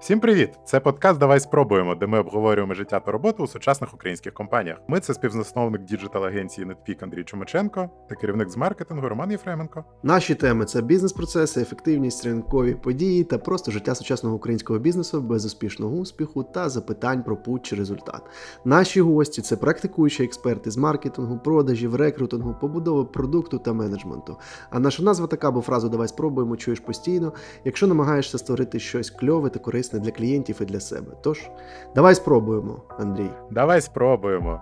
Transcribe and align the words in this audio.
Всім 0.00 0.20
привіт! 0.20 0.50
Це 0.64 0.80
подкаст 0.80 1.18
Давай 1.18 1.40
спробуємо, 1.40 1.94
де 1.94 2.06
ми 2.06 2.20
обговорюємо 2.20 2.74
життя 2.74 3.00
та 3.00 3.12
роботу 3.12 3.44
у 3.44 3.46
сучасних 3.46 3.94
українських 3.94 4.34
компаніях. 4.34 4.78
Ми 4.88 5.00
це 5.00 5.14
співзасновник 5.14 5.82
діджитал-агенції 5.82 6.66
NetPeak 6.66 7.04
Андрій 7.04 7.24
Чумаченко 7.24 7.90
та 8.08 8.14
керівник 8.14 8.50
з 8.50 8.56
маркетингу 8.56 9.08
Роман 9.08 9.30
Єфременко. 9.30 9.84
Наші 10.02 10.34
теми 10.34 10.64
це 10.64 10.82
бізнес-процеси, 10.82 11.60
ефективність, 11.60 12.24
ринкові 12.24 12.74
події 12.74 13.24
та 13.24 13.38
просто 13.38 13.70
життя 13.70 13.94
сучасного 13.94 14.36
українського 14.36 14.78
бізнесу 14.78 15.20
без 15.20 15.44
успішного 15.44 15.96
успіху 15.96 16.42
та 16.42 16.68
запитань 16.68 17.22
про 17.22 17.36
путь 17.36 17.62
чи 17.62 17.76
результат. 17.76 18.22
Наші 18.64 19.00
гості 19.00 19.42
це 19.42 19.56
практикуючі 19.56 20.24
експерти 20.24 20.70
з 20.70 20.76
маркетингу, 20.76 21.38
продажів, 21.38 21.94
рекрутингу, 21.94 22.54
побудови 22.60 23.04
продукту 23.04 23.58
та 23.58 23.72
менеджменту. 23.72 24.36
А 24.70 24.78
наша 24.78 25.02
назва 25.02 25.26
така, 25.26 25.50
бо 25.50 25.60
фразу 25.60 25.88
Давай 25.88 26.08
спробуємо 26.08 26.56
чуєш 26.56 26.80
постійно, 26.80 27.32
якщо 27.64 27.86
намагаєшся 27.86 28.38
створити 28.38 28.78
щось 28.78 29.10
кльове 29.10 29.50
та 29.50 29.58
корисне 29.58 29.89
для 29.98 30.10
клієнтів 30.10 30.58
і 30.60 30.64
для 30.64 30.80
себе. 30.80 31.12
Тож, 31.22 31.50
давай 31.94 32.14
спробуємо, 32.14 32.82
Андрій. 32.98 33.30
Давай 33.50 33.80
спробуємо. 33.80 34.60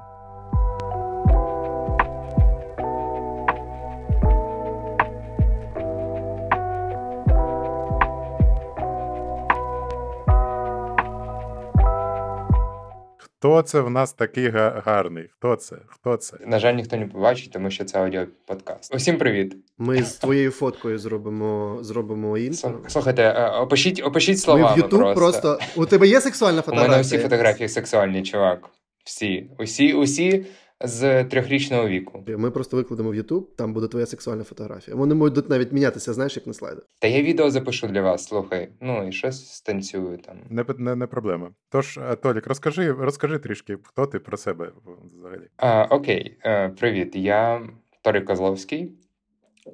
Хто 13.38 13.62
це 13.62 13.80
в 13.80 13.90
нас 13.90 14.12
такий 14.12 14.48
гарний? 14.84 15.28
Хто 15.32 15.56
це? 15.56 15.76
Хто 15.86 16.16
це? 16.16 16.36
На 16.46 16.58
жаль, 16.58 16.74
ніхто 16.74 16.96
не 16.96 17.06
побачить, 17.06 17.52
тому 17.52 17.70
що 17.70 17.84
це 17.84 17.98
аудіоподкаст. 17.98 18.94
Усім 18.94 19.18
привіт. 19.18 19.56
Ми 19.78 20.02
з 20.02 20.14
твоєю 20.14 20.50
фоткою 20.50 20.98
зробимо 20.98 21.78
зробимо 21.80 22.38
інтро. 22.38 22.80
Слухайте, 22.88 23.22
е, 23.22 23.48
опишіть 23.48 24.02
опишіть 24.04 24.40
словами. 24.40 24.76
Ми 24.76 24.82
в 24.82 24.84
YouTube 24.84 25.14
просто. 25.14 25.40
просто... 25.40 25.80
У 25.80 25.86
тебе 25.86 26.08
є 26.08 26.20
сексуальна 26.20 26.62
фотографія? 26.62 26.88
У 26.88 26.90
мене 26.90 27.02
всі 27.02 27.18
фотографії 27.18 27.68
сексуальні, 27.68 28.22
чувак. 28.22 28.70
Всі. 29.04 29.50
Усі, 29.58 29.92
усі 29.92 30.46
з 30.80 31.24
трьохрічного 31.24 31.88
віку. 31.88 32.24
Ми 32.26 32.50
просто 32.50 32.76
викладемо 32.76 33.10
в 33.10 33.14
YouTube, 33.14 33.44
там 33.56 33.72
буде 33.72 33.88
твоя 33.88 34.06
сексуальна 34.06 34.44
фотографія. 34.44 34.96
Вони 34.96 35.14
можуть 35.14 35.50
навіть 35.50 35.72
мінятися, 35.72 36.12
знаєш, 36.12 36.36
як 36.36 36.46
на 36.46 36.52
слайдах. 36.52 36.84
Та 36.98 37.08
я 37.08 37.22
відео 37.22 37.50
запишу 37.50 37.86
для 37.86 38.02
вас, 38.02 38.24
слухай. 38.24 38.68
Ну 38.80 39.08
і 39.08 39.12
щось 39.12 39.52
станцюю 39.52 40.18
там. 40.18 40.36
Не 40.50 40.64
не, 40.78 40.96
не 40.96 41.06
проблема. 41.06 41.50
Тож, 41.68 41.98
е, 41.98 42.16
Толік, 42.16 42.46
розкажи 42.46 42.92
розкажи 42.92 43.38
трішки, 43.38 43.78
хто 43.82 44.06
ти 44.06 44.18
про 44.18 44.36
себе 44.36 44.72
взагалі. 45.18 45.48
А, 45.56 45.84
Окей, 45.84 46.38
е, 46.44 46.68
привіт. 46.68 47.16
Я 47.16 47.68
Толік 48.02 48.24
Козловський, 48.24 48.92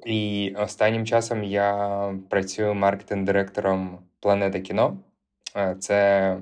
і 0.05 0.53
останнім 0.57 1.05
часом 1.05 1.43
я 1.43 2.13
працюю 2.29 2.73
маркетинг-директором 2.73 3.99
Планета 4.19 4.59
кіно. 4.59 4.97
Е, 5.57 5.75
це 5.79 6.37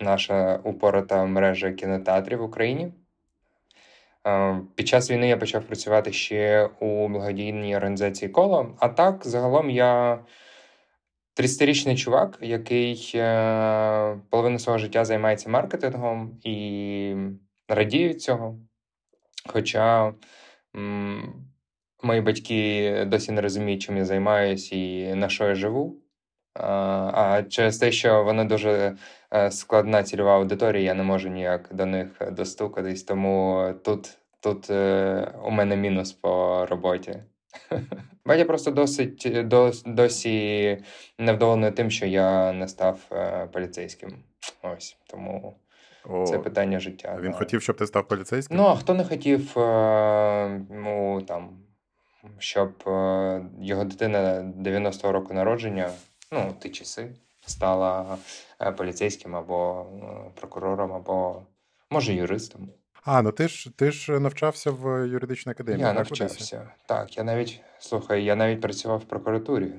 наша 0.00 0.60
упорота 0.64 1.24
мережа 1.24 1.72
кінотеатрів 1.72 2.38
в 2.38 2.42
Україні. 2.42 2.92
Е, 4.26 4.60
під 4.74 4.88
час 4.88 5.10
війни 5.10 5.28
я 5.28 5.36
почав 5.36 5.64
працювати 5.64 6.12
ще 6.12 6.70
у 6.80 7.08
благодійній 7.08 7.76
організації 7.76 8.28
коло. 8.28 8.76
А 8.78 8.88
так, 8.88 9.26
загалом, 9.26 9.70
я 9.70 10.18
30-річний 11.36 11.96
чувак, 11.96 12.38
який 12.40 13.12
е, 13.14 14.20
половину 14.30 14.58
свого 14.58 14.78
життя 14.78 15.04
займається 15.04 15.50
маркетингом 15.50 16.40
і 16.44 17.16
радію 17.68 18.14
цього. 18.14 18.58
Хоча 19.46 20.14
мої 22.02 22.20
батьки 22.20 23.04
досі 23.06 23.32
не 23.32 23.40
розуміють, 23.40 23.82
чим 23.82 23.96
я 23.96 24.04
займаюся 24.04 24.76
і 24.76 25.14
на 25.14 25.28
що 25.28 25.48
я 25.48 25.54
живу. 25.54 26.01
А 26.54 27.42
через 27.48 27.78
те, 27.78 27.92
що 27.92 28.24
вони 28.24 28.44
дуже 28.44 28.96
е, 29.34 29.50
складна 29.50 30.02
цільова 30.02 30.36
аудиторія, 30.36 30.82
я 30.82 30.94
не 30.94 31.02
можу 31.02 31.28
ніяк 31.28 31.68
до 31.72 31.86
них 31.86 32.08
достукатись, 32.32 33.02
тому 33.02 33.64
тут 33.84 34.18
тут 34.40 34.70
е, 34.70 35.34
у 35.44 35.50
мене 35.50 35.76
мінус 35.76 36.12
по 36.12 36.66
роботі. 36.66 37.22
Батя 38.26 38.44
просто 38.44 38.70
досить 38.70 39.28
досі 39.86 40.78
невдоволений 41.18 41.70
тим, 41.70 41.90
що 41.90 42.06
я 42.06 42.52
не 42.52 42.68
став 42.68 42.98
е, 43.12 43.48
поліцейським. 43.52 44.14
Ось 44.62 44.96
тому 45.06 45.56
О, 46.04 46.26
це 46.26 46.38
питання 46.38 46.80
життя. 46.80 47.18
Він 47.20 47.30
да. 47.30 47.38
хотів, 47.38 47.62
щоб 47.62 47.76
ти 47.76 47.86
став 47.86 48.08
поліцейським? 48.08 48.56
Ну, 48.56 48.66
а 48.66 48.76
хто 48.76 48.94
не 48.94 49.04
хотів, 49.04 49.52
ну 50.70 51.24
там, 51.28 51.58
щоб 52.38 52.72
його 53.60 53.84
дитина 53.84 54.52
90-го 54.58 55.12
року 55.12 55.34
народження 55.34 55.90
ну, 56.32 56.54
ті 56.58 56.68
часи 56.68 57.10
стала 57.46 58.18
е, 58.60 58.72
поліцейським 58.72 59.36
або 59.36 59.86
е, 60.02 60.30
прокурором, 60.40 60.92
або 60.92 61.42
може 61.90 62.12
юристом. 62.14 62.68
А, 63.04 63.22
ну 63.22 63.32
ти 63.32 63.48
ж 63.48 63.70
ти 63.76 63.90
ж 63.90 64.20
навчався 64.20 64.70
в 64.70 65.08
юридичній 65.08 65.52
академії. 65.52 65.80
Я 65.80 65.88
так, 65.88 65.96
навчався. 65.96 66.70
Так, 66.86 67.16
я 67.16 67.24
навіть 67.24 67.60
слухай, 67.78 68.24
я 68.24 68.36
навіть 68.36 68.60
працював 68.60 68.98
в 68.98 69.04
прокуратурі, 69.04 69.72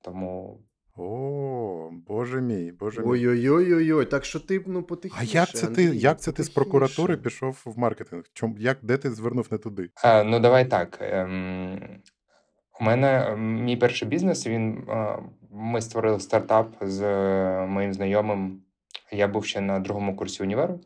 тому. 0.00 0.60
О, 0.96 1.90
боже 1.92 2.40
мій, 2.40 2.72
боже 2.72 3.00
мій. 3.00 3.08
Ой-ой-ой, 3.08 3.92
ой 3.92 4.06
так 4.06 4.24
що 4.24 4.40
ти 4.40 4.64
ну 4.66 4.82
потихніше. 4.82 5.26
А 5.36 5.38
як 5.38 5.48
це 5.48 5.66
Андрій, 5.66 5.88
ти 5.88 5.96
як 5.96 6.20
це 6.20 6.32
ти 6.32 6.42
з 6.42 6.48
прокуратури 6.48 7.16
пішов 7.16 7.62
в 7.64 7.78
маркетинг? 7.78 8.24
Чом, 8.32 8.56
як, 8.58 8.78
Де 8.82 8.96
ти 8.96 9.10
звернув 9.10 9.48
не 9.50 9.58
туди? 9.58 9.90
А, 9.94 10.24
Ну, 10.24 10.40
давай 10.40 10.68
так. 10.68 10.98
Ем, 11.00 12.02
У 12.82 12.84
мене 12.84 13.36
мій 13.36 13.76
перший 13.76 14.08
бізнес, 14.08 14.46
він 14.46 14.84
ми 15.52 15.80
створили 15.80 16.20
стартап 16.20 16.68
з 16.80 17.02
е, 17.02 17.66
моїм 17.66 17.94
знайомим. 17.94 18.60
Я 19.12 19.28
був 19.28 19.44
ще 19.44 19.60
на 19.60 19.80
другому 19.80 20.16
курсі 20.16 20.42
універу, 20.42 20.80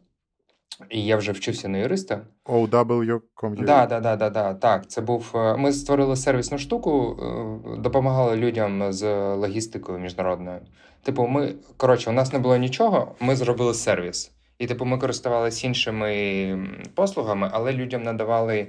і 0.90 1.04
я 1.04 1.16
вже 1.16 1.32
вчився 1.32 1.68
на 1.68 1.78
юриста. 1.78 2.20
OW.com.ua 2.44 3.64
Да, 3.64 3.86
да, 3.86 4.00
да, 4.00 4.16
да, 4.16 4.30
да, 4.30 4.54
так. 4.54 4.90
Це 4.90 5.00
був. 5.00 5.32
Е, 5.34 5.56
ми 5.56 5.72
створили 5.72 6.16
сервісну 6.16 6.58
штуку, 6.58 7.16
е, 7.20 7.78
допомагали 7.78 8.36
людям 8.36 8.92
з 8.92 9.34
логістикою 9.34 9.98
міжнародною. 9.98 10.60
Типу, 11.02 11.26
ми 11.26 11.54
коротше, 11.76 12.10
у 12.10 12.12
нас 12.12 12.32
не 12.32 12.38
було 12.38 12.56
нічого, 12.56 13.14
ми 13.20 13.36
зробили 13.36 13.74
сервіс. 13.74 14.32
І, 14.58 14.66
типу, 14.66 14.84
ми 14.84 14.98
користувалися 14.98 15.66
іншими 15.66 16.68
послугами, 16.94 17.50
але 17.52 17.72
людям 17.72 18.02
надавали 18.02 18.58
Е, 18.58 18.68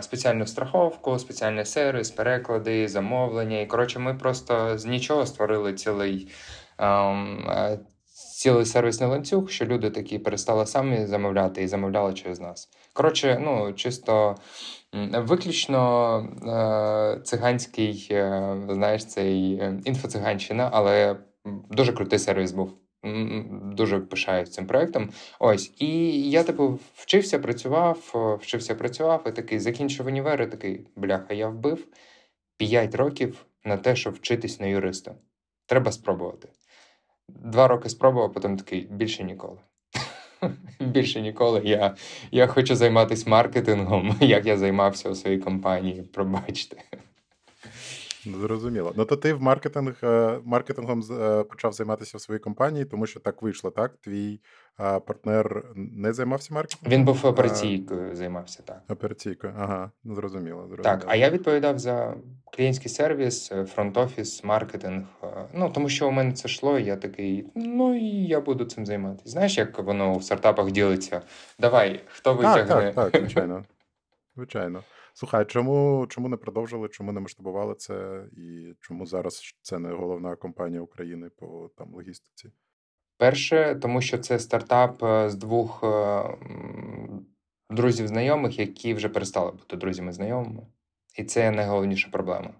спеціальну 0.00 0.46
страховку, 0.46 1.18
спеціальний 1.18 1.64
сервіс, 1.64 2.10
переклади, 2.10 2.88
замовлення. 2.88 3.60
І 3.60 3.66
коротше, 3.66 3.98
ми 3.98 4.14
просто 4.14 4.78
з 4.78 4.84
нічого 4.84 5.26
створили 5.26 5.74
цілий. 5.74 6.28
Ем, 6.78 7.48
е, 7.48 7.78
цілий 8.34 8.64
сервісний 8.64 9.10
ланцюг, 9.10 9.50
що 9.50 9.64
люди 9.64 9.90
такі 9.90 10.18
перестали 10.18 10.66
самі 10.66 11.06
замовляти 11.06 11.62
і 11.62 11.68
замовляли 11.68 12.14
через 12.14 12.40
нас. 12.40 12.68
Коротше, 12.92 13.38
ну 13.44 13.72
чисто 13.72 14.36
виключно 15.12 16.18
е, 16.46 17.20
циганський, 17.22 18.08
е, 18.10 18.56
знаєш, 18.68 19.06
цей 19.06 19.54
е, 19.54 19.80
інфоциганщина, 19.84 20.70
але 20.72 21.16
дуже 21.70 21.92
крутий 21.92 22.18
сервіс 22.18 22.52
був 22.52 22.72
дуже 23.76 24.00
пишаюсь 24.00 24.50
цим 24.50 24.66
проектом. 24.66 25.10
Ось, 25.38 25.72
і 25.78 26.22
я, 26.30 26.42
типу, 26.42 26.78
вчився, 26.94 27.38
працював, 27.38 28.38
вчився, 28.42 28.74
працював, 28.74 29.22
і 29.26 29.32
такий 29.32 29.58
закінчив 29.58 30.06
універ, 30.06 30.42
і 30.42 30.46
такий 30.46 30.86
бляха, 30.96 31.34
я 31.34 31.48
вбив 31.48 31.86
5 32.56 32.94
років 32.94 33.46
на 33.64 33.76
те, 33.76 33.96
щоб 33.96 34.14
вчитись 34.14 34.60
на 34.60 34.66
юриста. 34.66 35.14
Треба 35.66 35.92
спробувати. 35.92 36.48
Два 37.28 37.68
роки 37.68 37.88
спробував, 37.88 38.32
потім 38.32 38.56
такий 38.56 38.80
більше 38.90 39.24
ніколи. 39.24 39.58
Більше 40.80 41.20
ніколи 41.20 41.62
я 41.64 41.96
я 42.30 42.46
хочу 42.46 42.76
займатися 42.76 43.30
маркетингом, 43.30 44.16
як 44.20 44.46
я 44.46 44.56
займався 44.56 45.10
у 45.10 45.14
своїй 45.14 45.38
компанії. 45.38 46.02
Пробачте. 46.02 46.76
Зрозуміло. 48.26 48.92
Ну 48.96 49.04
то 49.04 49.16
ти 49.16 49.34
в 49.34 49.42
маркетинг 49.42 49.96
е, 50.02 50.38
маркетингом 50.44 51.02
е, 51.10 51.44
почав 51.44 51.72
займатися 51.72 52.18
в 52.18 52.20
своїй 52.20 52.40
компанії, 52.40 52.84
тому 52.84 53.06
що 53.06 53.20
так 53.20 53.42
вийшло, 53.42 53.70
так? 53.70 53.96
Твій 54.00 54.40
партнер 54.76 55.64
не 55.76 56.12
займався 56.12 56.54
маркетингом? 56.54 56.98
Він 56.98 57.04
був 57.04 57.26
операційкою, 57.26 58.16
займався 58.16 58.62
так. 58.62 58.82
Операційкою, 58.88 59.52
ага, 59.58 59.90
ну 60.04 60.14
зрозуміло. 60.14 60.60
зрозуміло. 60.60 60.82
Так, 60.82 61.04
а 61.06 61.16
я 61.16 61.30
відповідав 61.30 61.78
за 61.78 62.14
клієнтський 62.56 62.90
сервіс, 62.90 63.52
е, 63.52 63.64
фронт-офіс, 63.64 64.44
маркетинг. 64.44 65.04
Ну 65.54 65.70
тому 65.70 65.88
що 65.88 66.08
у 66.08 66.10
мене 66.10 66.32
це 66.32 66.48
йшло, 66.48 66.78
і 66.78 66.84
я 66.84 66.96
такий, 66.96 67.46
ну 67.54 67.96
і 67.96 68.26
я 68.26 68.40
буду 68.40 68.64
цим 68.64 68.86
займатися. 68.86 69.30
Знаєш, 69.30 69.58
як 69.58 69.78
воно 69.78 70.14
в 70.14 70.24
стартапах 70.24 70.70
ділиться? 70.70 71.22
Давай, 71.58 72.00
хто 72.06 72.34
витягне? 72.34 72.64
Так, 72.64 72.94
так, 72.94 73.10
так, 73.10 73.20
звичайно. 73.22 73.64
Звичайно. 74.36 74.82
Слухай, 75.16 75.44
чому 75.44 76.06
чому 76.08 76.28
не 76.28 76.36
продовжили, 76.36 76.88
чому 76.88 77.12
не 77.12 77.20
масштабували 77.20 77.74
це, 77.74 78.24
і 78.36 78.74
чому 78.80 79.06
зараз 79.06 79.54
це 79.62 79.78
не 79.78 79.92
головна 79.92 80.36
компанія 80.36 80.80
України 80.80 81.30
по 81.36 81.70
там 81.76 81.94
логістиці? 81.94 82.50
Перше, 83.18 83.78
тому 83.82 84.00
що 84.00 84.18
це 84.18 84.38
стартап 84.38 85.02
е, 85.02 85.30
з 85.30 85.34
двох 85.34 85.84
е, 85.84 86.24
друзів 87.70 88.08
знайомих, 88.08 88.58
які 88.58 88.94
вже 88.94 89.08
перестали 89.08 89.50
бути 89.50 89.76
друзями 89.76 90.12
знайомими. 90.12 90.66
І 91.18 91.24
це 91.24 91.50
найголовніша 91.50 92.08
проблема. 92.10 92.50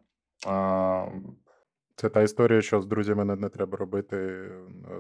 Це 1.97 2.09
та 2.09 2.23
історія, 2.23 2.63
що 2.63 2.81
з 2.81 2.87
друзями 2.87 3.25
не, 3.25 3.37
не 3.37 3.49
треба 3.49 3.79
робити 3.79 4.17
е, 4.17 4.53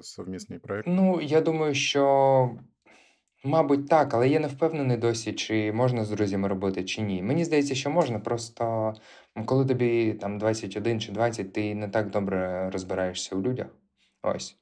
совмісний 0.02 0.58
проєкт. 0.58 0.88
Ну, 0.88 1.20
я 1.20 1.40
думаю, 1.40 1.74
що, 1.74 2.50
мабуть, 3.44 3.88
так, 3.88 4.14
але 4.14 4.29
я 4.29 4.41
не 4.41 4.49
впевнений 4.49 4.96
досі, 4.96 5.32
чи 5.32 5.73
можна 5.73 6.05
з 6.05 6.11
друзями 6.11 6.49
робити, 6.49 6.85
чи 6.85 7.02
ні. 7.02 7.23
Мені 7.23 7.44
здається, 7.44 7.75
що 7.75 7.91
можна, 7.91 8.19
просто 8.19 8.94
коли 9.46 9.67
тобі 9.67 10.12
там 10.12 10.38
21 10.38 11.00
чи 11.00 11.12
20, 11.12 11.52
ти 11.52 11.75
не 11.75 11.88
так 11.88 12.11
добре 12.11 12.70
розбираєшся 12.70 13.37
у 13.37 13.43
людях. 13.43 13.67
Ось. 14.23 14.56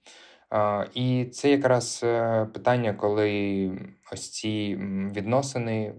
А, 0.50 0.86
І 0.94 1.24
це 1.24 1.50
якраз 1.50 2.00
е, 2.04 2.46
питання, 2.54 2.94
коли 2.94 3.70
ось 4.12 4.30
ці 4.30 4.76
відносини, 5.16 5.94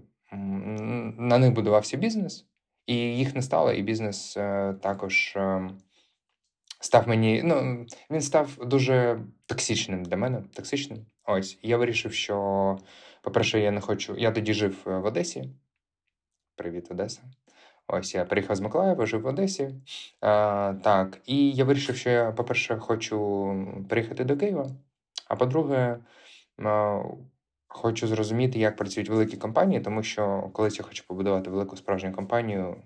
на 1.18 1.38
них 1.38 1.52
будувався 1.52 1.96
бізнес, 1.96 2.46
і 2.86 2.96
їх 2.96 3.34
не 3.34 3.42
стало, 3.42 3.72
і 3.72 3.82
бізнес 3.82 4.36
е, 4.36 4.74
також. 4.82 5.32
Ем, 5.36 5.78
став 6.80 7.08
мені. 7.08 7.42
Ну, 7.44 7.86
він 8.10 8.20
став 8.20 8.58
дуже 8.66 9.20
токсичним 9.46 10.04
для 10.04 10.16
мене. 10.16 10.42
Токсичним. 10.54 11.06
Ось. 11.26 11.58
я 11.62 11.76
вирішив, 11.76 12.12
що, 12.12 12.78
по-перше, 13.22 13.60
я 13.60 13.70
не 13.70 13.80
хочу. 13.80 14.14
Я 14.16 14.30
тоді 14.30 14.54
жив 14.54 14.84
е, 14.86 14.98
в 14.98 15.04
Одесі. 15.04 15.50
Привіт, 16.56 16.88
Одеса. 16.90 17.22
Ось 17.86 18.14
я 18.14 18.24
приїхав 18.24 18.56
з 18.56 18.60
Миколаєва, 18.60 19.06
жив 19.06 19.20
в 19.20 19.26
Одесі. 19.26 19.74
А, 20.20 20.74
Так, 20.84 21.20
і 21.26 21.52
я 21.52 21.64
вирішив, 21.64 21.96
що 21.96 22.10
я, 22.10 22.32
по-перше, 22.32 22.76
хочу 22.76 23.86
приїхати 23.88 24.24
до 24.24 24.36
Києва. 24.36 24.70
А 25.28 25.36
по-друге, 25.36 25.98
хочу 27.68 28.06
зрозуміти, 28.06 28.58
як 28.58 28.76
працюють 28.76 29.08
великі 29.08 29.36
компанії, 29.36 29.80
тому 29.80 30.02
що 30.02 30.50
колись 30.52 30.78
я 30.78 30.84
хочу 30.84 31.04
побудувати 31.06 31.50
велику 31.50 31.76
справжню 31.76 32.12
компанію, 32.12 32.76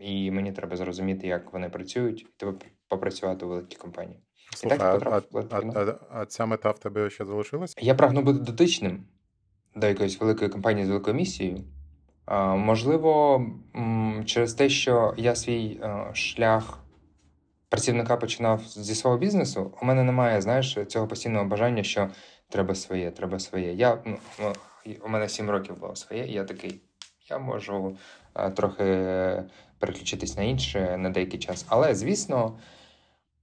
і 0.00 0.30
мені 0.30 0.52
треба 0.52 0.76
зрозуміти, 0.76 1.26
як 1.26 1.52
вони 1.52 1.68
працюють, 1.68 2.22
і 2.22 2.26
тебе 2.36 2.54
попрацювати 2.88 3.46
у 3.46 3.48
великій 3.48 3.76
компанії. 3.76 4.20
Слухай, 4.54 4.78
а, 4.80 5.22
а, 5.34 5.60
а, 5.74 5.94
а 6.10 6.26
ця 6.26 6.46
мета 6.46 6.70
в 6.70 6.78
тебе 6.78 7.10
ще 7.10 7.24
залишилась? 7.24 7.74
Я 7.80 7.94
прагну 7.94 8.22
бути 8.22 8.38
дотичним 8.38 9.04
до 9.76 9.86
якоїсь 9.86 10.20
великої 10.20 10.50
компанії 10.50 10.86
з 10.86 10.88
великою 10.88 11.16
місією. 11.16 11.64
Можливо, 12.56 13.46
через 14.24 14.54
те, 14.54 14.68
що 14.68 15.14
я 15.16 15.34
свій 15.34 15.80
шлях 16.12 16.78
працівника 17.68 18.16
починав 18.16 18.62
зі 18.66 18.94
свого 18.94 19.18
бізнесу, 19.18 19.72
у 19.82 19.86
мене 19.86 20.04
немає, 20.04 20.40
знаєш, 20.40 20.78
цього 20.88 21.06
постійного 21.06 21.44
бажання, 21.44 21.82
що 21.82 22.08
треба 22.48 22.74
своє, 22.74 23.10
треба 23.10 23.38
своє. 23.38 23.72
Я, 23.72 23.98
ну, 24.04 24.18
ну 24.40 24.52
У 25.04 25.08
мене 25.08 25.28
сім 25.28 25.50
років 25.50 25.80
було 25.80 25.96
своє, 25.96 26.26
і 26.26 26.32
я 26.32 26.44
такий. 26.44 26.80
Я 27.30 27.38
можу 27.38 27.96
а, 28.32 28.50
трохи 28.50 28.84
переключитись 29.78 30.36
на 30.36 30.42
інше 30.42 30.96
на 30.98 31.10
деякий 31.10 31.40
час. 31.40 31.66
Але, 31.68 31.94
звісно, 31.94 32.58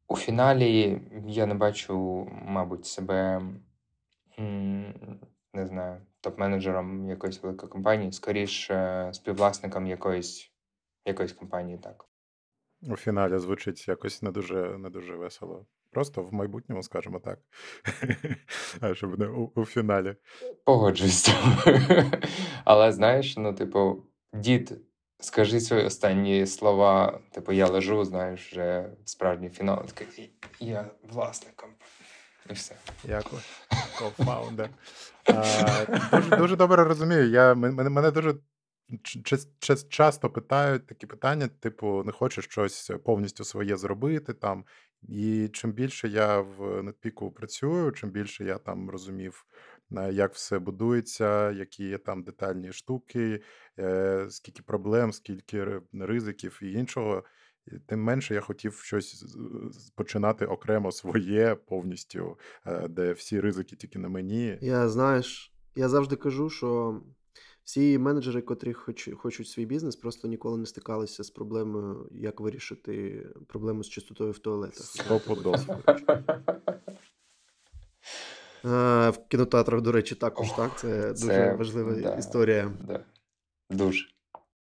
у 0.09 0.17
фіналі 0.17 1.01
я 1.27 1.45
не 1.45 1.53
бачу, 1.53 2.27
мабуть, 2.31 2.85
себе 2.85 3.41
не 5.53 5.65
знаю, 5.65 6.01
топ-менеджером 6.23 7.09
якоїсь 7.09 7.43
великої 7.43 7.71
компанії, 7.71 8.11
скоріше 8.11 9.09
співвласником 9.13 9.87
якоїсь 9.87 10.51
якоїсь 11.05 11.33
компанії, 11.33 11.77
так. 11.77 12.05
У 12.81 12.95
фіналі 12.95 13.37
звучить 13.37 13.87
якось 13.87 14.21
не 14.21 14.31
дуже 14.31 14.77
не 14.77 14.89
дуже 14.89 15.15
весело. 15.15 15.65
Просто 15.91 16.23
в 16.23 16.33
майбутньому, 16.33 16.83
скажімо 16.83 17.19
так. 17.19 17.39
А 18.81 18.95
щоб 18.95 19.19
не 19.19 19.27
у, 19.27 19.51
у 19.55 19.65
фіналі. 19.65 20.15
Погоджуюсь. 20.65 21.29
Але 22.65 22.91
знаєш, 22.91 23.37
ну, 23.37 23.53
типу, 23.53 24.03
дід, 24.33 24.77
скажи 25.19 25.59
свої 25.59 25.85
останні 25.85 26.47
слова, 26.47 27.19
типу, 27.31 27.51
я 27.51 27.67
лежу, 27.67 28.05
знаєш, 28.05 28.51
вже 28.51 28.89
справжній 29.05 29.49
фінал. 29.49 29.85
Такий, 29.85 30.31
я 30.59 30.85
власником. 31.11 31.69
І 32.49 32.53
все. 32.53 32.75
Як 33.03 33.25
кофаундер. 33.99 34.69
Дуже 36.11 36.37
дуже 36.37 36.55
добре 36.55 36.83
розумію. 36.83 37.29
Я, 37.29 37.55
Мене 37.55 37.89
мене 37.89 38.11
дуже 38.11 38.35
часто 39.89 40.29
питають 40.29 40.87
такі 40.87 41.07
питання, 41.07 41.47
типу, 41.47 42.03
не 42.03 42.11
хочеш 42.11 42.45
щось 42.45 42.91
повністю 43.05 43.43
своє 43.43 43.77
зробити 43.77 44.33
там. 44.33 44.65
І 45.01 45.49
чим 45.53 45.71
більше 45.71 46.07
я 46.07 46.39
в 46.39 46.83
Нетпіку 46.83 47.31
працюю, 47.31 47.91
чим 47.91 48.09
більше 48.09 48.43
я 48.43 48.57
там 48.57 48.89
розумів, 48.89 49.45
е, 49.97 50.13
як 50.13 50.33
все 50.33 50.59
будується, 50.59 51.51
які 51.51 51.83
є 51.83 51.97
там 51.97 52.23
детальні 52.23 52.71
штуки, 52.71 53.41
е, 53.79 54.27
скільки 54.29 54.63
проблем, 54.63 55.13
скільки 55.13 55.81
ризиків 55.93 56.59
і 56.61 56.71
іншого, 56.71 57.23
тим 57.85 58.03
менше 58.03 58.33
я 58.33 58.41
хотів 58.41 58.73
щось 58.73 59.37
починати 59.95 60.45
окремо 60.45 60.91
своє 60.91 61.55
повністю, 61.55 62.37
е, 62.65 62.87
де 62.87 63.13
всі 63.13 63.39
ризики 63.39 63.75
тільки 63.75 63.99
на 63.99 64.09
мені. 64.09 64.57
Я 64.61 64.89
знаєш, 64.89 65.53
я 65.75 65.89
завжди 65.89 66.15
кажу, 66.15 66.49
що 66.49 67.01
всі 67.63 67.97
менеджери, 67.97 68.41
котрі 68.41 68.73
хоч, 68.73 69.09
хочуть 69.17 69.47
свій 69.47 69.65
бізнес, 69.65 69.95
просто 69.95 70.27
ніколи 70.27 70.57
не 70.57 70.65
стикалися 70.65 71.23
з 71.23 71.29
проблемою, 71.29 72.09
як 72.11 72.39
вирішити 72.39 73.25
проблему 73.47 73.83
з 73.83 73.89
чистотою 73.89 74.31
в 74.31 74.39
туалетах. 74.39 74.85
Стопудов. 78.59 79.09
В 79.09 79.27
кінотеатрах, 79.27 79.81
до 79.81 79.91
речі, 79.91 80.15
також 80.15 80.51
так. 80.51 80.71
Це, 80.77 81.13
це 81.13 81.25
дуже 81.27 81.55
важлива 81.57 81.91
да, 81.91 82.15
історія. 82.15 82.71
Да. 82.87 82.99
Дуже. 83.69 84.05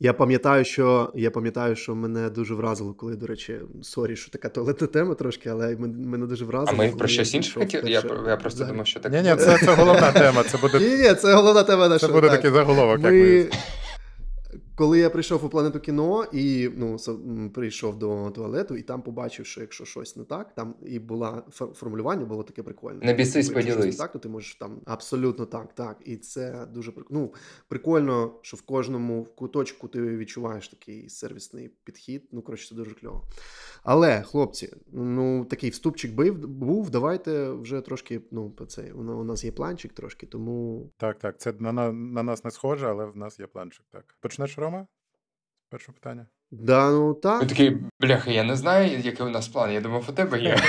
Я 0.03 0.13
пам'ятаю, 0.13 0.65
що 0.65 1.11
я 1.15 1.31
пам'ятаю, 1.31 1.75
що 1.75 1.95
мене 1.95 2.29
дуже 2.29 2.53
вразило, 2.53 2.93
коли, 2.93 3.15
до 3.15 3.27
речі, 3.27 3.59
sorry, 3.81 4.15
що 4.15 4.31
така 4.31 4.49
туалетна 4.49 4.88
тема 4.88 5.15
трошки, 5.15 5.49
але 5.49 5.75
мене 5.77 6.25
дуже 6.25 6.45
вразило. 6.45 6.83
А 6.83 6.88
ми 6.88 6.91
про 6.97 7.07
щось 7.07 7.33
інше 7.33 7.59
хотіли? 7.59 7.91
Я 7.91 8.03
я 8.27 8.38
просто 8.38 8.47
Взагалі. 8.47 8.73
думав, 8.73 8.88
що 8.88 8.99
так. 8.99 9.11
Ні, 9.11 9.21
ні, 9.21 9.35
це 9.35 9.57
це 9.57 9.73
головна 9.73 10.11
тема. 10.11 10.43
Це 10.43 10.57
буде 10.57 10.79
Ні, 10.79 10.95
ні, 10.95 11.13
це 11.13 11.33
головна 11.33 11.63
тема 11.63 11.88
наша. 11.88 12.07
Це 12.07 12.13
буде 12.13 12.27
так. 12.27 12.35
такий 12.35 12.51
заголовок, 12.51 12.99
як 13.01 13.11
ми. 13.13 13.49
Коли 14.81 14.99
я 14.99 15.09
прийшов 15.09 15.45
у 15.45 15.49
планету 15.49 15.79
кіно 15.79 16.25
і 16.31 16.69
ну, 16.75 16.97
прийшов 17.53 17.99
до 17.99 18.31
туалету, 18.31 18.75
і 18.75 18.81
там 18.81 19.01
побачив, 19.01 19.45
що 19.45 19.61
якщо 19.61 19.85
щось 19.85 20.15
не 20.15 20.23
так, 20.23 20.55
там 20.55 20.75
і 20.85 20.99
було 20.99 21.43
формулювання, 21.51 22.25
було 22.25 22.43
таке 22.43 22.63
прикольне. 22.63 23.05
Не 23.05 23.13
бісись, 23.13 23.49
поділись. 23.49 23.95
Так, 23.95 24.11
то 24.11 24.19
ти 24.19 24.29
можеш 24.29 24.55
там 24.55 24.81
абсолютно 24.85 25.45
так, 25.45 25.73
так. 25.73 25.97
І 26.05 26.17
це 26.17 26.67
дуже 26.73 26.93
ну, 27.09 27.33
прикольно, 27.67 28.33
що 28.41 28.57
в 28.57 28.61
кожному 28.61 29.27
куточку 29.35 29.87
ти 29.87 30.17
відчуваєш 30.17 30.67
такий 30.67 31.09
сервісний 31.09 31.71
підхід. 31.83 32.23
Ну, 32.31 32.41
коротше, 32.41 32.69
це 32.69 32.75
дуже 32.75 32.95
кльово. 32.95 33.23
Але, 33.83 34.21
хлопці, 34.21 34.75
ну 34.91 35.45
такий 35.45 35.69
вступчик 35.69 36.13
бив 36.13 36.47
був. 36.47 36.89
Давайте 36.89 37.49
вже 37.49 37.81
трошки. 37.81 38.21
Ну, 38.31 38.53
це 38.67 38.91
у 38.93 39.23
нас 39.23 39.43
є 39.43 39.51
планчик 39.51 39.93
трошки, 39.93 40.25
тому 40.25 40.89
так, 40.97 41.19
так. 41.19 41.39
Це 41.39 41.53
на, 41.59 41.71
на, 41.71 41.91
на 41.91 42.23
нас 42.23 42.43
не 42.43 42.51
схоже, 42.51 42.88
але 42.88 43.05
в 43.05 43.17
нас 43.17 43.39
є 43.39 43.47
планчик. 43.47 43.85
Так. 43.91 44.15
Почнеш 44.19 44.57
Рома? 44.71 44.87
Перше 45.69 45.91
питання. 45.91 46.27
Да, 46.51 46.91
ну 46.91 47.13
так. 47.13 47.41
Ви 47.41 47.47
такий, 47.47 47.77
бляха, 47.99 48.31
я 48.31 48.43
не 48.43 48.55
знаю, 48.55 48.99
який 48.99 49.25
у 49.25 49.29
нас 49.29 49.47
план. 49.47 49.71
Я 49.71 49.81
думав, 49.81 50.05
у 50.09 50.11
тебе 50.11 50.41
є. 50.41 50.57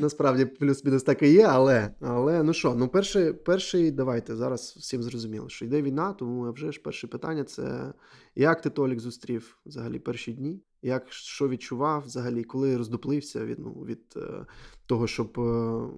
Насправді, 0.00 0.44
плюс-мінус 0.44 1.02
так 1.02 1.22
і 1.22 1.32
є, 1.32 1.46
але 1.46 1.90
але 2.00 2.42
ну 2.42 2.52
що, 2.52 2.74
ну 2.74 2.88
перший, 2.88 3.32
перший, 3.32 3.90
давайте 3.90 4.36
зараз 4.36 4.76
всім 4.78 5.02
зрозуміло, 5.02 5.48
що 5.48 5.64
йде 5.64 5.82
війна, 5.82 6.12
тому 6.12 6.52
вже 6.52 6.72
ж 6.72 6.80
перше 6.80 7.06
питання 7.06 7.44
це 7.44 7.92
як 8.38 8.60
ти 8.60 8.70
Толік 8.70 9.00
зустрів 9.00 9.58
взагалі 9.66 9.98
перші 9.98 10.32
дні? 10.32 10.60
Як 10.82 11.12
що 11.12 11.48
відчував 11.48 12.02
взагалі, 12.02 12.44
коли 12.44 12.76
роздуплився 12.76 13.44
від 13.44 13.58
ну, 13.58 13.72
від 13.72 14.14
е, 14.16 14.46
того, 14.86 15.06
щоб 15.06 15.40
е, 15.40 15.88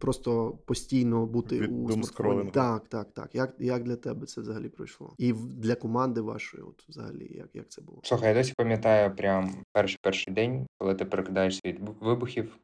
просто 0.00 0.50
постійно 0.50 1.26
бути 1.26 1.58
від 1.58 1.70
у 1.70 1.90
смартфоні? 1.90 2.50
Так, 2.50 2.88
так, 2.88 3.12
так. 3.14 3.34
Як 3.34 3.54
як 3.58 3.82
для 3.82 3.96
тебе 3.96 4.26
це 4.26 4.40
взагалі 4.40 4.68
пройшло? 4.68 5.14
І 5.18 5.32
для 5.32 5.74
команди 5.74 6.20
вашої, 6.20 6.62
от 6.62 6.84
взагалі, 6.88 7.30
як 7.34 7.48
як 7.54 7.68
це 7.68 7.82
було? 7.82 8.00
Слухай, 8.04 8.28
я 8.28 8.34
досі 8.34 8.54
пам'ятаю 8.56 9.16
прям 9.16 9.64
перший 9.72 9.98
перший 10.02 10.34
день, 10.34 10.66
коли 10.78 10.94
ти 10.94 11.04
перекидаєшся 11.04 11.60
від 11.64 11.78
вибухів. 12.00 12.58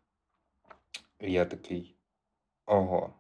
І 1.21 1.33
я 1.33 1.45
такий 1.45 1.97
ого. 2.67 3.15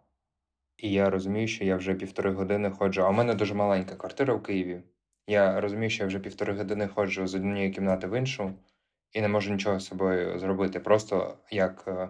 І 0.76 0.92
я 0.92 1.10
розумію, 1.10 1.48
що 1.48 1.64
я 1.64 1.76
вже 1.76 1.94
півтори 1.94 2.32
години 2.32 2.70
ходжу. 2.70 3.02
А 3.02 3.08
у 3.08 3.12
мене 3.12 3.34
дуже 3.34 3.54
маленька 3.54 3.96
квартира 3.96 4.34
в 4.34 4.42
Києві. 4.42 4.82
Я 5.26 5.60
розумію, 5.60 5.90
що 5.90 6.02
я 6.02 6.06
вже 6.06 6.18
півтори 6.18 6.54
години 6.54 6.88
ходжу 6.88 7.26
з 7.26 7.34
однієї 7.34 7.70
кімнати 7.70 8.06
в 8.06 8.18
іншу 8.18 8.54
і 9.12 9.20
не 9.20 9.28
можу 9.28 9.52
нічого 9.52 9.80
з 9.80 9.86
собою 9.86 10.38
зробити. 10.38 10.80
Просто 10.80 11.38
як 11.50 11.84
е, 11.86 12.08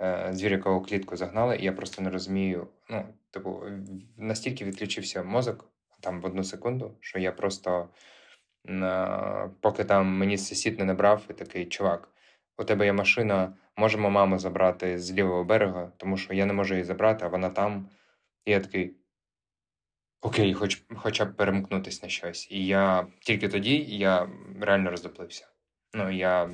е, 0.00 0.28
звірякову 0.32 0.82
клітку 0.82 1.16
загнали, 1.16 1.56
і 1.56 1.64
я 1.64 1.72
просто 1.72 2.02
не 2.02 2.10
розумію. 2.10 2.68
Ну, 2.90 3.04
типу, 3.30 3.62
настільки 4.16 4.64
відключився 4.64 5.22
мозок 5.22 5.70
там 6.00 6.20
в 6.20 6.26
одну 6.26 6.44
секунду, 6.44 6.96
що 7.00 7.18
я 7.18 7.32
просто, 7.32 7.88
е, 8.68 9.50
поки 9.60 9.84
там 9.84 10.06
мені 10.06 10.38
сусід 10.38 10.78
не 10.78 10.84
набрав, 10.84 11.22
і 11.30 11.32
такий 11.32 11.66
чувак, 11.66 12.08
у 12.58 12.64
тебе 12.64 12.84
є 12.84 12.92
машина, 12.92 13.56
можемо 13.76 14.10
маму 14.10 14.38
забрати 14.38 14.98
з 14.98 15.12
лівого 15.12 15.44
берега, 15.44 15.92
тому 15.96 16.16
що 16.16 16.34
я 16.34 16.46
не 16.46 16.52
можу 16.52 16.74
її 16.74 16.84
забрати, 16.84 17.24
а 17.24 17.28
вона 17.28 17.50
там. 17.50 17.88
І 18.44 18.50
я 18.50 18.60
такий. 18.60 18.96
Окей, 20.20 20.54
хоч 20.54 20.82
хоча 20.96 21.24
б 21.24 21.36
перемкнутися 21.36 22.00
на 22.02 22.08
щось. 22.08 22.48
І 22.50 22.66
я 22.66 23.06
тільки 23.20 23.48
тоді 23.48 23.76
я 23.76 24.28
реально 24.60 24.90
роздоплився. 24.90 25.48
Ну, 25.94 26.10
я 26.10 26.50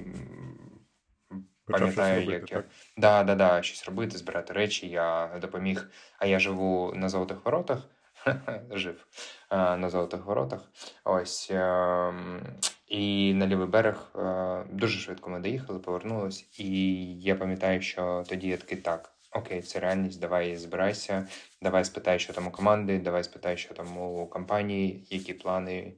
пам'ятаю, 1.67 2.21
робити, 2.21 2.33
як 2.33 2.47
так? 2.47 2.51
я 2.51 2.65
да, 2.97 3.25
да, 3.25 3.35
да, 3.35 3.63
щось 3.63 3.87
робити, 3.87 4.19
збирати 4.19 4.53
речі. 4.53 4.89
Я 4.89 5.39
допоміг, 5.41 5.91
а 6.19 6.27
я 6.27 6.39
живу 6.39 6.93
на 6.95 7.09
золотих 7.09 7.45
воротах. 7.45 7.89
Жив 8.71 9.07
на 9.51 9.91
золотих 9.91 10.25
воротах. 10.25 10.71
Ось 11.05 11.51
ем, 11.51 12.41
і 12.87 13.35
на 13.35 13.47
лівий 13.47 13.67
берег 13.67 14.13
е, 14.17 14.65
дуже 14.71 14.99
швидко 14.99 15.31
ми 15.31 15.41
доїхали, 15.41 15.79
повернулись. 15.79 16.59
І 16.61 16.97
я 17.21 17.35
пам'ятаю, 17.35 17.83
що 17.83 18.25
тоді 18.29 18.49
я 18.49 18.57
такий 18.57 18.79
так. 18.79 19.12
Окей, 19.33 19.63
це 19.63 19.81
реальність, 19.81 20.21
давай 20.21 20.57
збирайся, 20.57 21.29
давай 21.63 21.85
спитай, 21.85 22.19
що 22.19 22.33
там 22.33 22.47
у 22.47 22.51
команди, 22.51 22.99
давай 22.99 23.25
спитай, 23.25 23.57
що 23.57 23.75
там 23.75 23.99
у 23.99 24.27
компанії, 24.27 25.07
які 25.11 25.35
плани. 25.35 25.95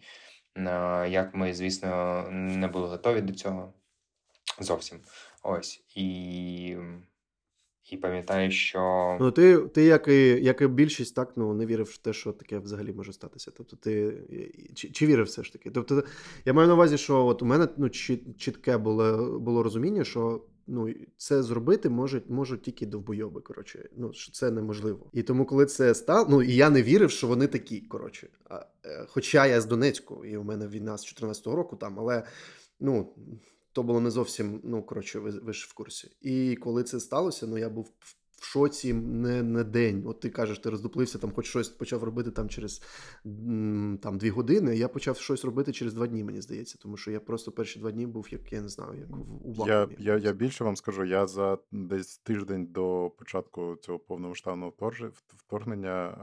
Як 1.08 1.34
ми, 1.34 1.54
звісно, 1.54 2.22
не 2.30 2.68
були 2.68 2.88
готові 2.88 3.20
до 3.20 3.32
цього 3.32 3.72
зовсім. 4.60 4.98
Ось. 5.42 5.84
І 5.96 6.76
і 7.90 7.96
пам'ятаю, 7.96 8.50
що. 8.50 9.16
Ну, 9.20 9.30
ти, 9.30 9.58
ти 9.58 9.84
як 9.84 10.08
і 10.08 10.44
як 10.44 10.60
і 10.60 10.66
більшість, 10.66 11.14
так 11.14 11.32
ну 11.36 11.54
не 11.54 11.66
вірив 11.66 11.86
в 11.86 11.96
те, 11.96 12.12
що 12.12 12.32
таке 12.32 12.58
взагалі 12.58 12.92
може 12.92 13.12
статися. 13.12 13.50
Тобто, 13.56 13.76
ти 13.76 14.22
чи, 14.74 14.90
чи 14.90 15.06
вірив 15.06 15.26
все 15.26 15.42
ж 15.42 15.52
таки? 15.52 15.70
Тобто, 15.70 16.04
я 16.44 16.52
маю 16.52 16.68
на 16.68 16.74
увазі, 16.74 16.98
що 16.98 17.26
от 17.26 17.42
у 17.42 17.46
мене 17.46 17.68
ну, 17.76 17.90
чітке 18.38 18.78
було 18.78 19.38
було 19.40 19.62
розуміння, 19.62 20.04
що 20.04 20.44
ну 20.66 20.94
це 21.16 21.42
зробити 21.42 21.88
можуть 21.88 22.30
можуть 22.30 22.62
тільки 22.62 22.86
довбойоби. 22.86 23.40
Коротше, 23.40 23.88
ну 23.96 24.12
що 24.12 24.32
це 24.32 24.50
неможливо. 24.50 25.10
І 25.12 25.22
тому, 25.22 25.46
коли 25.46 25.66
це 25.66 25.94
стало, 25.94 26.26
ну 26.30 26.42
і 26.42 26.54
я 26.54 26.70
не 26.70 26.82
вірив, 26.82 27.10
що 27.10 27.26
вони 27.26 27.46
такі. 27.46 27.80
Коротше, 27.80 28.28
а, 28.44 28.66
е, 28.84 29.06
хоча 29.08 29.46
я 29.46 29.60
з 29.60 29.66
Донецьку, 29.66 30.24
і 30.24 30.36
у 30.36 30.44
мене 30.44 30.68
війна 30.68 30.98
з 30.98 31.06
14-го 31.06 31.56
року 31.56 31.76
там, 31.76 32.00
але 32.00 32.22
ну 32.80 33.14
то 33.72 33.82
було 33.82 34.00
не 34.00 34.10
зовсім, 34.10 34.60
ну 34.64 34.82
коротше, 34.82 35.18
ви, 35.18 35.30
ви 35.30 35.52
ж 35.52 35.66
в 35.70 35.74
курсі. 35.74 36.10
І 36.20 36.56
коли 36.56 36.84
це 36.84 37.00
сталося, 37.00 37.46
ну 37.46 37.58
я 37.58 37.68
був 37.68 37.90
в 38.44 38.46
шоці 38.46 38.94
не 38.94 39.42
не 39.42 39.64
день. 39.64 40.02
От 40.06 40.20
ти 40.20 40.30
кажеш, 40.30 40.58
ти 40.58 40.70
роздуплився, 40.70 41.18
там 41.18 41.32
хоч 41.32 41.46
щось 41.46 41.68
почав 41.68 42.02
робити 42.02 42.30
там 42.30 42.48
через 42.48 42.82
там 44.02 44.18
дві 44.18 44.30
години. 44.30 44.76
Я 44.76 44.88
почав 44.88 45.16
щось 45.16 45.44
робити 45.44 45.72
через 45.72 45.94
два 45.94 46.06
дні, 46.06 46.24
мені 46.24 46.40
здається, 46.40 46.78
тому 46.78 46.96
що 46.96 47.10
я 47.10 47.20
просто 47.20 47.52
перші 47.52 47.78
два 47.78 47.90
дні 47.90 48.06
був, 48.06 48.28
як 48.30 48.52
я 48.52 48.60
не 48.60 48.68
знаю, 48.68 49.00
як 49.00 49.10
в 49.10 49.48
увагу. 49.48 49.70
Я 49.70 49.88
я, 49.98 50.16
я 50.16 50.32
більше 50.32 50.64
вам 50.64 50.76
скажу. 50.76 51.04
Я 51.04 51.26
за 51.26 51.58
десь 51.72 52.18
тиждень 52.18 52.66
до 52.66 53.12
початку 53.18 53.76
цього 53.76 53.98
повномасштабного 53.98 54.72
вторгнення 55.36 56.16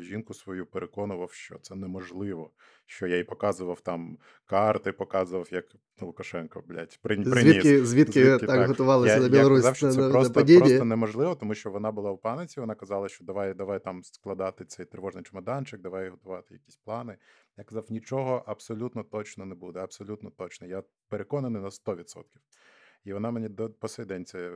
жінку 0.00 0.34
свою 0.34 0.66
переконував, 0.66 1.32
що 1.32 1.58
це 1.58 1.74
неможливо 1.74 2.50
що 2.86 3.06
я 3.06 3.16
їй 3.16 3.24
показував 3.24 3.80
там 3.80 4.18
карти, 4.46 4.92
показував, 4.92 5.48
як 5.50 5.64
Лукашенко, 6.00 6.62
блядь, 6.66 6.98
приніс. 7.02 7.28
Звідки, 7.28 7.86
звідки, 7.86 7.86
звідки 7.86 8.46
так, 8.46 8.46
так 8.46 8.68
готувалися 8.68 9.20
на 9.20 9.28
Білорусь? 9.28 9.58
Я 9.58 9.62
казав, 9.62 9.76
що 9.76 9.90
це 9.90 10.00
на, 10.00 10.10
просто, 10.10 10.40
на 10.40 10.58
просто 10.58 10.84
неможливо, 10.84 11.34
тому 11.34 11.54
що 11.54 11.70
вона 11.70 11.92
була 11.92 12.10
в 12.10 12.20
паниці, 12.20 12.60
вона 12.60 12.74
казала, 12.74 13.08
що 13.08 13.24
давай 13.24 13.54
давай 13.54 13.84
там 13.84 14.04
складати 14.04 14.64
цей 14.64 14.86
тривожний 14.86 15.24
чемоданчик, 15.24 15.80
давай 15.80 16.08
готувати 16.08 16.54
якісь 16.54 16.76
плани. 16.76 17.16
Я 17.56 17.64
казав, 17.64 17.84
нічого 17.88 18.44
абсолютно 18.46 19.02
точно 19.02 19.46
не 19.46 19.54
буде, 19.54 19.80
абсолютно 19.80 20.30
точно. 20.30 20.66
Я 20.66 20.82
переконаний 21.08 21.62
на 21.62 21.68
100%. 21.68 22.24
І 23.04 23.12
вона 23.12 23.30
мені 23.30 23.48
до 23.48 23.70
по 23.70 23.88
сей 23.88 24.04
день 24.04 24.24
це 24.24 24.50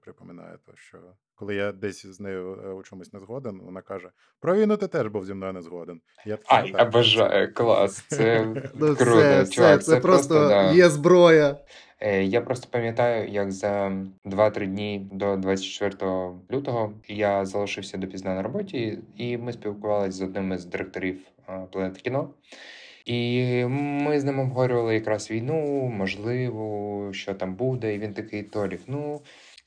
припоминає, 0.00 0.58
то 0.66 0.72
що 0.76 0.98
коли 1.34 1.54
я 1.54 1.72
десь 1.72 2.06
з 2.06 2.20
нею 2.20 2.62
е, 2.64 2.68
у 2.68 2.82
чомусь 2.82 3.12
не 3.12 3.20
згоден, 3.20 3.60
вона 3.64 3.82
каже: 3.82 4.10
про 4.40 4.56
війну 4.56 4.76
ти 4.76 4.88
теж 4.88 5.06
був 5.06 5.26
зі 5.26 5.34
мною 5.34 5.52
не 5.52 5.62
згоден. 5.62 6.00
Я 6.26 6.38
А, 6.46 6.64
я 6.64 6.84
бажаю, 6.84 7.54
клас. 7.54 8.04
Це 8.08 8.44
ну, 8.74 8.96
круто. 8.96 9.20
Це, 9.20 9.46
чувак, 9.46 9.84
це, 9.84 9.90
це 9.94 10.00
просто 10.00 10.70
є 10.74 10.88
зброя. 10.88 11.56
Е, 12.00 12.24
я 12.24 12.40
просто 12.40 12.68
пам'ятаю, 12.70 13.28
як 13.28 13.52
за 13.52 13.92
2-3 14.24 14.66
дні 14.66 15.08
до 15.12 15.36
24 15.36 16.30
лютого 16.52 16.92
я 17.08 17.46
залишився 17.46 17.98
допізна 17.98 18.34
на 18.34 18.42
роботі, 18.42 18.98
і 19.16 19.38
ми 19.38 19.52
спілкувалися 19.52 20.18
з 20.18 20.22
одним 20.22 20.52
із 20.52 20.64
директорів 20.64 21.18
планети 21.72 22.00
кіно. 22.00 22.30
І 23.06 23.64
ми 23.68 24.20
з 24.20 24.24
ним 24.24 24.38
обговорювали 24.38 24.94
якраз 24.94 25.30
війну, 25.30 25.90
можливо, 25.96 27.08
що 27.12 27.34
там 27.34 27.54
буде. 27.54 27.94
І 27.94 27.98
він 27.98 28.14
такий 28.14 28.42
Толік. 28.42 28.80
Ну 28.86 29.20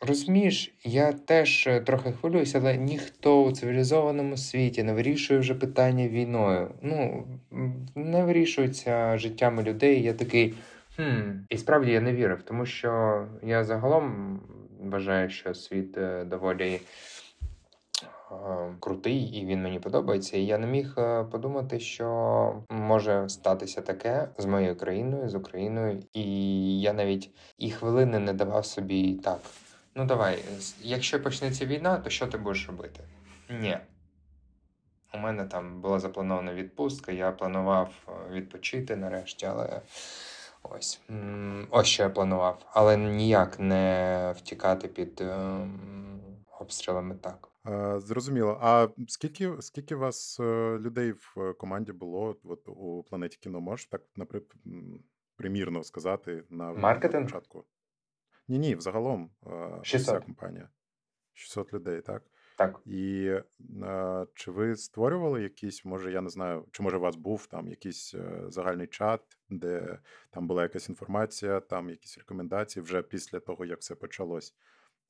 розумієш, 0.07 0.73
я 0.83 1.13
теж 1.13 1.69
трохи 1.85 2.11
хвилююся, 2.11 2.59
але 2.59 2.77
ніхто 2.77 3.43
у 3.43 3.51
цивілізованому 3.51 4.37
світі 4.37 4.83
не 4.83 4.93
вирішує 4.93 5.39
вже 5.39 5.55
питання 5.55 6.07
війною. 6.07 6.71
Ну 6.81 7.27
не 7.95 8.23
вирішується 8.23 9.17
життями 9.17 9.63
людей. 9.63 10.01
Я 10.01 10.13
такий. 10.13 10.53
Хм, 10.95 11.31
І 11.49 11.57
справді 11.57 11.91
я 11.91 12.01
не 12.01 12.13
вірив, 12.13 12.41
тому 12.43 12.65
що 12.65 13.25
я 13.43 13.63
загалом 13.63 14.39
вважаю, 14.79 15.29
що 15.29 15.53
світ 15.53 15.97
е, 15.97 16.23
доволі 16.23 16.79
крутий 18.79 19.21
і 19.21 19.45
він 19.45 19.63
мені 19.63 19.79
подобається. 19.79 20.37
І 20.37 20.45
я 20.45 20.57
не 20.57 20.67
міг 20.67 20.93
е, 20.97 21.23
подумати, 21.23 21.79
що 21.79 22.63
може 22.69 23.29
статися 23.29 23.81
таке 23.81 24.29
з 24.37 24.45
моєю 24.45 24.75
країною, 24.75 25.29
з 25.29 25.35
Україною, 25.35 26.03
і 26.13 26.81
я 26.81 26.93
навіть 26.93 27.29
і 27.57 27.71
хвилини 27.71 28.19
не 28.19 28.33
давав 28.33 28.65
собі 28.65 29.13
так. 29.13 29.39
Ну 29.95 30.05
давай, 30.05 30.43
якщо 30.81 31.23
почнеться 31.23 31.65
війна, 31.65 31.97
то 31.97 32.09
що 32.09 32.27
ти 32.27 32.37
будеш 32.37 32.67
робити? 32.67 32.99
Ні. 33.61 33.77
У 35.13 35.17
мене 35.17 35.45
там 35.45 35.81
була 35.81 35.99
запланована 35.99 36.53
відпустка, 36.53 37.11
я 37.11 37.31
планував 37.31 37.89
е, 38.07 38.11
відпочити 38.33 38.95
нарешті, 38.95 39.45
але 39.45 39.81
ось 40.63 41.01
ось 41.69 41.87
що 41.87 42.03
я 42.03 42.09
планував. 42.09 42.65
Але 42.73 42.97
ніяк 42.97 43.59
не 43.59 44.33
втікати 44.37 44.87
під 44.87 45.21
ем, 45.21 45.79
обстрілами 46.59 47.15
так. 47.15 47.48
Зрозуміло. 47.97 48.57
А 48.61 48.87
скільки 49.07 49.55
скільки 49.59 49.95
вас 49.95 50.39
е, 50.39 50.77
людей 50.79 51.11
в 51.11 51.33
е, 51.37 51.53
команді 51.53 51.91
було 51.91 52.37
от 52.43 52.69
у 52.69 53.03
планеті 53.03 53.37
кіно? 53.37 53.59
Можеш 53.59 53.85
так 53.85 54.01
наприклад, 54.15 54.61
примірно 55.35 55.83
сказати 55.83 56.43
на 56.49 56.73
Маркетинг? 56.73 57.25
початку? 57.25 57.65
Ні, 58.47 58.59
ні, 58.59 58.75
взагалом 58.75 59.31
600. 59.83 60.15
вся 60.15 60.25
компанія. 60.25 60.69
600 61.33 61.73
людей, 61.73 62.01
так? 62.01 62.23
Так. 62.57 62.79
І 62.85 63.33
а, 63.83 64.25
чи 64.35 64.51
ви 64.51 64.75
створювали 64.75 65.43
якийсь, 65.43 65.85
може, 65.85 66.11
я 66.11 66.21
не 66.21 66.29
знаю, 66.29 66.65
чи 66.71 66.83
може 66.83 66.97
у 66.97 66.99
вас 66.99 67.15
був 67.15 67.47
там 67.47 67.67
якийсь 67.67 68.13
е, 68.13 68.43
загальний 68.47 68.87
чат, 68.87 69.21
де 69.49 69.99
там 70.29 70.47
була 70.47 70.63
якась 70.63 70.89
інформація, 70.89 71.59
там 71.59 71.89
якісь 71.89 72.17
рекомендації 72.17 72.83
вже 72.83 73.01
після 73.01 73.39
того, 73.39 73.65
як 73.65 73.79
все 73.79 73.95
почалось? 73.95 74.55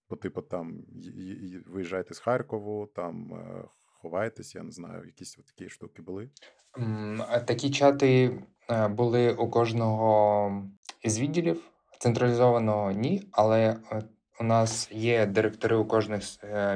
По 0.10 0.16
типу, 0.16 0.42
там 0.42 0.84
виїжджайте 1.68 2.14
з 2.14 2.20
Харкову, 2.20 2.90
там 2.96 3.34
е, 3.34 3.64
ховайтесь, 4.02 4.56
я 4.56 4.64
не 4.64 4.72
знаю, 4.72 5.06
якісь 5.06 5.36
такі 5.36 5.70
штуки 5.70 6.02
були. 6.02 6.30
Такі 7.46 7.70
чати 7.70 8.40
е, 8.70 8.88
були 8.88 9.34
у 9.34 9.50
кожного 9.50 10.64
із 11.02 11.20
відділів. 11.20 11.64
Централізованого 12.00 12.92
ні, 12.92 13.24
але 13.32 13.78
е, 13.92 14.04
у 14.40 14.44
нас 14.44 14.92
є 14.92 15.26
директори 15.26 15.76
у 15.76 15.86
кожних 15.86 16.24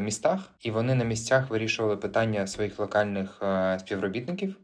містах, 0.01 0.51
і 0.59 0.71
вони 0.71 0.95
на 0.95 1.03
місцях 1.03 1.49
вирішували 1.49 1.97
питання 1.97 2.47
своїх 2.47 2.79
локальних 2.79 3.41
співробітників. 3.79 4.55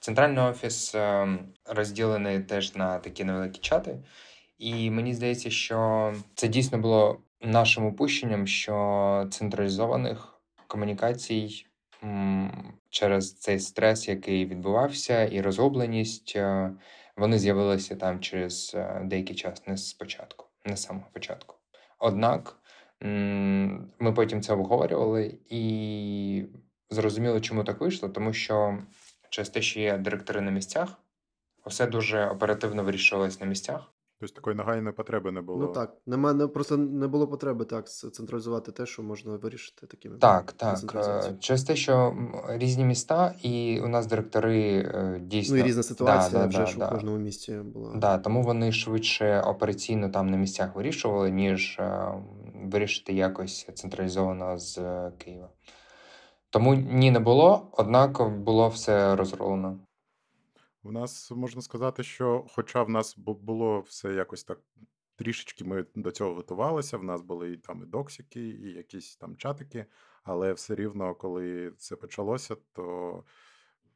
Центральний 0.00 0.44
офіс 0.44 0.94
розділений 1.64 2.40
теж 2.40 2.76
на 2.76 2.98
такі 2.98 3.24
невеликі 3.24 3.60
чати. 3.60 3.98
І 4.58 4.90
мені 4.90 5.14
здається, 5.14 5.50
що 5.50 6.12
це 6.34 6.48
дійсно 6.48 6.78
було 6.78 7.20
нашим 7.44 7.86
упущенням, 7.86 8.46
що 8.46 9.26
централізованих 9.30 10.40
комунікацій 10.66 11.66
через 12.90 13.34
цей 13.34 13.60
стрес, 13.60 14.08
який 14.08 14.46
відбувався, 14.46 15.24
і 15.24 15.40
розгубленість, 15.40 16.32
е, 16.36 16.70
вони 17.16 17.38
з'явилися 17.38 17.96
там 17.96 18.20
через 18.20 18.72
е, 18.74 19.02
деякий 19.04 19.36
час, 19.36 19.66
не 19.66 19.76
спочатку, 19.76 20.46
не 20.64 20.76
з 20.76 20.82
самого 20.82 21.06
початку. 21.12 21.56
Однак 21.98 22.58
ми 23.98 24.12
потім 24.14 24.42
це 24.42 24.52
обговорювали 24.52 25.38
і 25.48 26.44
зрозуміли, 26.90 27.40
чому 27.40 27.64
так 27.64 27.80
вийшло, 27.80 28.08
тому 28.08 28.32
що 28.32 28.78
через 29.30 29.48
те, 29.48 29.62
що 29.62 29.80
є 29.80 29.98
директори 29.98 30.40
на 30.40 30.50
місцях, 30.50 30.98
все 31.66 31.86
дуже 31.86 32.26
оперативно 32.26 32.84
вирішувалось 32.84 33.40
на 33.40 33.46
місцях. 33.46 33.93
Тобто 34.24 34.40
такої 34.40 34.56
нагальної 34.56 34.94
потреби 34.94 35.32
не 35.32 35.40
було. 35.40 35.58
Ну 35.58 35.66
так, 35.66 35.96
нема 36.06 36.32
не 36.32 36.46
просто 36.46 36.76
не 36.76 37.06
було 37.06 37.28
потреби 37.28 37.64
так 37.64 37.90
централізувати 37.90 38.72
те, 38.72 38.86
що 38.86 39.02
можна 39.02 39.36
вирішити 39.36 39.86
такими 39.86 40.16
так, 40.18 40.52
так 40.52 40.78
е, 40.94 41.36
через 41.40 41.64
те, 41.64 41.76
що 41.76 42.16
різні 42.48 42.84
міста, 42.84 43.34
і 43.42 43.80
у 43.84 43.88
нас 43.88 44.06
директори 44.06 44.82
дійсно 45.20 45.56
Ну 45.56 45.62
і 45.62 45.66
різна 45.66 45.82
ситуація 45.82 46.40
да, 46.40 46.46
вже 46.46 46.58
да, 46.58 46.66
ж 46.66 46.78
да, 46.78 46.88
у 46.88 46.90
кожному 46.90 47.18
місті 47.18 47.52
була. 47.52 47.94
Да, 47.94 48.18
тому 48.18 48.42
вони 48.42 48.72
швидше 48.72 49.40
операційно 49.40 50.08
там 50.08 50.30
на 50.30 50.36
місцях 50.36 50.76
вирішували, 50.76 51.30
ніж 51.30 51.76
е, 51.80 52.12
вирішити 52.64 53.12
якось 53.12 53.68
централізовано 53.74 54.58
з 54.58 54.80
Києва. 55.18 55.48
Тому 56.50 56.74
ні, 56.74 57.10
не 57.10 57.20
було, 57.20 57.68
однак 57.72 58.28
було 58.30 58.68
все 58.68 59.16
розроблено. 59.16 59.78
В 60.84 60.92
нас 60.92 61.30
можна 61.30 61.62
сказати, 61.62 62.02
що, 62.02 62.46
хоча 62.48 62.82
в 62.82 62.88
нас 62.88 63.16
було 63.18 63.80
все 63.80 64.14
якось 64.14 64.44
так 64.44 64.60
трішечки, 65.16 65.64
ми 65.64 65.86
до 65.94 66.10
цього 66.10 66.34
готувалися. 66.34 66.96
В 66.96 67.04
нас 67.04 67.22
були 67.22 67.52
і 67.52 67.56
там 67.56 67.82
і 67.82 67.86
доксики, 67.86 68.40
і 68.40 68.72
якісь 68.72 69.16
там 69.16 69.36
чатики, 69.36 69.86
але 70.22 70.52
все 70.52 70.74
рівно, 70.74 71.14
коли 71.14 71.72
це 71.78 71.96
почалося, 71.96 72.56
то 72.72 73.24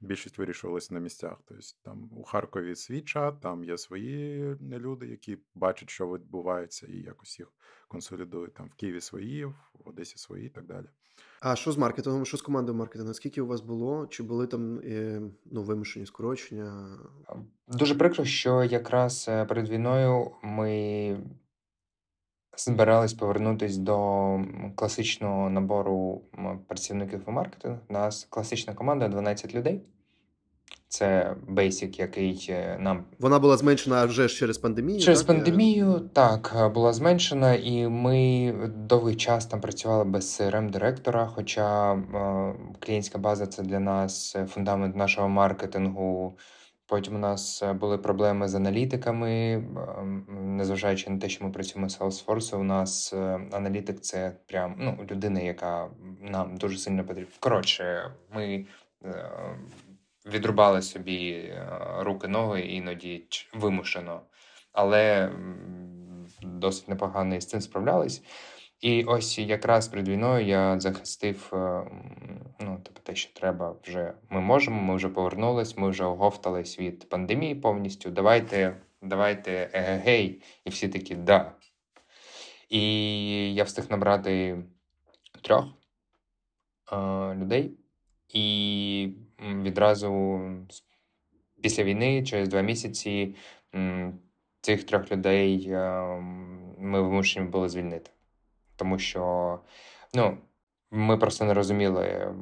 більшість 0.00 0.38
вирішувалася 0.38 0.94
на 0.94 1.00
місцях. 1.00 1.38
Тобто 1.44 1.62
там 1.82 2.10
у 2.12 2.22
Харкові 2.22 2.74
свій 2.76 3.00
чат, 3.00 3.40
там 3.40 3.64
є 3.64 3.78
свої 3.78 4.56
люди, 4.60 5.06
які 5.06 5.38
бачать, 5.54 5.90
що 5.90 6.14
відбувається, 6.14 6.86
і 6.86 6.96
якось 6.96 7.38
їх 7.38 7.48
консолідують. 7.88 8.54
Там 8.54 8.68
в 8.68 8.74
Києві 8.74 9.00
свої, 9.00 9.44
в 9.44 9.54
Одесі 9.84 10.18
свої 10.18 10.46
і 10.46 10.50
так 10.50 10.66
далі. 10.66 10.86
А 11.40 11.56
що 11.56 11.72
з 11.72 11.78
маркетингом? 11.78 12.26
Що 12.26 12.36
з 12.36 12.42
командою 12.42 12.78
маркетингу? 12.78 13.14
Скільки 13.14 13.40
у 13.40 13.46
вас 13.46 13.60
було? 13.60 14.06
Чи 14.06 14.22
були 14.22 14.46
там 14.46 14.78
е, 14.78 15.22
ну, 15.44 15.62
вимушені 15.62 16.06
скорочення? 16.06 16.98
Дуже 17.68 17.94
прикро, 17.94 18.24
що 18.24 18.64
якраз 18.64 19.26
е, 19.28 19.44
перед 19.44 19.68
війною 19.68 20.30
ми 20.42 21.16
збирались 22.56 23.12
повернутися 23.12 23.80
до 23.80 24.40
класичного 24.74 25.50
набору 25.50 26.22
працівників 26.66 27.22
у 27.26 27.30
маркетинг. 27.30 27.78
У 27.88 27.92
нас 27.92 28.26
класична 28.30 28.74
команда 28.74 29.08
12 29.08 29.54
людей. 29.54 29.82
Це 30.88 31.34
Basic, 31.48 32.00
який 32.00 32.46
е, 32.50 32.76
нам 32.80 33.04
вона 33.18 33.38
була 33.38 33.56
зменшена 33.56 34.04
вже 34.04 34.28
через 34.28 34.58
пандемію. 34.58 35.00
Через 35.00 35.18
так? 35.18 35.26
пандемію 35.26 36.10
так 36.12 36.54
е, 36.58 36.68
була 36.68 36.92
зменшена, 36.92 37.54
і 37.54 37.88
ми 37.88 38.52
довгий 38.74 39.16
час 39.16 39.46
там 39.46 39.60
працювали 39.60 40.04
без 40.04 40.40
crm 40.40 40.70
директора. 40.70 41.26
Хоча 41.26 41.92
е, 41.92 42.54
клієнтська 42.78 43.18
база 43.18 43.46
це 43.46 43.62
для 43.62 43.80
нас 43.80 44.36
фундамент 44.48 44.96
нашого 44.96 45.28
маркетингу. 45.28 46.36
Потім 46.86 47.14
у 47.14 47.18
нас 47.18 47.64
були 47.80 47.98
проблеми 47.98 48.48
з 48.48 48.54
аналітиками, 48.54 49.64
незважаючи 50.28 51.10
на 51.10 51.18
те, 51.18 51.28
що 51.28 51.44
ми 51.44 51.50
працюємо 51.50 51.88
з 51.88 52.00
Salesforce, 52.00 52.56
у 52.56 52.62
нас 52.62 53.12
аналітик 53.52 54.00
це 54.00 54.32
прям 54.46 54.74
ну, 54.78 54.98
людина, 55.10 55.40
яка 55.40 55.88
нам 56.20 56.56
дуже 56.56 56.78
сильно 56.78 57.04
потрібна. 57.04 57.32
Коротше, 57.40 58.10
ми 58.34 58.64
відрубали 60.28 60.82
собі 60.82 61.30
е, 61.30 61.68
руки, 61.98 62.28
ноги 62.28 62.60
іноді 62.60 63.24
вимушено, 63.54 64.20
але 64.72 65.32
досить 66.42 66.88
непогано 66.88 67.34
із 67.34 67.46
цим 67.46 67.60
справлялись. 67.60 68.22
І 68.80 69.04
ось 69.04 69.38
якраз 69.38 69.88
перед 69.88 70.08
війною 70.08 70.46
я 70.46 70.80
захистив 70.80 71.50
е, 71.52 71.56
ну, 72.60 72.80
тобто 72.82 73.00
те, 73.02 73.14
що 73.14 73.32
треба 73.34 73.76
вже 73.84 74.14
ми 74.30 74.40
можемо, 74.40 74.82
ми 74.82 74.96
вже 74.96 75.08
повернулись, 75.08 75.76
ми 75.76 75.90
вже 75.90 76.04
оговтались 76.04 76.78
від 76.78 77.08
пандемії 77.08 77.54
повністю. 77.54 78.10
Давайте, 78.10 78.76
давайте, 79.02 79.70
егегей, 79.72 80.42
і 80.64 80.70
всі 80.70 80.88
такі 80.88 81.14
да. 81.14 81.52
І 82.68 83.54
я 83.54 83.64
встиг 83.64 83.84
набрати 83.90 84.62
трьох 85.42 85.64
е, 86.92 86.96
людей. 87.34 87.78
І 88.28 89.12
відразу 89.40 90.40
після 91.62 91.84
війни, 91.84 92.22
через 92.24 92.48
два 92.48 92.60
місяці, 92.60 93.34
цих 94.60 94.84
трьох 94.84 95.12
людей 95.12 95.68
ми 96.78 97.02
вимушені 97.02 97.46
були 97.46 97.68
звільнити. 97.68 98.10
Тому 98.76 98.98
що 98.98 99.60
ну, 100.14 100.38
ми 100.90 101.16
просто 101.16 101.44
не 101.44 101.54
розуміли, 101.54 102.34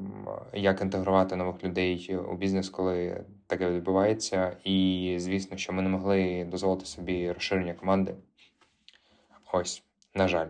як 0.52 0.80
інтегрувати 0.80 1.36
нових 1.36 1.64
людей 1.64 2.16
у 2.16 2.36
бізнес, 2.36 2.68
коли 2.68 3.24
таке 3.46 3.70
відбувається. 3.70 4.56
І 4.64 5.14
звісно, 5.18 5.56
що 5.56 5.72
ми 5.72 5.82
не 5.82 5.88
могли 5.88 6.44
дозволити 6.44 6.86
собі 6.86 7.32
розширення 7.32 7.74
команди. 7.74 8.14
Ось, 9.52 9.82
на 10.14 10.28
жаль. 10.28 10.48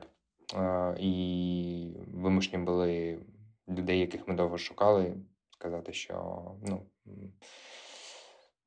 І 1.01 1.91
вимушені 2.15 2.65
були 2.65 3.19
людей, 3.69 4.01
яких 4.01 4.29
ми 4.29 4.35
довго 4.35 4.59
шукали, 4.59 5.15
сказати, 5.59 5.93
що 5.93 6.43
ну 6.63 6.83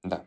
да. 0.04 0.21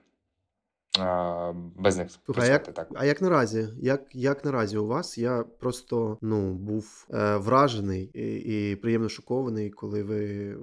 А, 0.99 1.53
без 1.77 1.97
них 1.97 2.11
Слухай, 2.25 2.49
а 2.49 2.53
як, 2.53 2.75
так. 2.75 2.89
А 2.95 3.05
як 3.05 3.23
наразі? 3.23 3.69
Як 3.81 4.15
як 4.15 4.45
наразі 4.45 4.79
у 4.79 4.87
вас? 4.87 5.19
Я 5.19 5.43
просто 5.43 6.19
ну 6.21 6.55
був 6.55 7.07
е, 7.11 7.37
вражений 7.37 8.11
і, 8.15 8.71
і 8.71 8.77
приємно 8.77 9.09
шокований, 9.09 9.71
коли 9.71 10.03
ви 10.03 10.55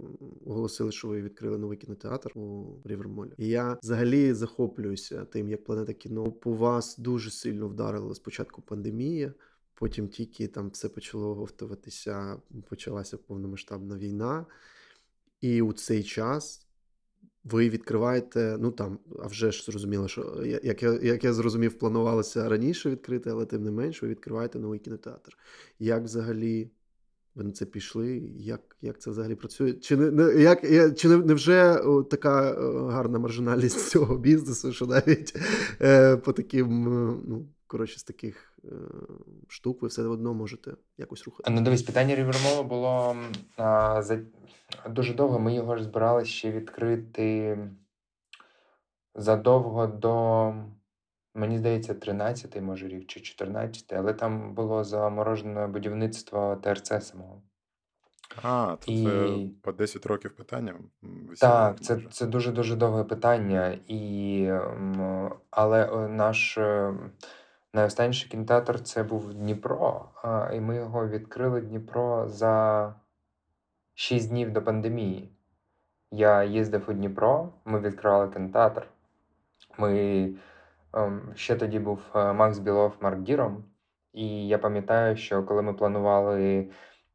оголосили, 0.45 0.91
що 0.91 1.07
ви 1.07 1.21
відкрили 1.21 1.57
новий 1.57 1.77
кінотеатр 1.77 2.31
у 2.37 2.65
Рівермолі. 2.85 3.31
І 3.37 3.47
я 3.47 3.77
взагалі 3.83 4.33
захоплююся 4.33 5.25
тим, 5.25 5.49
як 5.49 5.63
планета 5.63 5.93
кіно 5.93 6.31
по 6.31 6.53
вас 6.53 6.97
дуже 6.97 7.31
сильно 7.31 7.67
вдарила 7.67 8.15
спочатку 8.15 8.61
пандемія. 8.61 9.33
Потім 9.73 10.07
тільки 10.07 10.47
там 10.47 10.69
все 10.69 10.89
почало 10.89 11.29
оговтуватися, 11.29 12.41
почалася 12.69 13.17
повномасштабна 13.17 13.97
війна, 13.97 14.45
і 15.41 15.61
у 15.61 15.73
цей 15.73 16.03
час 16.03 16.65
ви 17.43 17.69
відкриваєте, 17.69 18.57
ну 18.59 18.71
там, 18.71 18.99
а 19.19 19.27
вже 19.27 19.51
ж 19.51 19.63
зрозуміло, 19.63 20.07
що 20.07 20.43
як 20.63 20.83
я 20.83 20.99
як 21.03 21.23
я 21.23 21.33
зрозумів, 21.33 21.73
планувалося 21.73 22.49
раніше 22.49 22.89
відкрити, 22.89 23.29
але 23.29 23.45
тим 23.45 23.63
не 23.63 23.71
менш, 23.71 24.03
ви 24.03 24.07
відкриваєте 24.07 24.59
новий 24.59 24.79
кінотеатр. 24.79 25.37
Як 25.79 26.03
взагалі 26.03 26.71
ви 27.35 27.43
на 27.43 27.51
це 27.51 27.65
пішли? 27.65 28.17
Як 28.37 28.77
як 28.81 29.01
це 29.01 29.11
взагалі 29.11 29.35
працює? 29.35 29.73
Чи 29.73 29.97
не, 29.97 30.11
не 30.11 30.41
як 30.41 30.61
чи 30.97 31.09
не, 31.09 31.17
не 31.17 31.33
вже 31.33 31.81
така 32.09 32.53
гарна 32.91 33.19
маржинальність 33.19 33.79
цього 33.89 34.17
бізнесу, 34.17 34.73
що 34.73 34.85
навіть 34.85 35.35
е, 35.81 36.17
по 36.17 36.33
таким, 36.33 36.83
ну 37.27 37.47
коротше, 37.69 37.99
з 37.99 38.03
таких 38.03 38.53
е, 38.65 38.69
штук 39.47 39.81
ви 39.81 39.87
все 39.87 40.01
одно 40.01 40.33
можете 40.33 40.71
якось 40.97 41.23
рухати? 41.23 41.51
Ну, 41.51 41.61
дивись, 41.61 41.83
питання 41.83 42.15
Рівермова 42.15 42.63
було 42.63 43.15
а, 43.57 44.01
за 44.01 44.19
дуже 44.89 45.13
довго. 45.13 45.39
Ми 45.39 45.55
його 45.55 45.77
ж 45.77 45.83
збиралися 45.83 46.31
ще 46.31 46.51
відкрити 46.51 47.57
задовго 49.15 49.87
до, 49.87 50.53
мені 51.35 51.57
здається, 51.57 51.93
13-й, 51.93 52.61
може 52.61 52.87
рік 52.87 53.07
чи 53.07 53.19
14-й, 53.19 53.95
але 53.95 54.13
там 54.13 54.53
було 54.53 54.83
заморожене 54.83 55.67
будівництво 55.67 56.55
ТРЦ 56.63 57.05
самого. 57.05 57.41
А, 58.41 58.75
то 58.85 58.91
І... 58.91 59.05
це 59.05 59.37
по 59.61 59.71
10 59.71 60.05
років 60.05 60.35
питання. 60.35 60.75
Так, 61.39 61.81
це 61.81 62.01
це 62.11 62.25
дуже-дуже 62.25 62.75
довге 62.75 63.03
питання. 63.03 63.79
І, 63.87 64.51
Але 65.51 66.07
наш 66.07 66.57
найостанніший 67.73 68.29
кінотеатр 68.29 68.81
це 68.81 69.03
був 69.03 69.33
Дніпро, 69.33 70.05
і 70.53 70.59
ми 70.59 70.75
його 70.75 71.07
відкрили 71.07 71.61
Дніпро 71.61 72.27
за 72.27 72.93
6 73.93 74.29
днів 74.29 74.53
до 74.53 74.61
пандемії. 74.61 75.31
Я 76.11 76.43
їздив 76.43 76.85
у 76.87 76.93
Дніпро, 76.93 77.49
ми 77.65 77.79
відкривали 77.79 78.33
кінотеатр. 78.33 78.87
Ми 79.77 80.33
ем, 80.93 81.21
ще 81.35 81.55
тоді 81.55 81.79
був 81.79 81.99
е, 82.15 82.33
Макс 82.33 82.59
Білов 82.59 82.93
Марк 83.01 83.19
Діром. 83.19 83.63
І 84.13 84.47
я 84.47 84.57
пам'ятаю, 84.57 85.17
що 85.17 85.43
коли 85.43 85.61
ми 85.61 85.73
планували 85.73 86.69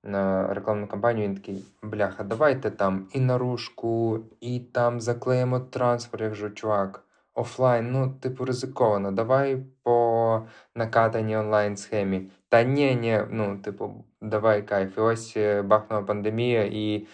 е, 0.04 0.46
рекламну 0.50 0.86
кампанію, 0.86 1.28
він 1.28 1.34
такий: 1.34 1.64
бляха, 1.82 2.24
давайте 2.24 2.70
там 2.70 3.08
і 3.12 3.20
наружку, 3.20 4.20
і 4.40 4.60
там 4.60 5.00
заклеїмо 5.00 5.60
трансфер. 5.60 6.22
Я 6.22 6.28
кажу, 6.28 6.50
чувак, 6.50 7.04
офлайн, 7.34 7.92
ну, 7.92 8.14
типу, 8.20 8.44
ризиковано. 8.44 9.12
Давай 9.12 9.62
по 9.82 10.42
накатаній 10.74 11.36
онлайн 11.36 11.76
схемі. 11.76 12.22
Та 12.48 12.62
ні, 12.62 12.94
ні, 12.94 13.20
ну, 13.30 13.58
типу, 13.58 14.04
давай 14.20 14.62
кайф. 14.62 14.98
І 14.98 15.00
ось 15.00 15.36
е, 15.36 15.62
бахнула 15.62 16.02
пандемія, 16.02 16.64
і 16.64 17.06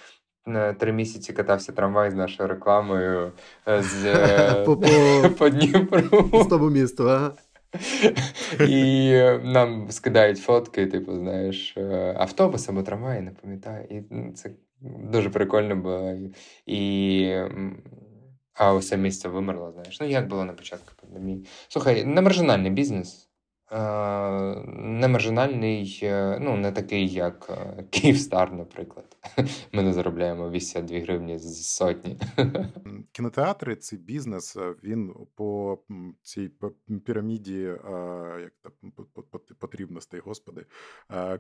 е, 0.49 0.75
три 0.75 0.93
місяці 0.93 1.33
катався 1.33 1.73
трамвай 1.73 2.11
з 2.11 2.15
нашою 2.15 2.49
рекламою 2.49 3.33
е, 3.69 3.83
з 3.83 4.15
по 5.39 5.49
Дніпру. 5.49 6.43
З 6.45 6.47
того 6.47 6.71
місту, 6.71 7.11
ага. 7.11 7.33
І 8.69 9.13
нам 9.45 9.91
скидають 9.91 10.39
фотки, 10.39 10.87
типу, 10.87 11.15
знаєш, 11.15 11.77
автобус 12.17 12.69
або 12.69 12.83
трамвай, 12.83 13.21
не 13.21 13.31
пам'ятаю. 13.31 13.87
І 13.91 14.03
це 14.33 14.51
дуже 14.81 15.31
прикольно 15.31 15.77
було. 15.77 16.15
І 16.67 17.35
а 18.61 18.75
усе 18.75 18.97
місце 18.97 19.29
вимерло, 19.29 19.73
знаєш. 19.73 20.01
Ну, 20.01 20.07
як 20.07 20.29
було 20.29 20.45
на 20.45 20.53
початку 20.53 20.93
пандемії. 21.01 21.47
Слухай, 21.69 22.05
не 22.05 22.21
маржинальний 22.21 22.71
бізнес. 22.71 23.30
Не 23.73 25.09
маржинальний, 25.09 26.01
е, 26.03 26.39
ну, 26.41 26.57
не 26.57 26.73
такий, 26.73 27.09
як 27.09 27.47
е, 27.51 27.85
Київстар, 27.91 28.53
наприклад. 28.53 29.17
Ми 29.73 29.83
не 29.83 29.93
заробляємо 29.93 30.51
82 30.51 30.99
гривні 30.99 31.39
з 31.39 31.67
сотні. 31.67 32.21
Кінотеатри 33.13 33.77
це 33.77 33.97
бізнес, 33.97 34.57
він 34.85 35.15
по 35.35 35.79
цій 36.23 36.51
піраміді 37.07 37.61
як 38.41 38.53
потрібностей, 39.59 40.21
господи. 40.21 40.67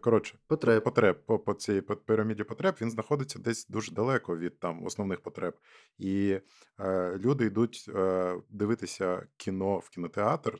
Коротше, 0.00 0.38
потреб. 0.46 0.84
потреб 0.84 1.26
по, 1.26 1.38
по 1.38 1.54
цій 1.54 1.82
піраміді 2.06 2.44
потреб 2.44 2.74
він 2.80 2.90
знаходиться 2.90 3.38
десь 3.38 3.66
дуже 3.68 3.92
далеко 3.92 4.36
від 4.36 4.60
там 4.60 4.84
основних 4.84 5.20
потреб. 5.20 5.54
І 5.98 6.38
е, 6.80 7.18
люди 7.18 7.44
йдуть 7.44 7.84
е, 7.94 8.34
дивитися 8.50 9.26
кіно 9.36 9.78
в 9.78 9.90
кінотеатр 9.90 10.58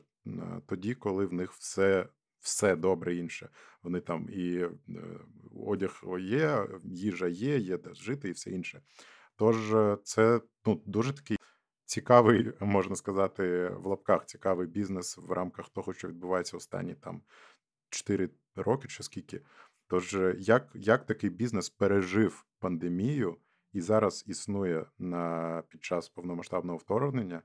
тоді, 0.65 0.95
коли 0.95 1.25
в 1.25 1.33
них 1.33 1.53
все 1.53 2.07
все 2.41 2.75
добре 2.75 3.15
інше. 3.15 3.49
Вони 3.83 4.01
там 4.01 4.29
і 4.29 4.57
е, 4.57 4.69
одяг 5.65 6.03
є, 6.19 6.67
їжа 6.83 7.27
є, 7.27 7.57
є 7.57 7.77
де 7.77 7.93
жити 7.93 8.29
і 8.29 8.31
все 8.31 8.51
інше. 8.51 8.81
Тож 9.35 9.73
е, 9.73 9.97
це 10.03 10.41
ну, 10.65 10.81
дуже 10.85 11.13
такий 11.13 11.37
цікавий, 11.85 12.53
можна 12.59 12.95
сказати, 12.95 13.69
в 13.69 13.85
лапках 13.85 14.25
цікавий 14.25 14.67
бізнес 14.67 15.17
в 15.17 15.31
рамках 15.31 15.69
того, 15.69 15.93
що 15.93 16.07
відбувається 16.07 16.57
останні 16.57 16.95
там 16.95 17.21
4 17.89 18.29
роки 18.55 18.87
чи 18.87 19.03
скільки. 19.03 19.41
Тож, 19.87 20.15
е, 20.15 20.35
як 20.39 20.69
як 20.73 21.05
такий 21.05 21.29
бізнес 21.29 21.69
пережив 21.69 22.45
пандемію 22.59 23.37
і 23.73 23.81
зараз 23.81 24.23
існує 24.27 24.85
на 24.99 25.63
під 25.69 25.83
час 25.83 26.09
повномасштабного 26.09 26.77
вторгнення, 26.77 27.41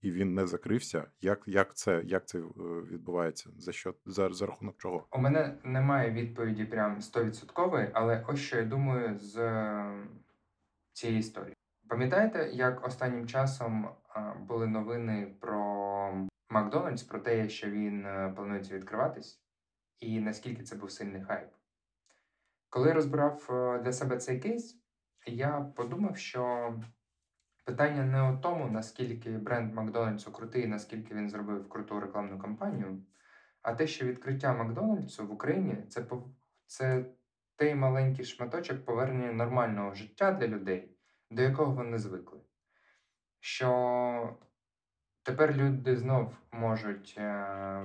і 0.00 0.12
він 0.12 0.34
не 0.34 0.46
закрився. 0.46 1.04
Як 1.20 1.42
як 1.46 1.74
це 1.74 2.02
як 2.04 2.26
це 2.26 2.38
е, 2.38 2.42
відбувається? 2.90 3.50
За 3.58 3.72
що 3.72 3.94
за, 4.06 4.32
за 4.32 4.46
рахунок 4.46 4.78
чого? 4.78 5.06
У 5.12 5.18
мене 5.18 5.58
немає 5.64 6.10
відповіді 6.10 6.64
прям 6.64 7.00
стовідсоткової, 7.00 7.90
але 7.92 8.24
ось 8.28 8.40
що 8.40 8.56
я 8.56 8.64
думаю 8.64 9.18
з 9.18 9.36
цієї 10.92 11.18
історії. 11.18 11.54
Пам'ятаєте, 11.88 12.50
як 12.52 12.86
останнім 12.86 13.26
часом 13.26 13.88
були 14.40 14.66
новини 14.66 15.34
про 15.40 16.26
Макдональдс, 16.50 17.02
про 17.02 17.18
те, 17.18 17.48
що 17.48 17.70
він 17.70 18.06
е, 18.06 18.32
планується 18.36 18.74
відкриватись, 18.74 19.40
і 20.00 20.20
наскільки 20.20 20.62
це 20.62 20.76
був 20.76 20.90
сильний 20.90 21.22
хайп? 21.22 21.48
Коли 22.68 22.88
я 22.88 22.94
розбирав 22.94 23.48
е, 23.50 23.78
для 23.78 23.92
себе 23.92 24.16
цей 24.16 24.40
кейс, 24.40 24.80
я 25.26 25.72
подумав, 25.76 26.16
що 26.16 26.74
Питання 27.66 28.04
не 28.04 28.22
у 28.22 28.36
тому, 28.36 28.68
наскільки 28.70 29.30
бренд 29.30 29.74
Макдональдсу 29.74 30.32
крутий, 30.32 30.66
наскільки 30.66 31.14
він 31.14 31.30
зробив 31.30 31.68
круту 31.68 32.00
рекламну 32.00 32.38
кампанію, 32.38 33.02
а 33.62 33.74
те, 33.74 33.86
що 33.86 34.06
відкриття 34.06 34.52
Макдональдсу 34.52 35.26
в 35.26 35.32
Україні 35.32 35.76
це 35.88 36.04
це 36.66 37.04
той 37.56 37.74
маленький 37.74 38.24
шматочок 38.24 38.84
повернення 38.84 39.32
нормального 39.32 39.94
життя 39.94 40.32
для 40.32 40.46
людей, 40.46 40.96
до 41.30 41.42
якого 41.42 41.72
вони 41.72 41.98
звикли. 41.98 42.40
Що 43.40 44.38
тепер 45.22 45.56
люди 45.56 45.96
знов 45.96 46.36
можуть 46.52 47.14
е, 47.18 47.82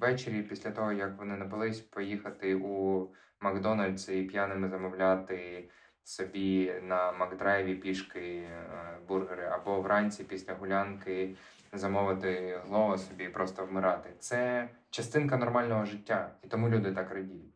ввечері, 0.00 0.42
після 0.42 0.70
того, 0.70 0.92
як 0.92 1.18
вони 1.18 1.36
напились, 1.36 1.80
поїхати 1.80 2.54
у 2.54 3.08
Макдональдс 3.40 4.08
і 4.08 4.22
п'яними 4.22 4.68
замовляти 4.68 5.68
собі 6.04 6.74
на 6.82 7.12
Макдрайві 7.12 7.74
пішки 7.74 8.20
е, 8.20 8.98
бургери, 9.08 9.46
або 9.46 9.80
вранці 9.80 10.24
після 10.24 10.54
гулянки 10.54 11.36
замовити 11.72 12.60
глова 12.66 12.98
собі 12.98 13.24
і 13.24 13.28
просто 13.28 13.66
вмирати. 13.66 14.10
Це 14.18 14.68
частинка 14.90 15.36
нормального 15.36 15.84
життя, 15.84 16.30
і 16.42 16.48
тому 16.48 16.68
люди 16.68 16.92
так 16.92 17.10
радіють. 17.10 17.54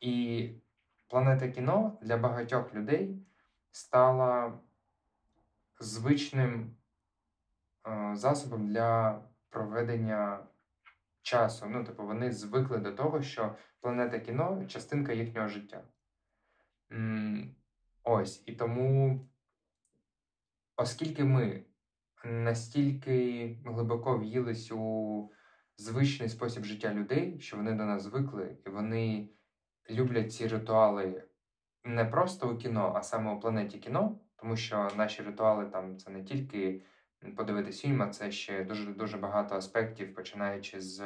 І 0.00 0.50
планета 1.08 1.48
кіно 1.48 1.98
для 2.02 2.16
багатьох 2.16 2.74
людей 2.74 3.26
стала 3.70 4.58
звичним 5.80 6.76
е, 7.86 8.10
засобом 8.14 8.68
для 8.68 9.20
проведення 9.50 10.38
часу. 11.22 11.66
Ну, 11.68 11.84
типу, 11.84 12.06
вони 12.06 12.32
звикли 12.32 12.78
до 12.78 12.92
того, 12.92 13.22
що 13.22 13.54
планета 13.80 14.18
кіно 14.18 14.64
частинка 14.68 15.12
їхнього 15.12 15.48
життя. 15.48 15.82
Ось 18.08 18.42
і 18.46 18.52
тому, 18.52 19.20
оскільки 20.76 21.24
ми 21.24 21.64
настільки 22.24 23.58
глибоко 23.64 24.18
в'їлись 24.18 24.72
у 24.72 25.30
звичний 25.76 26.28
спосіб 26.28 26.64
життя 26.64 26.94
людей, 26.94 27.40
що 27.40 27.56
вони 27.56 27.72
до 27.72 27.84
нас 27.84 28.02
звикли, 28.02 28.56
і 28.66 28.70
вони 28.70 29.28
люблять 29.90 30.32
ці 30.32 30.48
ритуали 30.48 31.24
не 31.84 32.04
просто 32.04 32.50
у 32.50 32.56
кіно, 32.56 32.92
а 32.96 33.02
саме 33.02 33.32
у 33.32 33.40
планеті 33.40 33.78
кіно, 33.78 34.20
тому 34.36 34.56
що 34.56 34.88
наші 34.96 35.22
ритуали 35.22 35.66
там 35.66 35.98
це 35.98 36.10
не 36.10 36.24
тільки 36.24 36.82
подивитись 37.36 37.80
фільм, 37.80 38.02
а 38.02 38.08
це 38.08 38.30
ще 38.30 38.64
дуже 38.64 38.92
дуже 38.92 39.16
багато 39.16 39.54
аспектів, 39.54 40.14
починаючи 40.14 40.80
з 40.80 41.00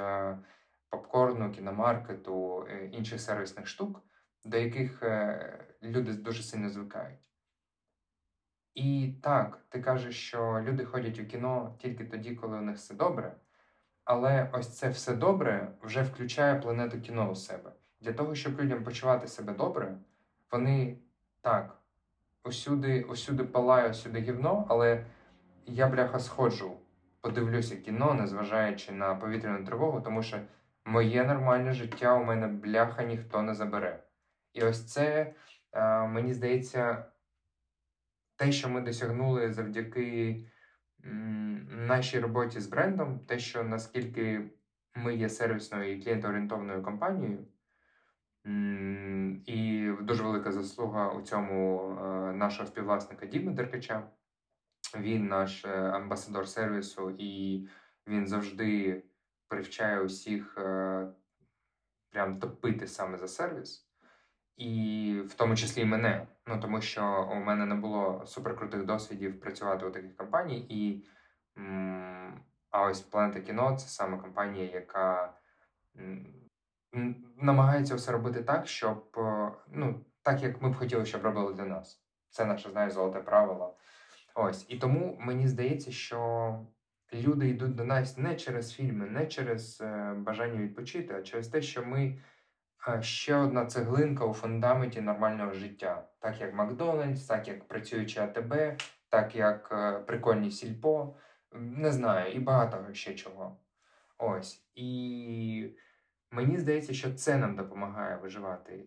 попкорну, 0.89 1.53
кіномаркету, 1.53 2.67
е, 2.71 2.87
інших 2.87 3.21
сервісних 3.21 3.67
штук 3.67 4.03
до 4.45 4.57
яких 4.57 5.03
е, 5.03 5.65
люди 5.83 6.13
дуже 6.13 6.43
сильно 6.43 6.71
звикають. 6.71 7.21
І 8.75 9.15
так, 9.23 9.59
ти 9.69 9.81
кажеш, 9.81 10.17
що 10.17 10.61
люди 10.63 10.85
ходять 10.85 11.19
у 11.19 11.27
кіно 11.27 11.75
тільки 11.79 12.05
тоді, 12.05 12.35
коли 12.35 12.59
у 12.59 12.61
них 12.61 12.77
все 12.77 12.95
добре. 12.95 13.37
Але 14.05 14.51
ось 14.53 14.69
це 14.69 14.89
все 14.89 15.15
добре 15.15 15.73
вже 15.83 16.03
включає 16.03 16.61
планету 16.61 17.01
кіно 17.01 17.31
у 17.31 17.35
себе. 17.35 17.73
Для 18.01 18.13
того, 18.13 18.35
щоб 18.35 18.61
людям 18.61 18.85
почувати 18.85 19.29
себе 19.29 19.53
добре, 19.53 19.97
вони 20.51 20.99
так, 21.41 21.81
усюди, 22.45 23.03
усюди 23.03 23.45
палає, 23.45 23.91
усюди 23.91 24.21
гівно, 24.21 24.67
але 24.69 25.05
я, 25.67 25.89
бляха, 25.89 26.19
сходжу, 26.19 26.77
подивлюся 27.21 27.77
кіно, 27.77 28.15
незважаючи 28.15 28.93
на 28.93 29.15
повітряну 29.15 29.67
тривогу, 29.67 30.01
тому 30.01 30.23
що 30.23 30.41
моє 30.85 31.25
нормальне 31.25 31.73
життя 31.73 32.15
у 32.15 32.25
мене 32.25 32.47
бляха 32.49 33.03
ніхто 33.03 33.43
не 33.43 33.55
забере. 33.55 34.03
І 34.53 34.63
ось 34.63 34.87
це, 34.93 35.35
е, 35.73 36.07
мені 36.07 36.35
здається, 36.35 37.05
те, 38.37 38.53
що 38.53 38.69
ми 38.69 38.81
досягнули 38.81 39.53
завдяки 39.53 40.41
нашій 41.69 42.21
роботі 42.21 42.61
з 42.61 42.67
брендом, 42.67 43.19
те, 43.19 43.39
що 43.39 43.65
наскільки 43.65 44.51
ми 44.95 45.17
є 45.17 45.29
сервісною 45.29 45.97
і 45.97 46.03
клієнтоорієнтовною 46.03 46.83
компанією, 46.83 47.47
і 49.47 49.91
дуже 50.01 50.23
велика 50.23 50.53
заслуга 50.53 51.09
у 51.13 51.23
цьому 51.23 51.91
е, 51.91 52.33
нашого 52.33 52.67
співвласника 52.67 53.27
Діми 53.27 53.53
Деркача. 53.53 54.11
Він 54.97 55.27
наш 55.27 55.65
е, 55.65 55.69
амбасадор 55.69 56.49
сервісу, 56.49 57.17
і 57.19 57.69
він 58.07 58.27
завжди 58.27 59.03
привчає 59.49 60.01
усіх 60.01 60.55
прям 62.11 62.39
топити 62.41 62.87
саме 62.87 63.19
за 63.19 63.29
сервіс 63.29 63.90
і 64.61 65.15
в 65.29 65.35
тому 65.35 65.57
числі 65.57 65.83
і 65.83 65.85
мене. 65.85 66.27
Ну 66.47 66.61
тому 66.61 66.81
що 66.81 67.29
у 67.33 67.35
мене 67.35 67.67
не 67.67 67.75
було 67.75 68.23
суперкрутих 68.27 68.85
досвідів 68.85 69.41
працювати 69.41 69.87
у 69.87 69.91
таких 69.91 70.17
компаній, 70.17 70.67
і 70.69 71.05
а 72.71 72.83
ось 72.83 73.01
Планета 73.01 73.41
кіно 73.41 73.77
це 73.77 73.89
саме 73.89 74.19
компанія, 74.19 74.71
яка 74.71 75.35
намагається 77.37 77.95
все 77.95 78.13
робити 78.13 78.43
так, 78.43 78.67
щоб 78.67 79.17
ну 79.69 80.05
так 80.23 80.43
як 80.43 80.63
ми 80.63 80.71
б 80.71 80.75
хотіли, 80.75 81.07
щоб 81.07 81.23
робили 81.23 81.55
для 81.55 81.65
нас. 81.65 82.03
Це 82.31 82.45
наше 82.45 82.71
знає 82.71 82.91
золоте 82.91 83.21
правило. 83.21 83.77
Ось 84.35 84.67
і 84.69 84.79
тому 84.79 85.17
мені 85.21 85.49
здається, 85.49 85.93
що 85.93 86.59
люди 87.13 87.49
йдуть 87.49 87.75
до 87.75 87.85
нас 87.85 88.19
не 88.19 88.37
через 88.37 88.73
фільми, 88.73 89.07
не 89.07 89.27
через 89.27 89.81
е, 89.81 90.15
бажання 90.17 90.61
відпочити, 90.61 91.15
а 91.15 91.23
через 91.23 91.49
те, 91.49 91.63
що 91.63 91.85
ми 91.85 92.19
ще 93.01 93.37
одна 93.37 93.67
цеглинка 93.67 94.25
у 94.25 94.35
фундаменті 94.35 95.01
нормального 95.01 95.53
життя, 95.53 96.09
так 96.19 96.41
як 96.41 96.55
Макдональдс, 96.55 97.27
так 97.27 97.49
як 97.49 97.69
працюючи 97.69 98.21
АТБ, 98.21 98.55
так 99.09 99.37
як 99.37 99.69
е, 99.73 99.99
прикольні 99.99 100.51
сільпо, 100.51 101.15
не 101.53 101.93
знаю, 101.93 102.33
і 102.33 102.39
багато 102.39 102.87
ще 102.93 103.15
чого. 103.15 103.57
Ось. 104.19 104.65
І 104.75 105.71
мені 106.31 106.59
здається, 106.59 106.95
що 106.95 107.15
це 107.15 107.37
нам 107.37 107.57
допомагає 107.57 108.17
виживати. 108.17 108.85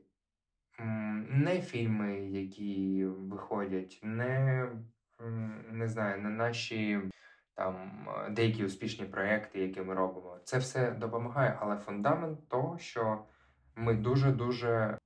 Не 1.29 1.61
фільми, 1.61 2.19
які 2.19 3.05
виходять, 3.05 3.99
не 4.03 4.67
не 5.71 5.87
знаю, 5.87 6.21
не 6.21 6.29
наші 6.29 6.99
там 7.55 8.07
деякі 8.31 8.65
успішні 8.65 9.05
проекти, 9.05 9.59
які 9.59 9.81
ми 9.81 9.93
робимо. 9.93 10.39
Це 10.43 10.57
все 10.57 10.91
допомагає, 10.91 11.57
але 11.59 11.77
фундамент 11.77 12.49
того, 12.49 12.77
що 12.77 13.25
ми 13.75 13.93
дуже-дуже 13.93 14.97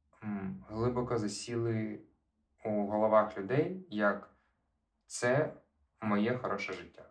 глибоко 0.70 1.18
засіли 1.18 2.00
у 2.66 2.70
головах 2.70 3.38
людей, 3.38 3.88
як 3.90 4.30
це 5.06 5.54
моє 6.02 6.38
хороше 6.38 6.74
життя. 6.74 7.10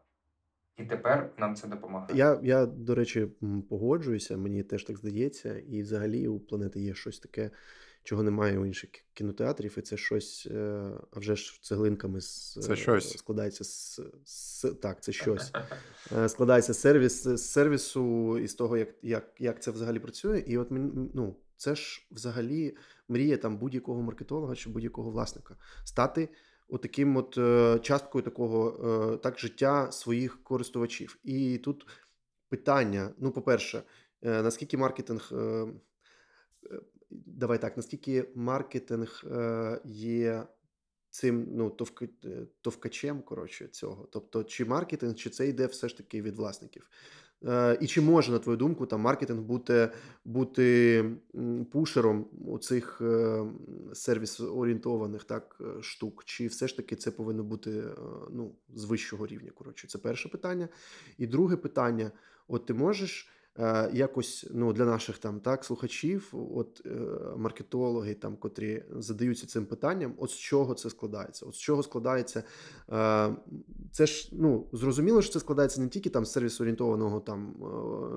І 0.76 0.84
тепер 0.84 1.30
нам 1.38 1.54
це 1.54 1.68
допомагає. 1.68 2.18
Я, 2.18 2.40
я, 2.42 2.66
до 2.66 2.94
речі, 2.94 3.28
погоджуюся, 3.70 4.36
мені 4.36 4.62
теж 4.62 4.84
так 4.84 4.96
здається, 4.96 5.58
і 5.58 5.82
взагалі 5.82 6.28
у 6.28 6.40
планети 6.40 6.80
є 6.80 6.94
щось 6.94 7.18
таке, 7.18 7.50
чого 8.02 8.22
немає 8.22 8.58
у 8.58 8.66
інших 8.66 8.90
кінотеатрів, 9.14 9.78
і 9.78 9.82
це 9.82 9.96
щось, 9.96 10.48
е, 10.50 10.90
а 11.10 11.18
вже 11.18 11.36
ж 11.36 11.62
цеглинками 11.62 12.20
з, 12.20 12.58
Це 12.60 12.76
щось. 12.76 13.18
складається 13.18 13.64
з, 13.64 14.00
з 14.24 14.62
так, 14.82 15.02
це 15.02 15.12
щось. 15.12 15.52
Е, 16.18 16.28
складається 16.28 16.74
сервіс 16.74 17.24
з 17.24 17.38
сервісу 17.38 18.38
і 18.38 18.48
з 18.48 18.54
того, 18.54 18.76
як 18.76 18.88
як, 19.02 19.34
як 19.38 19.62
це 19.62 19.70
взагалі 19.70 19.98
працює. 19.98 20.38
І 20.46 20.58
от 20.58 20.68
ну, 21.14 21.36
це 21.56 21.74
ж 21.74 22.06
взагалі 22.10 22.76
мрія 23.08 23.36
там 23.36 23.58
будь-якого 23.58 24.02
маркетолога 24.02 24.54
чи 24.54 24.70
будь-якого 24.70 25.10
власника 25.10 25.56
стати 25.84 26.28
отаким 26.68 27.16
от 27.16 27.38
е, 27.38 27.78
часткою 27.82 28.24
такого 28.24 28.68
е, 29.14 29.16
так 29.16 29.38
життя 29.38 29.92
своїх 29.92 30.42
користувачів. 30.42 31.18
І 31.24 31.58
тут 31.58 31.86
питання: 32.48 33.10
ну, 33.18 33.32
по-перше, 33.32 33.82
е, 34.22 34.42
наскільки 34.42 34.76
маркетинг. 34.76 35.32
Давай 37.10 37.60
так, 37.60 37.76
наскільки 37.76 38.28
маркетинг 38.34 39.24
є 39.84 40.46
цим 41.10 41.46
ну, 41.50 41.70
товк... 41.70 42.02
товкачем 42.60 43.22
коротше, 43.22 43.68
цього. 43.68 44.08
Тобто, 44.12 44.44
чи 44.44 44.64
маркетинг, 44.64 45.14
чи 45.14 45.30
це 45.30 45.48
йде 45.48 45.66
все 45.66 45.88
ж 45.88 45.96
таки 45.96 46.22
від 46.22 46.36
власників? 46.36 46.90
Е, 47.46 47.78
і 47.80 47.86
чи 47.86 48.00
може, 48.00 48.32
на 48.32 48.38
твою 48.38 48.58
думку, 48.58 48.86
там 48.86 49.00
маркетинг 49.00 49.40
бути 49.40 49.90
бути 50.24 51.04
пушером 51.72 52.26
цих 52.60 53.00
е, 53.00 53.44
сервіс-орієнтованих 53.92 55.24
так 55.24 55.56
е, 55.60 55.82
штук? 55.82 56.22
Чи 56.24 56.46
все 56.46 56.68
ж 56.68 56.76
таки 56.76 56.96
це 56.96 57.10
повинно 57.10 57.44
бути 57.44 57.84
ну, 58.30 58.54
з 58.74 58.84
вищого 58.84 59.26
рівня? 59.26 59.50
Коротше, 59.54 59.88
це 59.88 59.98
перше 59.98 60.28
питання. 60.28 60.68
І 61.18 61.26
друге 61.26 61.56
питання: 61.56 62.10
от 62.48 62.66
ти 62.66 62.74
можеш 62.74 63.30
якось 63.92 64.46
ну, 64.54 64.72
для 64.72 64.84
наших 64.84 65.18
там 65.18 65.40
так 65.40 65.64
слухачів, 65.64 66.34
от 66.54 66.82
е, 66.86 66.90
маркетологи, 67.36 68.14
там, 68.14 68.36
котрі 68.36 68.84
задаються 68.90 69.46
цим 69.46 69.66
питанням, 69.66 70.14
от 70.18 70.30
з 70.30 70.36
чого 70.36 70.74
це 70.74 70.90
складається? 70.90 71.46
От 71.46 71.54
з 71.54 71.58
чого 71.58 71.82
складається 71.82 72.42
е, 72.92 73.36
це 73.92 74.06
ж 74.06 74.28
ну 74.32 74.68
зрозуміло, 74.72 75.22
що 75.22 75.32
це 75.32 75.40
складається 75.40 75.80
не 75.80 75.88
тільки 75.88 76.10
там 76.10 76.24
з 76.26 76.32
сервіс-орієнтованого 76.32 77.20
там 77.20 77.54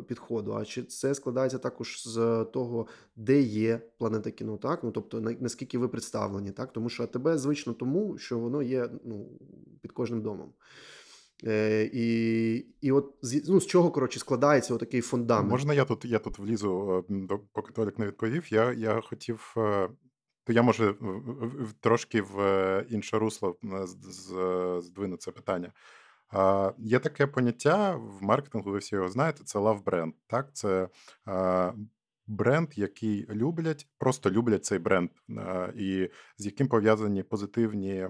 підходу, 0.07 0.53
а 0.53 0.65
чи 0.65 0.83
це 0.83 1.15
складається 1.15 1.57
також 1.57 2.03
з 2.07 2.45
того, 2.53 2.87
де 3.15 3.41
є 3.41 3.81
планета 3.97 4.31
кіно, 4.31 4.57
так 4.57 4.83
ну 4.83 4.91
тобто 4.91 5.21
наскільки 5.21 5.77
ви 5.77 5.87
представлені, 5.87 6.51
так 6.51 6.73
тому 6.73 6.89
що 6.89 7.07
тебе 7.07 7.37
звично 7.37 7.73
тому, 7.73 8.17
що 8.17 8.39
воно 8.39 8.61
є 8.61 8.89
ну 9.05 9.29
під 9.81 9.91
кожним 9.91 10.21
домом. 10.21 10.53
Е, 11.47 11.89
І 11.93 12.55
і 12.81 12.91
от 12.91 13.15
ну, 13.47 13.61
з 13.61 13.67
чого 13.67 13.91
коротше 13.91 14.19
складається 14.19 14.73
отакий 14.73 15.01
фундамент? 15.01 15.49
Можна 15.49 15.73
я 15.73 15.85
тут 15.85 16.05
я 16.05 16.19
тут 16.19 16.39
влізу, 16.39 17.05
е, 17.09 17.39
поки 17.53 17.73
Толік 17.73 17.99
не 17.99 18.07
відповів. 18.07 18.53
Я 18.53 18.73
я 18.73 19.01
хотів, 19.01 19.53
е, 19.57 19.89
то 20.43 20.53
я 20.53 20.61
може 20.61 20.95
трошки 21.79 22.21
в 22.21 22.39
е, 22.39 22.85
інше 22.89 23.19
русло 23.19 23.57
здвину 24.81 25.17
це 25.17 25.31
питання. 25.31 25.73
А, 26.31 26.71
Є 26.77 26.99
таке 26.99 27.27
поняття 27.27 27.95
в 27.95 28.23
маркетингу, 28.23 28.71
ви 28.71 28.77
всі 28.77 28.95
його 28.95 29.09
знаєте, 29.09 29.43
це 29.43 29.59
love 29.59 29.83
бренд. 29.83 30.13
Так, 30.27 30.49
це 30.53 30.89
а, 31.25 31.73
бренд, 32.27 32.69
який 32.75 33.27
люблять, 33.29 33.87
просто 33.97 34.31
люблять 34.31 34.65
цей 34.65 34.79
бренд, 34.79 35.09
а, 35.37 35.69
і 35.75 36.09
з 36.37 36.45
яким 36.45 36.67
пов'язані 36.67 37.23
позитивні 37.23 38.07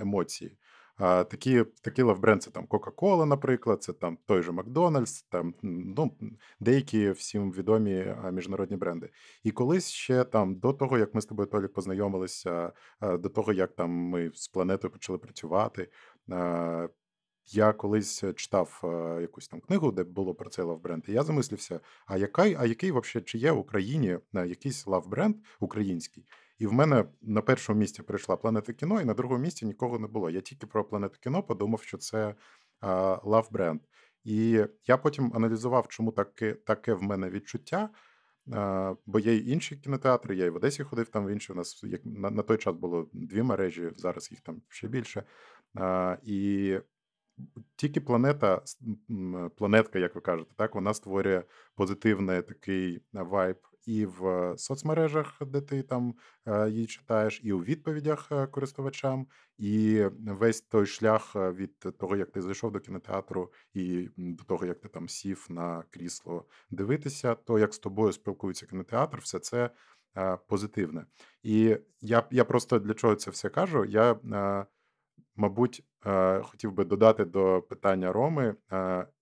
емоції. 0.00 0.58
Такі 1.02 1.64
такі 1.80 2.02
лавбренд 2.02 2.42
це 2.42 2.50
там 2.50 2.66
Coca-Cola, 2.66 3.24
наприклад, 3.24 3.82
це 3.82 3.92
там 3.92 4.18
той 4.26 4.42
же 4.42 4.52
Макдональдс, 4.52 5.22
там 5.22 5.54
ну, 5.62 6.10
деякі 6.60 7.10
всім 7.10 7.52
відомі 7.52 8.14
міжнародні 8.32 8.76
бренди. 8.76 9.10
І 9.42 9.50
колись 9.50 9.90
ще 9.90 10.24
там 10.24 10.54
до 10.54 10.72
того, 10.72 10.98
як 10.98 11.14
ми 11.14 11.20
з 11.20 11.26
тобою 11.26 11.48
Толік, 11.48 11.72
познайомилися, 11.72 12.72
до 13.00 13.28
того, 13.28 13.52
як 13.52 13.72
там 13.72 13.90
ми 13.90 14.30
з 14.34 14.48
планетою 14.48 14.92
почали 14.92 15.18
працювати. 15.18 15.88
Я 17.46 17.72
колись 17.72 18.24
читав 18.36 18.80
якусь 19.20 19.48
там 19.48 19.60
книгу, 19.60 19.92
де 19.92 20.04
було 20.04 20.34
про 20.34 20.50
цей 20.50 20.64
лавбренд, 20.64 21.04
і 21.08 21.12
я 21.12 21.22
замислився: 21.22 21.80
а 22.06 22.16
який, 22.16 22.56
а 22.58 22.66
який 22.66 22.90
вообще, 22.90 23.20
чи 23.20 23.38
є 23.38 23.52
в 23.52 23.58
Україні 23.58 24.18
якийсь 24.32 24.86
лавбренд 24.86 25.36
український, 25.60 26.24
і 26.62 26.66
в 26.66 26.72
мене 26.72 27.04
на 27.22 27.42
першому 27.42 27.78
місці 27.80 28.02
прийшла 28.02 28.36
планета 28.36 28.72
кіно, 28.72 29.00
і 29.00 29.04
на 29.04 29.14
другому 29.14 29.42
місці 29.42 29.66
нікого 29.66 29.98
не 29.98 30.06
було. 30.06 30.30
Я 30.30 30.40
тільки 30.40 30.66
про 30.66 30.84
планету 30.84 31.18
кіно 31.20 31.42
подумав, 31.42 31.82
що 31.82 31.98
це 31.98 32.34
лав 33.22 33.48
бренд. 33.50 33.80
І 34.24 34.64
я 34.86 34.96
потім 34.96 35.32
аналізував, 35.34 35.88
чому 35.88 36.12
таке 36.12 36.52
таке 36.52 36.94
в 36.94 37.02
мене 37.02 37.30
відчуття. 37.30 37.90
Бо 39.06 39.18
є 39.18 39.32
й 39.32 39.52
інші 39.52 39.76
кінотеатри, 39.76 40.36
я 40.36 40.44
і 40.44 40.50
в 40.50 40.56
Одесі 40.56 40.82
ходив 40.82 41.08
там 41.08 41.26
в 41.26 41.30
інші. 41.30 41.52
У 41.52 41.56
нас 41.56 41.84
як 41.84 42.00
на, 42.04 42.30
на 42.30 42.42
той 42.42 42.58
час 42.58 42.74
було 42.74 43.08
дві 43.12 43.42
мережі, 43.42 43.90
зараз 43.96 44.30
їх 44.30 44.40
там 44.40 44.62
ще 44.68 44.88
більше. 44.88 45.22
А, 45.74 46.16
І 46.22 46.78
тільки 47.76 48.00
планета, 48.00 48.62
планетка, 49.56 49.98
як 49.98 50.14
ви 50.14 50.20
кажете, 50.20 50.54
так, 50.56 50.74
вона 50.74 50.94
створює 50.94 51.42
позитивний 51.74 52.42
такий 52.42 53.02
вайб 53.12 53.56
і 53.86 54.06
в 54.06 54.54
соцмережах, 54.56 55.42
де 55.46 55.60
ти 55.60 55.82
там 55.82 56.14
е, 56.46 56.70
її 56.70 56.86
читаєш, 56.86 57.40
і 57.44 57.52
у 57.52 57.58
відповідях 57.58 58.28
е, 58.32 58.46
користувачам, 58.46 59.26
і 59.58 60.04
весь 60.26 60.60
той 60.60 60.86
шлях 60.86 61.36
е, 61.36 61.50
від 61.52 61.78
того, 61.78 62.16
як 62.16 62.30
ти 62.30 62.42
зайшов 62.42 62.72
до 62.72 62.80
кінотеатру, 62.80 63.52
і 63.74 64.08
до 64.16 64.44
того, 64.44 64.66
як 64.66 64.80
ти 64.80 64.88
там 64.88 65.08
сів 65.08 65.46
на 65.50 65.84
крісло 65.90 66.44
дивитися, 66.70 67.34
то 67.34 67.58
як 67.58 67.74
з 67.74 67.78
тобою 67.78 68.12
спілкується 68.12 68.66
кінотеатр, 68.66 69.18
все 69.18 69.38
це 69.38 69.70
позитивне. 70.48 71.06
І 71.42 71.76
я 72.00 72.26
я 72.30 72.44
просто 72.44 72.78
для 72.78 72.94
чого 72.94 73.14
це 73.14 73.30
все 73.30 73.48
кажу? 73.48 73.84
Я, 73.84 74.16
мабуть, 75.36 75.84
хотів 76.42 76.72
би 76.72 76.84
додати 76.84 77.24
до 77.24 77.62
питання 77.62 78.12
Роми, 78.12 78.54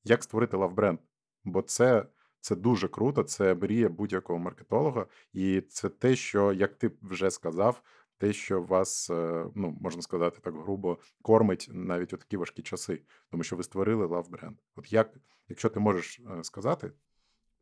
як 0.04 0.22
створити 0.22 0.56
лавбренд, 0.56 0.98
бо 1.44 1.62
це. 1.62 2.06
Це 2.40 2.56
дуже 2.56 2.88
круто, 2.88 3.22
це 3.22 3.54
мрія 3.54 3.88
будь-якого 3.88 4.38
маркетолога, 4.38 5.06
і 5.32 5.60
це 5.60 5.88
те, 5.88 6.16
що 6.16 6.52
як 6.52 6.74
ти 6.74 6.90
вже 7.02 7.30
сказав, 7.30 7.82
те, 8.18 8.32
що 8.32 8.62
вас 8.62 9.10
е, 9.10 9.46
ну 9.54 9.78
можна 9.80 10.02
сказати 10.02 10.38
так 10.42 10.54
грубо 10.54 10.98
кормить 11.22 11.68
навіть 11.72 12.12
у 12.12 12.16
такі 12.16 12.36
важкі 12.36 12.62
часи, 12.62 13.02
тому 13.30 13.42
що 13.42 13.56
ви 13.56 13.62
створили 13.62 14.06
лав 14.06 14.30
бренд. 14.30 14.56
От 14.76 14.92
як, 14.92 15.10
якщо 15.48 15.68
ти 15.68 15.80
можеш 15.80 16.20
е, 16.38 16.44
сказати, 16.44 16.92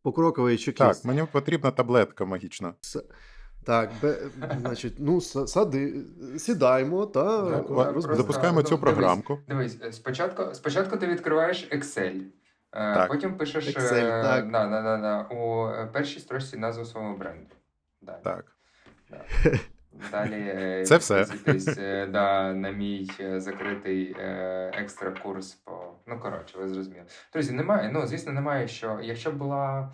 покроковий 0.02 0.58
чек 0.58 0.76
Так, 0.76 1.04
мені 1.04 1.24
потрібна 1.32 1.70
таблетка 1.70 2.24
магічна. 2.24 2.74
Так, 3.64 3.92
бе, 4.02 4.18
значить, 4.60 4.94
ну 4.98 5.20
сади, 5.20 6.04
сідаємо 6.38 7.06
та 7.06 7.44
запускаємо 8.10 8.62
цю 8.62 8.78
програмку. 8.78 9.38
Дивись, 9.48 9.74
дивись, 9.74 9.96
спочатку, 9.96 10.54
спочатку 10.54 10.96
ти 10.96 11.06
відкриваєш 11.06 11.68
Excel. 11.72 12.22
Е, 12.72 12.94
так. 12.94 13.08
Потім 13.08 13.36
пишеш 13.36 13.76
Excel, 13.76 14.18
е, 14.18 14.22
так. 14.22 14.50
Да, 14.50 14.66
да, 14.66 14.82
да, 14.82 14.96
да, 14.96 15.36
у 15.36 15.68
е, 15.68 15.86
першій 15.92 16.20
строчці 16.20 16.56
назву 16.56 16.84
свого 16.84 17.16
бренду. 17.16 17.54
Далі. 18.00 18.18
Так. 18.24 18.44
Да. 19.10 19.24
Далі 20.10 20.84
Це 20.86 20.96
все. 20.96 21.26
да, 22.10 22.52
на 22.52 22.70
мій 22.70 23.10
закритий 23.36 24.16
екстра 24.72 25.10
курс 25.10 25.52
по. 25.52 25.94
Ну, 26.06 26.20
коротше, 26.20 26.58
ви 26.58 26.68
зрозуміли. 26.68 27.04
Друзі, 27.32 27.52
немає. 27.52 27.90
Ну, 27.92 28.06
звісно, 28.06 28.32
немає 28.32 28.68
що. 28.68 28.98
Якщо 29.02 29.32
була 29.32 29.92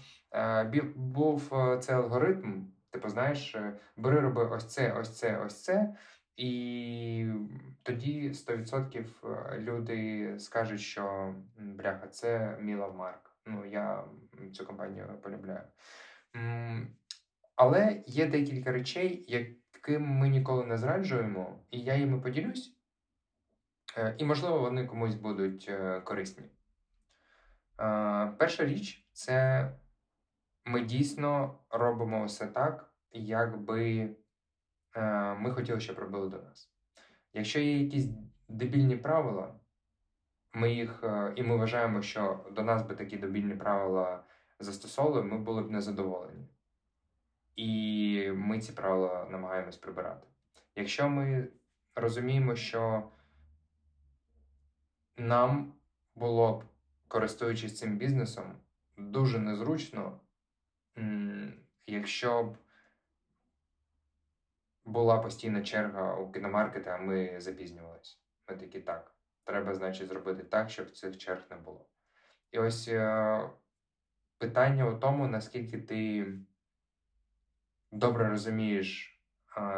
був 0.94 1.52
цей 1.80 1.94
алгоритм, 1.94 2.62
типу, 2.90 3.08
знаєш, 3.08 3.56
бери 3.96 4.20
роби 4.20 4.44
ось 4.44 4.66
це, 4.66 4.92
ось 5.00 5.18
це, 5.18 5.40
ось 5.46 5.62
це. 5.62 5.94
І 6.36 7.26
тоді 7.82 8.30
100% 8.30 9.06
е, 9.24 9.58
люди 9.58 10.34
скажуть, 10.38 10.80
що 10.80 11.34
бляха, 11.58 12.08
це 12.08 12.58
Міла 12.60 12.92
Марк. 12.92 13.30
Ну, 13.46 13.64
я 13.64 14.04
цю 14.52 14.66
компанію 14.66 15.20
полюбляю. 15.22 15.62
Але 17.56 18.02
є 18.06 18.26
декілька 18.26 18.72
речей, 18.72 19.24
яким 19.28 20.02
ми 20.02 20.28
ніколи 20.28 20.66
не 20.66 20.78
зраджуємо, 20.78 21.64
і 21.70 21.80
я 21.80 21.94
їми 21.94 22.20
поділюсь. 22.20 22.76
Е, 23.96 24.14
і, 24.18 24.24
можливо, 24.24 24.58
вони 24.58 24.86
комусь 24.86 25.14
будуть 25.14 25.66
е, 25.68 26.00
корисні. 26.00 26.44
Перша 28.38 28.64
річ 28.64 29.08
це 29.12 29.70
ми 30.64 30.80
дійсно 30.80 31.58
робимо 31.70 32.24
все 32.24 32.46
так, 32.46 32.94
якби. 33.12 34.10
Е, 34.94 35.34
ми 35.34 35.50
хотіли, 35.50 35.80
щоб 35.80 35.98
робили 35.98 36.28
до 36.28 36.38
нас. 36.38 36.70
Якщо 37.32 37.60
є 37.60 37.82
якісь 37.82 38.06
дебільні 38.48 38.96
правила, 38.96 39.54
ми 40.52 40.72
їх 40.72 41.04
е, 41.04 41.32
і 41.36 41.42
ми 41.42 41.56
вважаємо, 41.56 42.02
що 42.02 42.46
до 42.52 42.62
нас 42.62 42.82
би 42.82 42.94
такі 42.94 43.16
дебільні 43.16 43.54
правила 43.54 44.24
застосовували, 44.60 45.22
ми 45.22 45.38
були 45.38 45.62
б 45.62 45.70
незадоволені. 45.70 46.48
І 47.56 48.30
ми 48.34 48.60
ці 48.60 48.72
правила 48.72 49.26
намагаємось 49.30 49.76
прибирати. 49.76 50.26
Якщо 50.76 51.08
ми 51.08 51.48
розуміємо, 51.94 52.56
що 52.56 53.10
нам 55.16 55.72
було 56.14 56.58
б 56.58 56.64
користуючись 57.08 57.78
цим 57.78 57.96
бізнесом, 57.96 58.44
дуже 58.96 59.38
незручно, 59.38 60.20
якщо 61.86 62.44
б 62.44 62.56
була 64.84 65.18
постійна 65.18 65.62
черга 65.62 66.14
у 66.14 66.32
кіномаркети, 66.32 66.90
а 66.90 66.98
ми 66.98 67.40
запізнювалися. 67.40 68.16
Ми 68.48 68.56
такі 68.56 68.80
так. 68.80 69.14
Треба, 69.44 69.74
значить, 69.74 70.08
зробити 70.08 70.42
так, 70.42 70.70
щоб 70.70 70.90
цих 70.90 71.18
черг 71.18 71.42
не 71.50 71.56
було. 71.56 71.86
І 72.50 72.58
ось 72.58 72.88
е, 72.88 73.40
питання 74.38 74.88
у 74.88 74.98
тому, 74.98 75.28
наскільки 75.28 75.78
ти 75.78 76.26
добре 77.92 78.28
розумієш 78.28 79.20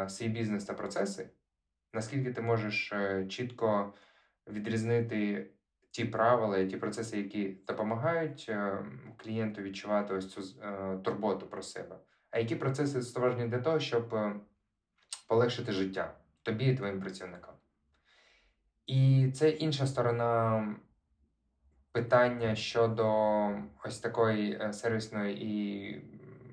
свій 0.07 0.27
бізнес 0.27 0.65
та 0.65 0.73
процеси, 0.73 1.29
наскільки 1.93 2.33
ти 2.33 2.41
можеш 2.41 2.93
е, 2.93 3.25
чітко 3.27 3.93
відрізнити 4.47 5.49
ті 5.91 6.05
правила 6.05 6.57
і 6.57 6.67
ті 6.67 6.77
процеси, 6.77 7.17
які 7.17 7.49
допомагають 7.67 8.45
е, 8.49 8.85
клієнту 9.17 9.61
відчувати 9.61 10.13
ось 10.13 10.33
цю 10.33 10.41
турботу 11.03 11.47
про 11.47 11.61
себе, 11.61 11.99
а 12.31 12.39
які 12.39 12.55
процеси 12.55 13.01
створені 13.01 13.47
для 13.47 13.59
того, 13.59 13.79
щоб 13.79 14.15
полегшити 15.27 15.71
життя 15.71 16.13
тобі 16.43 16.65
і 16.65 16.75
твоїм 16.75 17.01
працівникам. 17.01 17.53
І 18.85 19.31
це 19.35 19.49
інша 19.49 19.87
сторона 19.87 20.75
питання 21.91 22.55
щодо 22.55 23.07
ось 23.83 23.99
такої 23.99 24.73
сервісної 24.73 25.45
і 25.45 26.01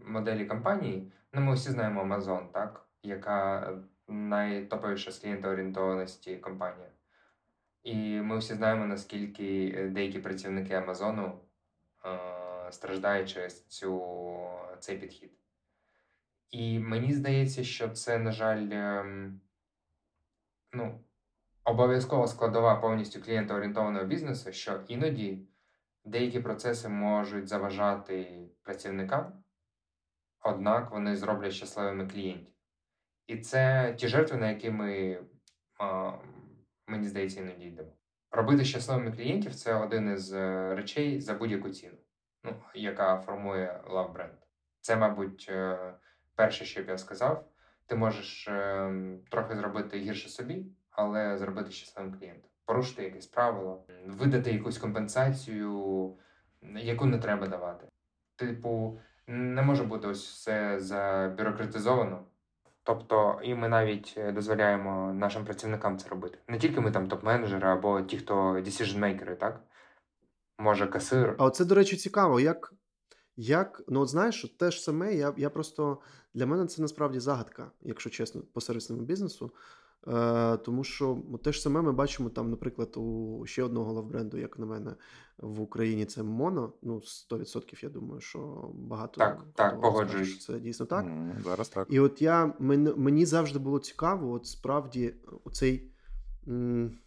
моделі 0.06 0.46
компанії. 0.46 1.12
Ну, 1.32 1.40
ми 1.40 1.54
всі 1.54 1.70
знаємо 1.70 2.02
Amazon, 2.02 2.52
так? 2.52 2.86
яка 3.02 3.72
найтоповіша 4.08 5.12
з 5.12 5.18
клієнтоорієнтованості 5.18 6.36
компанія. 6.36 6.88
І 7.82 8.20
ми 8.20 8.38
всі 8.38 8.54
знаємо, 8.54 8.86
наскільки 8.86 9.74
е, 9.76 9.88
деякі 9.88 10.18
працівники 10.18 10.74
Амазону 10.74 11.40
е, 12.04 12.72
страждають 12.72 13.28
через 13.28 13.66
цю, 13.66 14.02
цей 14.78 14.98
підхід. 14.98 15.30
І 16.50 16.78
мені 16.78 17.12
здається, 17.12 17.64
що 17.64 17.88
це, 17.88 18.18
на 18.18 18.32
жаль, 18.32 18.68
е, 18.72 19.04
ну, 20.72 21.04
обов'язкова 21.64 22.26
складова 22.26 22.74
повністю 22.74 23.20
клієнтоорієнтованого 23.20 24.04
бізнесу, 24.04 24.52
що 24.52 24.80
іноді 24.88 25.48
деякі 26.04 26.40
процеси 26.40 26.88
можуть 26.88 27.48
заважати 27.48 28.48
працівникам, 28.62 29.44
однак 30.40 30.90
вони 30.90 31.16
зроблять 31.16 31.52
щасливими 31.52 32.08
клієнтів. 32.08 32.54
І 33.26 33.36
це 33.36 33.94
ті 33.98 34.08
жертви, 34.08 34.36
на 34.36 34.50
які 34.50 34.70
ми 34.70 35.20
мені 36.86 37.08
здається, 37.08 37.40
іноді 37.40 37.64
йдемо. 37.64 37.92
Робити 38.30 38.64
щасливими 38.64 39.12
клієнтів 39.12 39.54
це 39.54 39.74
один 39.74 40.12
із 40.12 40.32
е, 40.32 40.74
речей 40.74 41.20
за 41.20 41.34
будь-яку 41.34 41.70
ціну, 41.70 41.96
ну, 42.44 42.56
яка 42.74 43.20
формує 43.20 43.80
лав 43.86 44.12
бренд. 44.12 44.32
Це, 44.80 44.96
мабуть, 44.96 45.46
е, 45.48 45.94
перше, 46.36 46.64
що 46.64 46.82
б 46.82 46.88
я 46.88 46.98
сказав. 46.98 47.44
Ти 47.86 47.96
можеш 47.96 48.48
е, 48.48 48.92
трохи 49.30 49.56
зробити 49.56 49.98
гірше 49.98 50.28
собі, 50.28 50.66
але 50.90 51.38
зробити 51.38 51.70
щасливим 51.70 52.18
клієнтом. 52.18 52.50
Порушити 52.64 53.02
якесь 53.02 53.26
правило, 53.26 53.84
видати 54.06 54.52
якусь 54.52 54.78
компенсацію, 54.78 56.16
яку 56.76 57.06
не 57.06 57.18
треба 57.18 57.46
давати. 57.46 57.86
Типу, 58.36 58.98
не 59.26 59.62
може 59.62 59.84
бути 59.84 60.08
ось 60.08 60.28
все 60.28 60.80
забюрократизовано. 60.80 62.24
Тобто, 62.82 63.40
і 63.42 63.54
ми 63.54 63.68
навіть 63.68 64.14
е, 64.16 64.32
дозволяємо 64.32 65.12
нашим 65.12 65.44
працівникам 65.44 65.98
це 65.98 66.08
робити. 66.08 66.38
Не 66.48 66.58
тільки 66.58 66.80
ми 66.80 66.90
там 66.90 67.08
топ-менеджери 67.08 67.66
або 67.66 68.02
ті, 68.02 68.18
хто 68.18 68.34
decision-мейкери, 68.52 69.36
так? 69.36 69.60
Може, 70.58 70.86
касир. 70.86 71.34
А 71.38 71.44
оце, 71.44 71.64
до 71.64 71.74
речі, 71.74 71.96
цікаво, 71.96 72.40
як. 72.40 72.72
Як, 73.36 73.82
ну 73.88 74.00
от 74.00 74.08
знаєш, 74.08 74.54
те 74.58 74.70
ж 74.70 74.82
саме, 74.82 75.14
я 75.14 75.34
я 75.36 75.50
просто 75.50 75.98
для 76.34 76.46
мене 76.46 76.66
це 76.66 76.82
насправді 76.82 77.20
загадка, 77.20 77.70
якщо 77.82 78.10
чесно, 78.10 78.42
по 78.52 78.60
сервісному 78.60 79.02
бізнесу. 79.02 79.50
Е, 80.08 80.56
Тому 80.56 80.84
що 80.84 81.18
те 81.42 81.52
ж 81.52 81.60
саме 81.60 81.82
ми 81.82 81.92
бачимо 81.92 82.30
там, 82.30 82.50
наприклад, 82.50 82.96
у 82.96 83.42
ще 83.46 83.62
одного 83.62 83.92
лавбренду, 83.92 84.36
як 84.36 84.58
на 84.58 84.66
мене, 84.66 84.94
в 85.38 85.60
Україні 85.60 86.04
це 86.04 86.22
Моно. 86.22 86.72
Ну, 86.82 86.94
100% 87.30 87.84
я 87.84 87.88
думаю, 87.88 88.20
що 88.20 88.70
багато 88.74 89.18
так, 89.18 89.44
так, 89.54 89.80
погоджуюсь. 89.80 90.44
Це 90.44 90.60
дійсно 90.60 90.86
так. 90.86 91.06
Mm, 91.06 91.42
зараз 91.42 91.68
так. 91.68 91.88
І 91.90 92.00
от 92.00 92.22
я 92.22 92.54
мені, 92.58 92.92
мені 92.96 93.26
завжди 93.26 93.58
було 93.58 93.78
цікаво, 93.78 94.32
от 94.32 94.46
справді, 94.46 95.14
оцей. 95.44 95.90
М- 96.48 96.98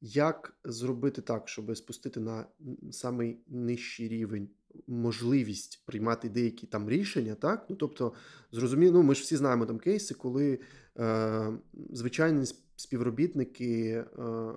як 0.00 0.56
зробити 0.64 1.22
так, 1.22 1.48
щоб 1.48 1.76
спустити 1.76 2.20
на 2.20 2.46
самий 2.90 3.40
нижчий 3.48 4.08
рівень 4.08 4.48
можливість 4.86 5.82
приймати 5.86 6.28
деякі 6.28 6.66
там 6.66 6.90
рішення, 6.90 7.34
так? 7.34 7.66
Ну, 7.68 7.76
тобто, 7.76 8.12
зрозуміло, 8.52 8.92
ну, 8.92 9.02
ми 9.02 9.14
ж 9.14 9.22
всі 9.22 9.36
знаємо 9.36 9.66
там 9.66 9.78
кейси, 9.78 10.14
коли 10.14 10.58
е, 10.98 11.52
звичайні 11.90 12.46
співробітники 12.76 14.04
е, 14.18 14.52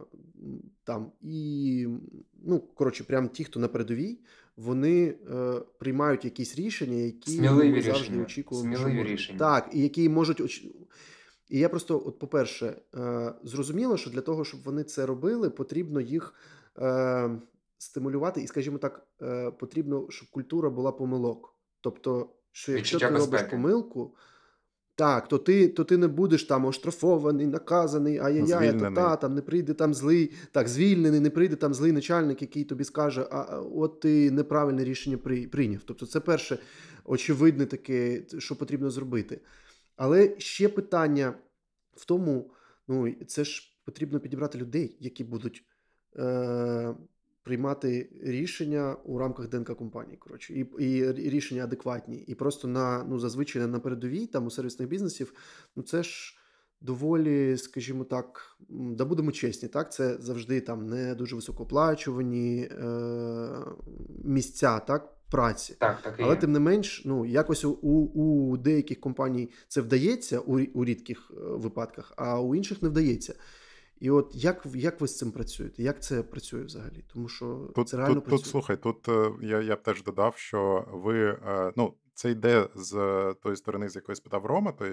там 0.84 1.12
і, 1.21 1.88
ну, 2.43 2.60
коротше, 2.60 3.04
прям 3.04 3.30
ті, 3.30 3.43
хто 3.43 3.60
на 3.60 3.67
передовій, 3.67 4.19
вони 4.58 5.06
е, 5.06 5.62
приймають 5.80 6.26
якісь 6.26 6.56
рішення, 6.56 6.97
які 6.97 7.32
Сміливі 7.32 7.71
ми 7.71 7.82
завжди 7.82 8.04
рішення. 8.04 8.24
очікуємо. 8.24 8.76
Сміливі 8.76 9.04
рішення. 9.04 9.39
Так, 9.39 9.69
і 9.74 9.82
які 9.82 10.10
можуть 10.10 10.41
і 11.52 11.60
я 11.60 11.69
просто, 11.69 12.04
от, 12.06 12.19
по-перше, 12.19 12.76
е, 12.95 13.34
зрозуміло, 13.43 13.97
що 13.97 14.10
для 14.10 14.21
того, 14.21 14.45
щоб 14.45 14.63
вони 14.63 14.84
це 14.84 15.06
робили, 15.06 15.50
потрібно 15.50 16.02
їх 16.02 16.34
е, 16.78 17.30
стимулювати, 17.81 18.41
і, 18.41 18.47
скажімо 18.47 18.77
так, 18.77 19.07
е, 19.21 19.51
потрібно, 19.51 20.07
щоб 20.09 20.29
культура 20.29 20.69
була 20.69 20.91
помилок. 20.91 21.55
Тобто, 21.81 22.29
що 22.51 22.71
якщо 22.71 22.99
ти 22.99 23.05
безпеки. 23.05 23.37
робиш 23.37 23.51
помилку, 23.51 24.15
так, 24.95 25.27
то 25.27 25.37
ти 25.37 25.67
то 25.67 25.83
ти 25.83 25.97
не 25.97 26.07
будеш 26.07 26.43
там 26.43 26.65
оштрафований, 26.65 27.47
наказаний, 27.47 28.19
ай-яй-яй, 28.19 28.79
то 28.79 28.91
та 28.91 29.15
там 29.15 29.35
не 29.35 29.41
прийде 29.41 29.73
там 29.73 29.93
злий, 29.93 30.31
так, 30.51 30.67
звільнений, 30.67 31.19
не 31.19 31.29
прийде 31.29 31.55
там 31.55 31.73
злий 31.73 31.91
начальник, 31.91 32.41
який 32.41 32.63
тобі 32.63 32.83
скаже, 32.83 33.27
а 33.31 33.59
от 33.59 33.99
ти 33.99 34.31
неправильне 34.31 34.83
рішення 34.83 35.17
прийняв. 35.51 35.81
Тобто, 35.85 36.05
це 36.05 36.19
перше 36.19 36.57
очевидне 37.05 37.65
таке, 37.65 38.23
що 38.37 38.55
потрібно 38.55 38.89
зробити. 38.89 39.41
Але 39.95 40.35
ще 40.37 40.69
питання 40.69 41.33
в 41.93 42.05
тому, 42.05 42.51
ну 42.87 43.13
це 43.27 43.43
ж 43.43 43.77
потрібно 43.85 44.19
підібрати 44.19 44.57
людей, 44.57 44.97
які 44.99 45.23
будуть 45.23 45.65
е, 46.15 46.95
приймати 47.43 48.10
рішення 48.23 48.95
у 49.06 49.17
рамках 49.17 49.49
ДНК 49.49 49.75
компанії. 49.75 50.17
Коротше, 50.17 50.54
і 50.54 50.60
і 50.80 51.30
рішення 51.30 51.63
адекватні. 51.63 52.17
І 52.17 52.36
просто 52.36 52.67
на 52.67 53.04
ну 53.04 53.19
зазвичай 53.19 53.67
на 53.67 53.80
передовій, 53.80 54.27
там 54.27 54.45
у 54.45 54.51
сервісних 54.51 54.89
бізнесів, 54.89 55.34
ну 55.75 55.84
це 55.84 56.04
ж. 56.04 56.38
Доволі, 56.84 57.58
скажімо 57.58 58.04
так, 58.04 58.58
да 58.69 59.06
будемо 59.06 59.32
чесні, 59.32 59.69
так 59.69 59.93
це 59.93 60.17
завжди 60.19 60.62
там 60.62 60.86
не 60.86 61.15
дуже 61.15 61.36
високооплачувані 61.36 62.62
е, 62.62 63.49
місця, 64.23 64.80
так 64.80 65.13
праці. 65.32 65.75
Так, 65.80 66.01
так 66.01 66.15
Але 66.19 66.34
є. 66.34 66.36
тим 66.36 66.51
не 66.51 66.60
менш, 66.60 67.01
ну 67.06 67.25
якось 67.25 67.65
у 67.65 67.71
у 68.13 68.58
деяких 68.58 68.99
компаній 68.99 69.49
це 69.67 69.82
вдається 69.82 70.39
у 70.39 70.60
у 70.73 70.86
рідких 70.86 71.32
е, 71.32 71.36
випадках, 71.39 72.13
а 72.15 72.41
у 72.41 72.56
інших 72.56 72.82
не 72.82 72.89
вдається. 72.89 73.34
І 74.01 74.09
от 74.09 74.31
як 74.35 74.65
як 74.75 75.01
ви 75.01 75.07
з 75.07 75.17
цим 75.17 75.31
працюєте? 75.31 75.83
Як 75.83 76.03
це 76.03 76.23
працює 76.23 76.63
взагалі? 76.63 77.05
Тому 77.13 77.27
що 77.27 77.71
тут, 77.75 77.89
це 77.89 77.97
реально 77.97 78.15
тут, 78.15 78.23
працює. 78.23 78.43
Тут 78.43 78.51
слухай, 78.51 78.77
тут 78.77 79.09
е, 79.09 79.31
я 79.41 79.61
я 79.61 79.75
б 79.75 79.83
теж 79.83 80.03
додав, 80.03 80.37
що 80.37 80.87
ви 80.91 81.29
е, 81.29 81.73
ну 81.75 81.93
це 82.13 82.31
йде 82.31 82.67
з 82.75 82.93
тої 83.43 83.55
сторони, 83.55 83.89
з 83.89 83.95
якої 83.95 84.15
спитав 84.15 84.45
Рома, 84.45 84.71
то 84.71 84.85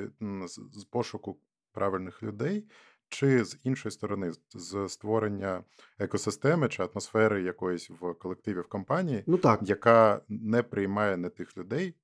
з, 0.48 0.60
з 0.72 0.84
пошуку 0.84 1.38
правильних 1.72 2.22
людей 2.22 2.68
чи 3.08 3.44
з 3.44 3.58
іншої 3.62 3.92
сторони, 3.92 4.32
з 4.54 4.88
створення 4.88 5.64
екосистеми 5.98 6.68
чи 6.68 6.82
атмосфери 6.82 7.42
якоїсь 7.42 7.90
в 7.90 8.14
колективі 8.14 8.60
в 8.60 8.68
компанії, 8.68 9.24
ну 9.26 9.38
так. 9.38 9.60
яка 9.62 10.20
не 10.28 10.62
приймає 10.62 11.16
не 11.16 11.28
тих 11.28 11.56
людей, 11.56 11.94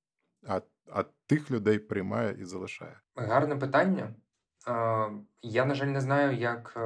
а 0.47 0.61
а 0.91 1.03
тих 1.27 1.51
людей 1.51 1.79
приймає 1.79 2.37
і 2.39 2.45
залишає? 2.45 2.99
Гарне 3.15 3.55
питання. 3.55 4.15
Я, 5.41 5.65
на 5.65 5.75
жаль, 5.75 5.87
не 5.87 6.01
знаю, 6.01 6.37
як 6.37 6.77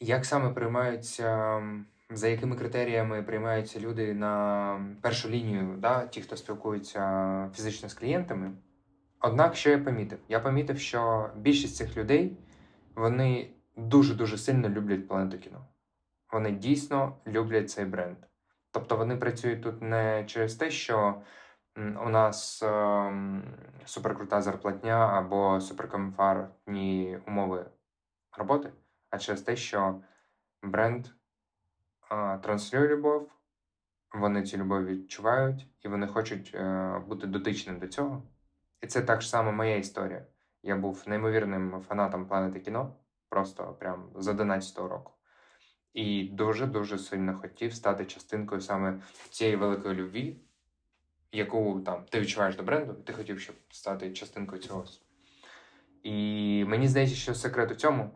як 0.00 0.24
саме 0.24 0.50
приймаються, 0.50 1.62
за 2.10 2.28
якими 2.28 2.56
критеріями 2.56 3.22
приймаються 3.22 3.80
люди 3.80 4.14
на 4.14 4.96
першу 5.02 5.28
лінію, 5.28 5.76
да, 5.78 6.06
ті, 6.06 6.20
хто 6.22 6.36
спілкуються 6.36 7.50
фізично 7.54 7.88
з 7.88 7.94
клієнтами. 7.94 8.52
Однак, 9.20 9.56
що 9.56 9.70
я 9.70 9.78
помітив? 9.78 10.18
Я 10.28 10.40
помітив, 10.40 10.78
що 10.78 11.30
більшість 11.36 11.76
цих 11.76 11.96
людей 11.96 12.36
вони 12.94 13.50
дуже-дуже 13.76 14.38
сильно 14.38 14.68
люблять 14.68 15.08
планету 15.08 15.38
кіно. 15.38 15.66
Вони 16.32 16.50
дійсно 16.50 17.16
люблять 17.26 17.70
цей 17.70 17.84
бренд. 17.84 18.16
Тобто 18.70 18.96
вони 18.96 19.16
працюють 19.16 19.62
тут 19.62 19.82
не 19.82 20.24
через 20.26 20.54
те, 20.54 20.70
що 20.70 21.22
у 21.76 22.08
нас 22.08 22.64
суперкрута 23.84 24.42
зарплатня 24.42 25.08
або 25.18 25.60
суперкомфортні 25.60 27.18
умови 27.26 27.66
роботи, 28.36 28.72
а 29.10 29.18
через 29.18 29.42
те, 29.42 29.56
що 29.56 30.00
бренд 30.62 31.06
транслює 32.42 32.88
любов, 32.88 33.30
вони 34.14 34.42
цю 34.42 34.56
любов 34.56 34.84
відчувають, 34.84 35.66
і 35.84 35.88
вони 35.88 36.06
хочуть 36.06 36.52
е, 36.54 36.98
бути 37.06 37.26
дотичним 37.26 37.78
до 37.78 37.88
цього. 37.88 38.22
І 38.80 38.86
це 38.86 39.02
так 39.02 39.22
само 39.22 39.52
моя 39.52 39.76
історія. 39.76 40.26
Я 40.62 40.76
був 40.76 41.04
неймовірним 41.06 41.84
фанатом 41.88 42.26
планети 42.26 42.60
кіно, 42.60 42.96
просто 43.28 43.76
прям 43.80 44.10
з 44.14 44.28
11-го 44.28 44.88
року. 44.88 45.12
І 45.92 46.24
дуже-дуже 46.24 46.98
сильно 46.98 47.38
хотів 47.38 47.74
стати 47.74 48.04
частинкою 48.04 48.60
саме 48.60 49.00
цієї 49.30 49.56
великої 49.56 49.94
любві, 49.94 50.40
яку 51.32 51.80
там 51.86 52.02
ти 52.10 52.20
відчуваєш 52.20 52.56
до 52.56 52.62
бренду, 52.62 52.94
ти 53.04 53.12
хотів, 53.12 53.40
щоб 53.40 53.56
стати 53.70 54.12
частинкою 54.12 54.62
цього. 54.62 54.84
І 56.02 56.64
мені 56.68 56.88
здається, 56.88 57.16
що 57.16 57.34
секрет 57.34 57.70
у 57.72 57.74
цьому. 57.74 58.10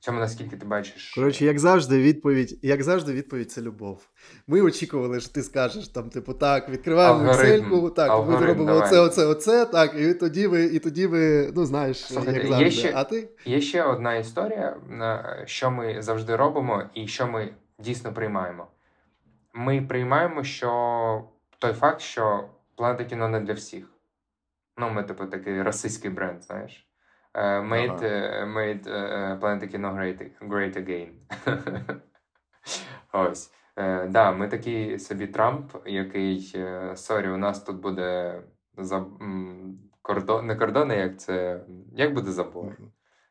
Цьому 0.00 0.18
наскільки 0.18 0.56
ти 0.56 0.66
бачиш. 0.66 1.12
Коротше, 1.14 1.44
як 1.44 1.58
завжди, 1.58 2.02
відповідь, 2.02 2.58
як 2.62 2.82
завжди, 2.82 3.12
відповідь 3.12 3.50
це 3.50 3.62
любов. 3.62 4.08
Ми 4.46 4.60
очікували, 4.60 5.20
що 5.20 5.32
ти 5.32 5.42
скажеш 5.42 5.88
там, 5.88 6.10
типу, 6.10 6.34
так, 6.34 6.68
відкриваємо 6.68 7.32
Excel, 7.32 7.90
так, 7.94 8.10
алгоритм, 8.10 8.40
ми 8.40 8.46
зробимо 8.46 8.66
давай. 8.66 8.86
оце, 8.88 9.00
оце, 9.00 9.26
оце, 9.26 9.66
так, 9.66 9.94
і 9.98 10.14
тоді 10.14 10.46
ви, 10.46 10.64
і 10.64 10.78
тоді 10.78 11.06
ви, 11.06 11.52
ну 11.56 11.64
знаєш, 11.64 11.96
Слухайте, 12.06 12.48
як 12.48 12.60
є 12.60 12.70
ще- 12.70 12.92
А 12.94 13.04
ти? 13.04 13.28
Є 13.44 13.60
ще 13.60 13.82
одна 13.82 14.14
історія, 14.14 14.76
на- 14.88 15.42
що 15.46 15.70
ми 15.70 16.02
завжди 16.02 16.36
робимо, 16.36 16.82
і 16.94 17.06
що 17.08 17.26
ми 17.26 17.54
дійсно 17.78 18.12
приймаємо. 18.12 18.66
Ми 19.54 19.82
приймаємо, 19.82 20.44
що 20.44 21.24
той 21.62 21.72
факт, 21.72 22.00
що 22.00 22.48
планета 22.76 23.04
кіно 23.04 23.28
не 23.28 23.40
для 23.40 23.52
всіх. 23.52 23.84
Ну, 24.78 24.90
ми, 24.90 25.02
типу, 25.02 25.26
такий 25.26 25.62
расистський 25.62 26.10
бренд, 26.10 26.42
знаєш. 26.42 26.88
Е, 27.34 27.60
Made, 27.60 28.04
е, 28.04 28.44
made 28.44 28.90
е, 28.90 29.36
Планета 29.40 29.66
кіно 29.66 29.88
great, 29.88 30.30
great 30.48 30.78
again. 30.78 31.10
Ось. 33.12 33.52
Е, 33.76 34.06
да, 34.06 34.32
ми 34.32 34.48
такий 34.48 34.98
собі 34.98 35.26
Трамп, 35.26 35.72
який, 35.86 36.52
е, 36.54 36.96
sorry, 36.96 37.28
у 37.28 37.36
нас 37.36 37.62
тут 37.62 37.76
буде 37.76 38.42
за, 38.78 39.04
кордон, 40.02 40.46
не 40.46 40.56
кордони, 40.56 40.96
як 40.96 41.20
це. 41.20 41.60
Як 41.92 42.14
буде 42.14 42.30
забор? 42.30 42.76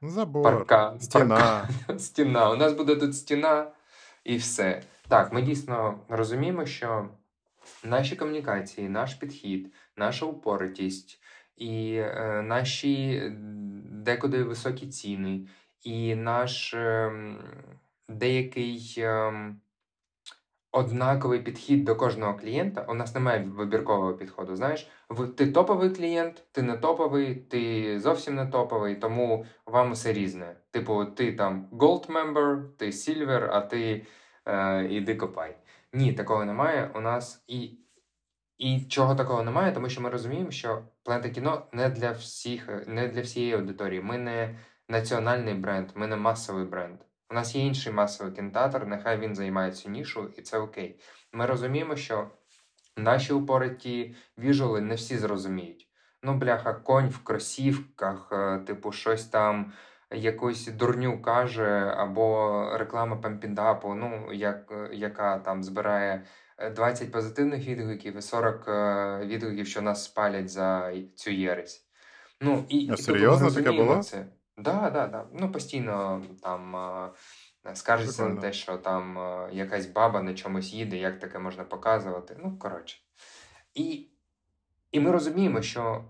Забор, 0.02 0.44
Паркан. 0.44 1.00
стіна. 1.00 1.36
Паркан, 1.36 2.00
стіна. 2.00 2.52
У 2.52 2.56
нас 2.56 2.74
буде 2.74 2.96
тут 2.96 3.16
стіна 3.16 3.72
і 4.24 4.38
все. 4.38 4.82
Так, 5.08 5.34
ми 5.34 5.42
дійсно 5.42 6.00
розуміємо, 6.10 6.66
що 6.66 7.10
наші 7.84 8.16
комунікації, 8.16 8.90
наш 8.90 9.14
підхід, 9.14 9.74
наша 9.98 10.26
упоритість 10.26 11.22
і 11.58 11.96
е, 11.96 12.42
наші 12.42 13.24
декуди 13.92 14.44
високі 14.44 14.88
ціни, 14.88 15.48
і 15.84 16.16
наш 16.16 16.74
ем, 16.74 17.40
деякий. 18.10 18.96
ем, 18.98 19.62
Однаковий 20.74 21.40
підхід 21.40 21.84
до 21.84 21.96
кожного 21.96 22.34
клієнта. 22.34 22.86
У 22.90 22.94
нас 22.94 23.16
немає 23.16 23.44
вибіркового 23.44 24.14
підходу. 24.14 24.56
Знаєш, 24.56 24.90
ти 25.38 25.52
топовий 25.52 25.90
клієнт, 25.90 26.44
ти 26.52 26.62
не 26.62 26.78
топовий, 26.78 27.36
ти 27.36 28.00
зовсім 28.00 28.36
не 28.36 28.46
топовий, 28.46 28.96
тому 28.96 29.46
вам 29.66 29.92
усе 29.92 30.14
різне. 30.14 30.56
Типу, 30.72 31.06
ти 31.06 31.34
там 31.34 31.70
gold 31.72 32.08
member, 32.08 32.64
ти 32.78 32.86
silver, 32.86 33.50
а 33.52 33.62
ти 33.62 34.06
е, 34.46 34.88
іди 34.90 35.16
копай. 35.16 35.58
Ні, 35.94 36.14
такого 36.14 36.46
немає. 36.46 36.92
У 36.96 37.02
нас 37.02 37.44
і, 37.48 37.78
і 38.58 38.82
чого 38.82 39.16
такого 39.16 39.44
немає, 39.44 39.72
тому 39.72 39.90
що 39.90 40.02
ми 40.02 40.10
розуміємо, 40.10 40.52
що 40.52 40.84
планета 41.04 41.30
кіно 41.30 41.68
не 41.74 41.90
для 41.90 42.12
всіх, 42.12 42.88
не 42.88 43.08
для 43.08 43.22
всієї 43.22 43.54
аудиторії. 43.54 44.02
Ми 44.02 44.18
не 44.18 44.60
національний 44.90 45.54
бренд, 45.54 45.90
ми 45.96 46.08
не 46.08 46.16
масовий 46.16 46.66
бренд. 46.66 47.00
У 47.30 47.34
нас 47.34 47.56
є 47.56 47.66
інший 47.66 47.94
масовий 47.94 48.34
кінотеатр, 48.34 48.86
нехай 48.86 49.18
він 49.20 49.36
займає 49.36 49.72
цю 49.72 49.90
нішу, 49.90 50.34
і 50.38 50.42
це 50.42 50.58
окей. 50.58 51.00
Ми 51.34 51.46
розуміємо, 51.46 51.96
що 51.96 52.32
наші 52.98 53.34
упориті 53.34 54.16
віжуали 54.38 54.82
не 54.82 54.96
всі 54.96 55.18
зрозуміють. 55.18 55.88
Ну, 56.24 56.34
бляха, 56.34 56.74
конь 56.74 57.10
в 57.10 57.24
кросівках, 57.24 58.30
е, 58.32 58.60
типу, 58.60 58.92
щось 58.92 59.26
там, 59.26 59.74
якусь 60.12 60.68
дурню 60.68 61.22
каже, 61.22 61.94
або 61.98 62.66
реклама 62.74 63.16
пампіндапу, 63.16 63.94
ну, 63.94 64.34
як, 64.34 64.72
е, 64.72 64.90
яка 64.94 65.40
там 65.40 65.64
збирає 65.64 66.24
е, 66.58 66.70
20 66.70 67.12
позитивних 67.12 67.68
відгуків 67.68 68.18
і 68.18 68.22
40 68.22 68.68
е, 68.68 69.26
відгуків, 69.26 69.68
що 69.68 69.82
нас 69.82 70.04
спалять 70.04 70.50
за 70.50 70.94
цю 71.16 71.32
єресь. 71.32 71.88
Ну, 72.42 72.66
і, 72.70 72.90
А 72.92 72.94
і 72.94 72.98
серйозно 72.98 73.52
таке 73.52 73.72
було? 73.72 74.04
Це. 74.04 74.26
Да, 74.58 74.90
да, 74.90 75.08
да. 75.08 75.28
Ну, 75.34 75.52
постійно 75.52 76.22
там 76.42 76.76
е, 76.76 77.76
скаржиться 77.76 78.28
на 78.28 78.42
те, 78.42 78.54
що 78.54 78.78
там 78.78 79.18
е, 79.18 79.50
якась 79.52 79.86
баба 79.86 80.22
на 80.22 80.34
чомусь 80.34 80.74
їде, 80.74 80.98
як 80.98 81.20
таке 81.20 81.40
можна 81.40 81.64
показувати. 81.64 82.38
Ну, 82.44 82.58
коротше. 82.60 82.98
І, 83.74 84.08
і 84.92 85.00
ми 85.00 85.12
розуміємо, 85.12 85.62
що 85.62 86.04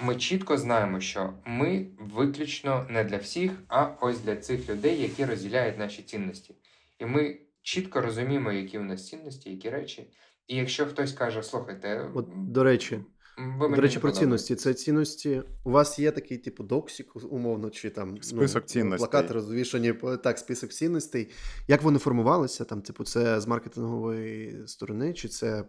ми 0.00 0.16
чітко 0.16 0.56
знаємо, 0.56 1.00
що 1.00 1.32
ми 1.46 1.86
виключно 1.98 2.86
не 2.90 3.04
для 3.04 3.16
всіх, 3.16 3.52
а 3.68 3.84
ось 4.00 4.20
для 4.20 4.36
цих 4.36 4.70
людей, 4.70 5.02
які 5.02 5.24
розділяють 5.24 5.78
наші 5.78 6.02
цінності. 6.02 6.54
І 6.98 7.06
ми 7.06 7.40
чітко 7.62 8.00
розуміємо, 8.00 8.52
які 8.52 8.78
у 8.78 8.82
нас 8.82 9.08
цінності, 9.08 9.50
які 9.50 9.70
речі. 9.70 10.10
І 10.48 10.56
якщо 10.56 10.86
хтось 10.86 11.12
каже, 11.12 11.42
слухайте, 11.42 12.10
От, 12.14 12.28
до 12.34 12.64
речі, 12.64 13.00
ви 13.38 13.68
До 13.68 13.82
речі, 13.82 13.98
про 13.98 14.10
цінності. 14.10 14.54
Це 14.54 14.74
цінності. 14.74 15.42
У 15.64 15.70
вас 15.70 15.98
є 15.98 16.10
такий, 16.10 16.38
типу, 16.38 16.64
доксік, 16.64 17.16
умовно, 17.30 17.70
чи 17.70 17.90
там 17.90 18.22
Список 18.22 18.62
ну, 18.62 18.68
цінностей. 18.68 19.08
плакати 19.08 19.34
розвішані, 19.34 19.92
по- 19.92 20.16
так, 20.16 20.38
список 20.38 20.72
цінностей. 20.72 21.30
Як 21.68 21.82
вони 21.82 21.98
формувалися? 21.98 22.64
Там, 22.64 22.82
типу, 22.82 23.04
це 23.04 23.40
з 23.40 23.46
маркетингової 23.46 24.62
сторони, 24.66 25.12
чи 25.14 25.28
це 25.28 25.64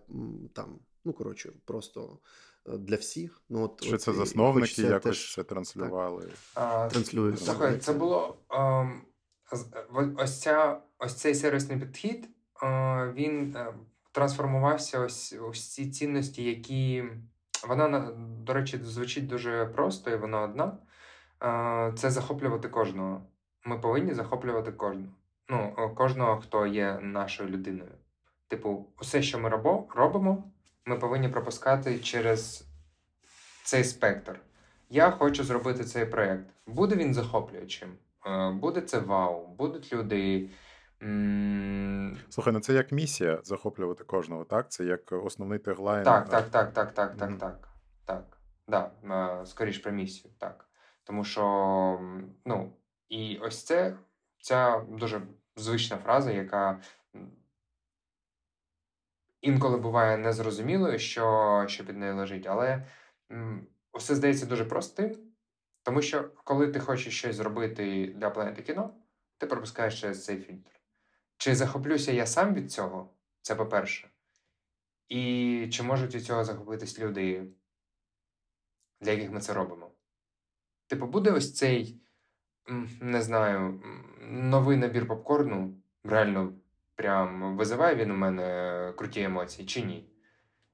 там, 0.54 0.80
ну 1.06 1.14
коротше, 1.14 1.52
просто 1.66 2.20
для 2.68 2.96
всіх? 2.96 3.42
Ну, 3.50 3.64
от, 3.64 3.82
Чи 3.82 3.96
от, 3.96 4.02
це 4.02 4.14
засновники 4.14 4.82
якось 4.82 5.04
теж 5.04 5.18
ще 5.18 5.44
транслювали? 5.44 6.30
А, 6.56 6.88
транслюють. 6.88 7.40
Слухай, 7.40 7.78
це 7.78 7.94
було 7.94 8.38
ем, 8.50 9.02
з- 9.52 9.66
в- 9.90 10.14
ось, 10.18 10.42
ця, 10.42 10.82
ось 11.00 11.16
цей 11.16 11.36
сервісний 11.36 11.80
підхід, 11.80 12.30
е, 12.64 13.12
він 13.16 13.56
е, 13.56 13.74
трансформувався 14.12 15.00
ось 15.00 15.36
ось 15.50 15.74
ці 15.74 15.92
цінності, 15.92 16.44
які 16.44 17.04
вона 17.68 18.12
до 18.18 18.54
речі 18.54 18.80
звучить 18.84 19.28
дуже 19.28 19.66
просто, 19.66 20.12
і 20.12 20.16
вона 20.18 20.42
одна. 20.42 20.78
Е, 21.44 21.94
Це 21.98 22.12
захоплювати 22.12 22.70
кожного. 22.70 23.22
Ми 23.66 23.80
повинні 23.80 24.14
захоплювати 24.14 24.72
кожного. 24.72 25.08
Ну, 25.50 25.92
кожного, 25.98 26.42
хто 26.42 26.66
є 26.66 27.00
нашою 27.02 27.50
людиною. 27.50 27.92
Типу, 28.48 28.86
усе, 29.02 29.22
що 29.22 29.40
ми 29.40 29.50
робо- 29.50 29.86
робимо, 29.96 30.52
ми 30.88 30.96
повинні 30.96 31.30
пропускати 31.30 32.00
через 32.00 32.66
цей 33.64 33.84
спектр. 33.84 34.40
Я 34.90 35.12
хочу 35.12 35.44
зробити 35.44 35.84
цей 35.84 36.06
проєкт. 36.06 36.46
Буде 36.68 36.96
він 36.96 37.14
захоплюючим, 37.14 37.90
Е, 38.26 38.52
буде 38.52 38.82
це 38.82 39.00
вау, 39.00 39.48
будуть 39.48 39.94
люди. 39.94 40.50
Слухай, 42.30 42.54
ну 42.54 42.60
це 42.60 42.74
як 42.74 42.92
місія 42.92 43.40
захоплювати 43.44 44.04
кожного, 44.04 44.44
так? 44.44 44.72
Це 44.72 44.84
як 44.86 45.12
основний 45.12 45.60
теглайн. 45.60 46.04
Так, 46.04 46.28
а, 46.28 46.32
так, 46.32 46.50
так, 46.52 46.74
так, 46.74 46.94
так, 46.94 47.18
так, 47.18 47.30
Мгм. 47.30 47.40
так. 47.40 47.70
Так. 48.06 48.38
Да, 48.68 48.92
е, 49.42 49.46
скоріш 49.46 49.78
про 49.78 49.92
місію, 49.92 50.34
так. 50.38 50.66
Тому 51.04 51.24
що, 51.24 51.44
ну, 52.46 52.74
і 53.10 53.38
ось 53.42 53.64
це 53.64 53.96
ця 54.42 54.86
дуже 54.90 55.22
звична 55.56 55.98
фраза, 55.98 56.32
яка 56.32 56.80
інколи 59.42 59.78
буває 59.78 60.18
незрозумілою, 60.18 61.00
що, 61.00 61.66
що 61.68 61.86
під 61.86 61.98
нею 61.98 62.16
лежить, 62.16 62.48
але 62.48 62.86
все 63.94 64.16
здається 64.16 64.46
дуже 64.46 64.66
простим, 64.66 65.18
тому 65.84 66.02
що 66.02 66.30
коли 66.44 66.68
ти 66.68 66.80
хочеш 66.80 67.18
щось 67.18 67.36
зробити 67.36 68.14
для 68.16 68.30
планети 68.30 68.62
кіно, 68.62 68.94
ти 69.38 69.48
пропускаєш 69.48 70.02
через 70.02 70.26
цей 70.26 70.38
фільтр. 70.38 70.72
Чи 71.38 71.56
захоплюся 71.56 72.12
я 72.12 72.26
сам 72.26 72.54
від 72.54 72.72
цього? 72.72 73.14
Це 73.42 73.56
по-перше. 73.56 74.10
І 75.10 75.70
чи 75.72 75.84
можуть 75.84 76.16
від 76.16 76.24
цього 76.24 76.44
захопитись 76.44 77.00
люди, 77.00 77.48
для 79.02 79.12
яких 79.12 79.32
ми 79.32 79.40
це 79.40 79.54
робимо? 79.54 79.92
Типу, 80.88 81.08
буде 81.08 81.32
ось 81.32 81.54
цей, 81.54 82.02
не 83.02 83.22
знаю, 83.22 83.84
новий 84.22 84.78
набір 84.78 85.08
попкорну, 85.08 85.82
реально 86.04 86.54
прям 86.98 87.58
визиває 87.58 87.96
він 87.96 88.12
у 88.12 88.16
мене 88.16 88.94
круті 88.98 89.22
емоції, 89.22 89.68
чи 89.68 89.82
ні? 89.82 90.10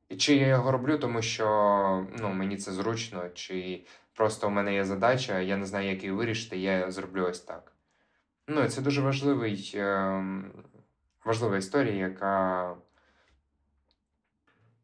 І 0.10 0.18
чи 0.18 0.36
я 0.36 0.48
його 0.48 0.72
роблю, 0.72 0.98
тому 0.98 1.22
що 1.22 2.08
ну, 2.20 2.34
мені 2.34 2.58
це 2.58 2.72
зручно, 2.72 3.30
чи 3.30 3.86
просто 4.14 4.48
у 4.48 4.50
мене 4.50 4.74
є 4.74 4.86
задача, 4.86 5.40
я 5.40 5.58
не 5.58 5.66
знаю, 5.66 5.90
як 5.90 6.04
її 6.04 6.12
вирішити, 6.12 6.58
я 6.58 6.92
зроблю 6.92 7.26
ось 7.26 7.40
так. 7.40 7.72
Ну, 8.48 8.64
і 8.64 8.70
це 8.70 8.82
дуже 8.82 9.02
важливий, 9.02 9.74
ем, 9.76 10.52
важлива 11.26 11.58
історія, 11.58 11.96
яка. 12.08 12.76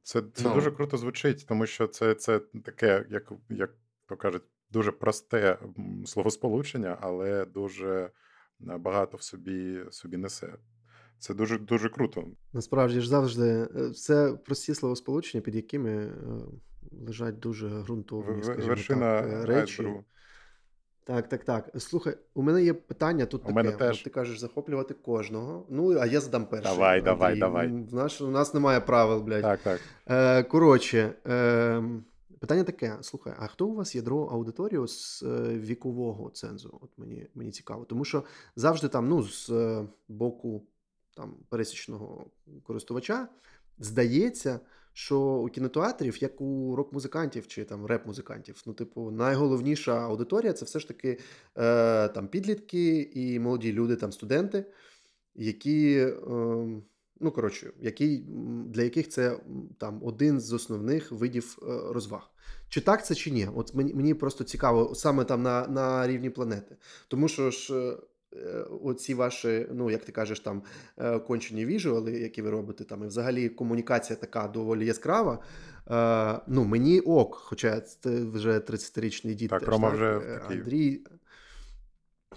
Це, 0.03 0.21
це 0.33 0.43
Ну. 0.47 0.53
дуже 0.53 0.71
круто 0.71 0.97
звучить, 0.97 1.45
тому 1.47 1.65
що 1.65 1.87
це, 1.87 2.15
це 2.15 2.39
таке, 2.39 3.05
як, 3.09 3.31
як 3.49 3.71
то 4.05 4.17
кажуть, 4.17 4.43
дуже 4.71 4.91
просте 4.91 5.57
словосполучення, 6.05 6.97
але 7.01 7.45
дуже 7.45 8.11
е, 8.67 8.77
багато 8.77 9.17
в 9.17 9.21
собі, 9.21 9.85
собі 9.91 10.17
несе. 10.17 10.53
Це 11.19 11.33
дуже 11.33 11.57
дуже 11.57 11.89
круто. 11.89 12.23
Насправді 12.53 13.01
ж 13.01 13.09
завжди 13.09 13.67
це 13.95 14.33
прості 14.45 14.73
словосполучення, 14.75 15.41
під 15.41 15.55
якими 15.55 16.11
лежать 17.07 17.39
дуже 17.39 17.67
ґрунтовні 17.67 18.43
скажімо 18.43 18.67
Вершина 18.67 19.21
так, 19.21 19.45
речі. 19.45 19.81
Айсбергу. 19.81 20.03
Так, 21.03 21.29
так, 21.29 21.43
так. 21.43 21.69
Слухай, 21.77 22.17
у 22.33 22.41
мене 22.41 22.63
є 22.63 22.73
питання 22.73 23.25
тут 23.25 23.41
У 23.41 23.43
таке. 23.43 23.53
мене 23.55 23.71
теж. 23.71 24.01
Ти 24.03 24.09
кажеш 24.09 24.39
захоплювати 24.39 24.93
кожного. 24.93 25.65
Ну, 25.69 25.97
а 25.99 26.05
я 26.05 26.19
задам 26.19 26.45
перший. 26.45 26.71
Давай, 26.75 27.01
давай, 27.01 27.27
Андрій. 27.27 27.39
давай. 27.39 27.65
М, 27.67 27.85
В 27.85 27.93
наш, 27.93 28.21
у 28.21 28.29
нас 28.31 28.53
немає 28.53 28.79
правил, 28.79 29.21
блядь. 29.21 29.41
Так, 29.41 29.59
так. 29.63 29.79
Е, 30.09 30.43
коротше, 30.43 31.13
е, 31.27 31.83
питання 32.39 32.63
таке: 32.63 32.97
слухай, 33.01 33.33
а 33.39 33.47
хто 33.47 33.67
у 33.67 33.75
вас 33.75 33.95
ядро 33.95 34.23
аудиторію 34.31 34.87
з 34.87 35.23
е, 35.23 35.57
вікового 35.57 36.29
цензу? 36.29 36.79
От 36.81 36.89
мені, 36.97 37.27
мені 37.35 37.51
цікаво. 37.51 37.85
Тому 37.85 38.05
що 38.05 38.23
завжди 38.55 38.87
там, 38.87 39.07
ну, 39.09 39.23
з 39.23 39.49
е, 39.49 39.85
боку 40.07 40.63
там, 41.19 41.35
пересічного 41.49 42.25
користувача, 42.63 43.27
здається, 43.79 44.59
що 44.93 45.19
у 45.19 45.47
кінотеатрів, 45.47 46.23
як 46.23 46.41
у 46.41 46.75
рок-музикантів 46.75 47.47
чи 47.47 47.63
там 47.63 47.85
реп-музикантів, 47.85 48.63
ну, 48.65 48.73
типу, 48.73 49.11
найголовніша 49.11 49.99
аудиторія 49.99 50.53
це 50.53 50.65
все 50.65 50.79
ж 50.79 50.87
таки 50.87 51.19
е, 51.57 52.07
там 52.07 52.27
підлітки 52.27 53.11
і 53.13 53.39
молоді 53.39 53.73
люди, 53.73 53.95
там 53.95 54.11
студенти, 54.11 54.65
які. 55.35 55.95
Е, 55.97 56.81
Ну, 57.21 57.31
коротше, 57.31 57.71
який, 57.81 58.25
для 58.65 58.83
яких 58.83 59.09
це 59.09 59.39
там 59.77 59.99
один 60.03 60.39
з 60.39 60.53
основних 60.53 61.11
видів 61.11 61.59
е, 61.61 61.65
розваг. 61.93 62.31
Чи 62.69 62.81
так 62.81 63.05
це, 63.05 63.15
чи 63.15 63.31
ні? 63.31 63.47
От 63.55 63.75
мені 63.75 63.93
мені 63.93 64.13
просто 64.13 64.43
цікаво, 64.43 64.95
саме 64.95 65.23
там 65.23 65.43
на 65.43 65.67
на 65.67 66.07
рівні 66.07 66.29
планети. 66.29 66.77
Тому 67.07 67.27
що 67.27 67.51
ж 67.51 67.73
е, 67.73 67.97
оці 68.83 69.13
ваші, 69.13 69.67
ну 69.71 69.91
як 69.91 70.05
ти 70.05 70.11
кажеш, 70.11 70.39
там 70.39 70.63
е, 70.97 71.19
кончені 71.19 71.65
віжуали, 71.65 72.11
які 72.11 72.41
ви 72.41 72.49
робите, 72.49 72.83
там 72.83 73.03
і 73.03 73.07
взагалі 73.07 73.49
комунікація 73.49 74.19
така 74.19 74.47
доволі 74.47 74.85
яскрава. 74.85 75.39
Ну, 76.47 76.63
мені 76.63 76.99
ок, 76.99 77.35
хоча 77.35 77.81
це 77.81 78.09
вже 78.25 78.59
30-річний 78.59 79.33
дід. 79.33 79.49
Так, 79.49 79.59
теж, 79.59 79.69
Рома 79.69 79.87
так? 79.89 79.97
вже. 79.97 80.41
Андрій. 80.49 81.01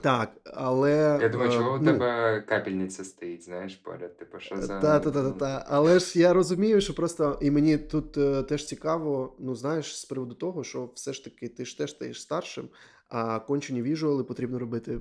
Так, 0.00 0.30
але. 0.44 1.18
Я 1.22 1.28
думаю, 1.28 1.52
чого 1.52 1.74
у 1.74 1.78
ну, 1.78 1.84
тебе 1.84 2.40
капельниця 2.48 3.04
стоїть, 3.04 3.44
знаєш, 3.44 3.76
поряд, 3.76 4.16
типу, 4.16 4.40
що 4.40 4.56
за. 4.56 4.80
Та, 4.80 5.00
та, 5.00 5.10
та, 5.10 5.22
та, 5.22 5.30
та. 5.30 5.64
Але 5.68 5.98
ж 5.98 6.18
я 6.18 6.32
розумію, 6.32 6.80
що 6.80 6.94
просто 6.94 7.38
і 7.40 7.50
мені 7.50 7.78
тут 7.78 8.16
е, 8.16 8.42
теж 8.42 8.66
цікаво, 8.66 9.36
ну 9.38 9.54
знаєш, 9.54 10.00
з 10.00 10.04
приводу 10.04 10.34
того, 10.34 10.64
що 10.64 10.90
все 10.94 11.12
ж 11.12 11.24
таки 11.24 11.48
ти 11.48 11.64
ж 11.64 11.78
теж 11.78 11.90
стаєш 11.90 12.22
старшим, 12.22 12.68
а 13.12 13.38
кончені 13.38 13.82
віжуали 13.82 14.24
потрібно 14.24 14.58
робити 14.58 14.98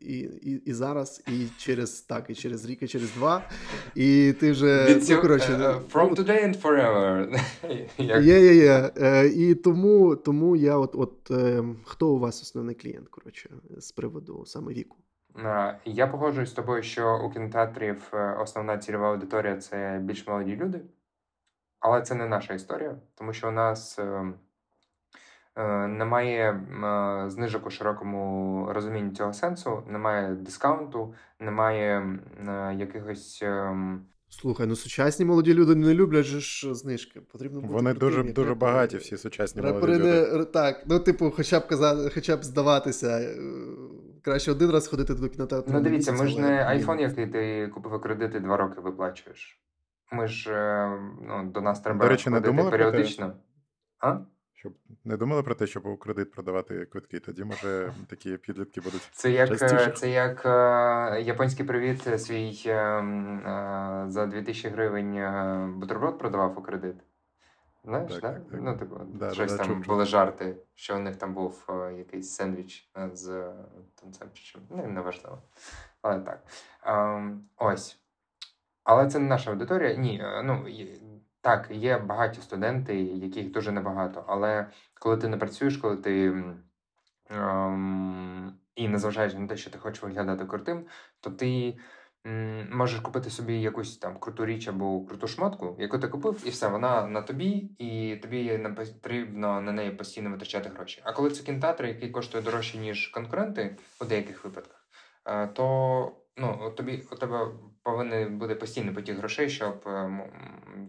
і 0.00 0.18
і, 0.18 0.62
і 0.64 0.72
зараз, 0.72 1.22
і 1.26 1.46
через 1.58 2.00
так, 2.00 2.30
і 2.30 2.34
через 2.34 2.66
рік, 2.66 2.82
і 2.82 2.88
через 2.88 3.14
два. 3.14 3.42
І 3.94 4.34
ти 4.40 4.52
вже 4.52 5.00
ну, 5.10 5.20
коротше, 5.20 5.52
uh, 5.52 5.90
from 5.92 6.14
today 6.14 6.44
and 6.44 6.62
forever. 6.62 7.40
Є, 8.22 8.40
є, 8.40 8.54
є. 8.54 8.90
І 9.34 9.54
тому 9.54 10.16
тому 10.16 10.56
я 10.56 10.76
от 10.76 10.94
от 10.94 11.30
хто 11.84 12.08
у 12.08 12.18
вас 12.18 12.42
основний 12.42 12.74
клієнт, 12.74 13.08
коротше, 13.08 13.50
з 13.78 13.92
приводу 13.92 14.44
саме 14.46 14.72
віку? 14.72 14.96
Я 15.84 16.06
погоджуюсь 16.06 16.50
з 16.50 16.52
тобою, 16.52 16.82
що 16.82 17.20
у 17.24 17.30
кінотеатрів 17.30 18.12
основна 18.40 18.78
цільова 18.78 19.10
аудиторія 19.10 19.56
це 19.56 20.00
більш 20.02 20.26
молоді 20.26 20.56
люди, 20.56 20.80
але 21.80 22.02
це 22.02 22.14
не 22.14 22.26
наша 22.26 22.54
історія, 22.54 22.96
тому 23.14 23.32
що 23.32 23.48
у 23.48 23.52
нас. 23.52 23.98
Е, 25.58 25.86
немає 25.88 26.60
е, 26.84 27.30
знижок 27.30 27.66
у 27.66 27.70
широкому 27.70 28.68
розумінні 28.72 29.10
цього 29.10 29.32
сенсу, 29.32 29.82
немає 29.88 30.34
дискаунту, 30.34 31.14
немає 31.40 32.18
е, 32.48 32.74
якихось. 32.74 33.44
Слухай, 34.28 34.66
ну 34.66 34.76
сучасні 34.76 35.24
молоді 35.26 35.54
люди 35.54 35.74
не 35.74 35.94
люблять 35.94 36.24
же 36.24 36.40
ж 36.40 36.74
знижки. 36.74 37.20
Потрібно 37.20 37.60
бути 37.60 37.72
Вони 37.72 37.94
дуже 37.94 38.14
крутими, 38.14 38.34
дуже 38.34 38.54
багаті, 38.54 38.96
всі 38.96 39.16
сучасні 39.16 39.62
Репери 39.62 39.98
молоді 39.98 40.18
люди. 40.20 40.38
не 40.38 40.44
так. 40.44 40.82
Ну, 40.86 40.98
типу, 40.98 41.30
хоча 41.30 41.60
б 41.60 41.66
казати, 41.66 42.10
хоча 42.14 42.36
б 42.36 42.44
здаватися. 42.44 43.36
Краще 44.22 44.52
один 44.52 44.70
раз 44.70 44.88
ходити 44.88 45.14
до 45.14 45.28
кінотеатру. 45.28 45.72
Ну, 45.72 45.80
дивіться, 45.80 46.12
ми 46.12 46.26
ж 46.26 46.40
не 46.40 46.48
iPhone, 46.48 47.00
який 47.00 47.26
ти 47.26 47.68
купив 47.74 48.00
кредити 48.00 48.40
два 48.40 48.56
роки 48.56 48.80
виплачуєш. 48.80 49.60
Ми 50.12 50.28
ж 50.28 50.50
ну, 51.28 51.50
до 51.54 51.60
нас 51.60 51.80
треба 51.80 52.04
До 52.04 52.08
речі, 52.08 52.30
не 52.30 52.40
періодично. 52.40 53.32
А? 54.00 54.18
Щоб 54.58 54.72
не 55.04 55.16
думали 55.16 55.42
про 55.42 55.54
те, 55.54 55.66
щоб 55.66 55.86
у 55.86 55.96
кредит 55.96 56.32
продавати 56.32 56.84
квитки, 56.86 57.20
тоді 57.20 57.44
може 57.44 57.92
такі 58.08 58.36
підлітки 58.36 58.80
будуть. 58.80 59.08
Це 59.12 59.30
як, 59.30 59.48
Частіше. 59.48 59.90
це 59.90 60.10
як 60.10 60.46
е, 60.46 61.22
японський 61.22 61.66
привіт 61.66 62.06
е, 62.06 62.18
свій 62.18 62.62
е, 62.66 62.72
е, 62.72 64.04
за 64.08 64.26
2000 64.26 64.68
гривень 64.68 65.14
е, 65.16 65.68
бутерброд 65.76 66.18
продавав 66.18 66.58
у 66.58 66.62
кредит. 66.62 66.96
Знаєш, 67.84 68.12
Так, 68.12 68.20
да? 68.22 68.32
так, 68.32 68.42
так. 68.50 68.60
Ну, 68.62 68.76
типу, 68.76 69.00
Да, 69.14 69.34
щось 69.34 69.52
да, 69.52 69.58
там 69.58 69.66
чув, 69.66 69.76
чув. 69.76 69.86
були 69.86 70.04
жарти, 70.04 70.56
що 70.74 70.96
у 70.96 70.98
них 70.98 71.16
там 71.16 71.34
був 71.34 71.66
е, 71.68 71.94
якийсь 71.98 72.30
сендвіч 72.34 72.90
е, 72.96 73.10
з 73.12 73.28
е, 73.28 73.52
тунцем 74.00 74.28
чи 74.32 74.42
чим. 74.44 74.60
Ну, 74.70 74.86
неважливо. 74.86 75.42
Але 76.02 76.20
так. 76.20 76.42
Ем, 76.82 77.44
ось. 77.56 78.00
Але 78.84 79.08
це 79.10 79.18
не 79.18 79.28
наша 79.28 79.50
аудиторія. 79.50 79.94
Ні, 79.94 80.20
е, 80.22 80.42
ну 80.42 80.68
так, 81.40 81.68
є 81.70 81.98
багаті 81.98 82.38
студенти, 82.40 83.02
яких 83.02 83.50
дуже 83.50 83.72
небагато. 83.72 84.24
Але 84.28 84.70
коли 85.00 85.16
ти 85.16 85.28
не 85.28 85.36
працюєш, 85.36 85.76
коли 85.76 85.96
ти 85.96 86.44
ем, 87.30 88.58
і 88.76 88.88
незважаючи 88.88 89.38
на 89.38 89.46
те, 89.46 89.56
що 89.56 89.70
ти 89.70 89.78
хочеш 89.78 90.02
виглядати 90.02 90.44
крутим, 90.44 90.86
то 91.20 91.30
ти 91.30 91.78
м, 92.26 92.68
можеш 92.72 93.00
купити 93.00 93.30
собі 93.30 93.60
якусь 93.60 93.98
там 93.98 94.18
круту 94.18 94.46
річ 94.46 94.68
або 94.68 95.04
круту 95.06 95.26
шмотку, 95.26 95.76
яку 95.78 95.98
ти 95.98 96.08
купив, 96.08 96.42
і 96.46 96.50
все, 96.50 96.68
вона 96.68 97.06
на 97.06 97.22
тобі, 97.22 97.70
і 97.78 98.16
тобі 98.22 98.58
не 98.58 98.68
потрібно 98.68 99.60
на 99.60 99.72
неї 99.72 99.90
постійно 99.90 100.30
витрачати 100.30 100.68
гроші. 100.68 101.02
А 101.04 101.12
коли 101.12 101.30
це 101.30 101.44
кінотеатр, 101.44 101.86
який 101.86 102.10
коштує 102.10 102.44
дорожче, 102.44 102.78
ніж 102.78 103.08
конкуренти 103.08 103.76
у 104.00 104.04
деяких 104.04 104.44
випадках, 104.44 104.86
е, 105.26 105.46
то 105.46 106.12
ну, 106.36 106.72
тобі 106.76 107.04
у 107.12 107.14
тебе 107.14 107.46
повинен 107.82 108.38
буде 108.38 108.54
постійний 108.54 108.94
потік 108.94 109.18
грошей, 109.18 109.50
щоб 109.50 109.82
е, 109.86 110.30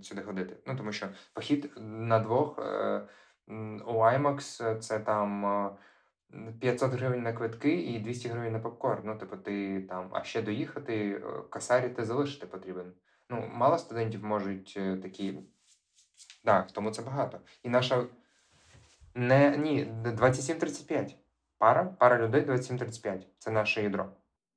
сюди 0.02 0.22
ходити. 0.22 0.56
Ну 0.66 0.76
тому 0.76 0.92
що 0.92 1.08
похід 1.34 1.72
на 1.78 2.20
двох 2.20 2.60
е, 2.60 3.02
у 3.86 3.94
IMAX 3.94 4.80
це 4.80 5.00
там. 5.00 5.46
е, 5.46 5.70
500 6.60 6.92
гривень 6.92 7.24
на 7.24 7.34
квитки 7.34 7.82
і 7.82 8.00
200 8.00 8.30
гривень 8.30 8.54
на 8.54 8.60
попкорн. 8.60 9.02
Ну, 9.06 9.18
типу, 9.18 9.38
ти 9.38 9.82
там, 9.82 10.10
а 10.14 10.24
ще 10.24 10.42
доїхати, 10.42 11.12
е, 11.12 11.22
касарі 11.50 11.90
ти 11.90 12.06
залишити 12.06 12.48
потрібен. 12.48 12.94
Ну, 13.30 13.50
мало 13.54 13.78
студентів 13.78 14.24
можуть 14.26 14.74
е, 14.78 14.98
такі. 14.98 15.40
Так, 16.46 16.72
тому 16.72 16.92
це 16.92 17.02
багато. 17.02 17.40
І 17.64 17.70
наша. 17.70 18.06
Не, 19.16 19.58
ні, 19.58 19.86
27-35. 20.06 21.16
Пара, 21.58 21.86
пара 21.86 22.18
людей 22.18 22.46
27-35. 22.46 23.22
Це 23.38 23.52
наше 23.52 23.84
ядро. 23.84 24.12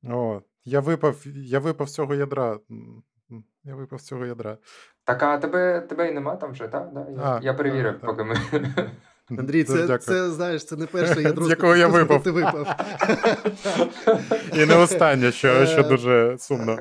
О, 0.04 0.42
я 0.64 0.80
випав, 0.80 1.16
я 1.34 1.58
випав 1.58 1.88
з 1.88 1.94
цього 1.94 2.14
ядра. 2.14 2.58
Я 3.64 3.74
випав 3.74 4.00
з 4.00 4.04
цього 4.04 4.26
ядра. 4.26 4.58
Так, 5.04 5.22
а 5.22 5.38
тебе, 5.38 5.80
тебе 5.80 6.08
і 6.10 6.12
нема 6.14 6.36
там 6.36 6.52
вже, 6.52 6.68
так? 6.68 6.90
Да? 6.94 7.06
Я, 7.10 7.22
А, 7.22 7.40
я 7.42 7.54
перевірив, 7.54 7.92
так, 7.92 8.00
так. 8.00 8.10
поки 8.10 8.24
ми. 8.24 8.36
Андрій, 9.38 9.64
це, 9.64 9.74
дякую. 9.76 9.98
це 9.98 10.30
знаєш, 10.30 10.64
це 10.64 10.76
не 10.76 10.86
перше 10.86 11.22
ядро, 11.28 11.44
З 11.46 11.50
якого 11.50 11.76
я 11.76 11.88
випав. 11.88 12.22
ти 12.22 12.30
випав. 12.30 12.76
І 14.56 14.66
не 14.66 14.76
останнє, 14.76 15.32
що, 15.32 15.66
що 15.66 15.80
Е, 15.80 15.88
дуже 15.88 16.36
сумно. 16.38 16.78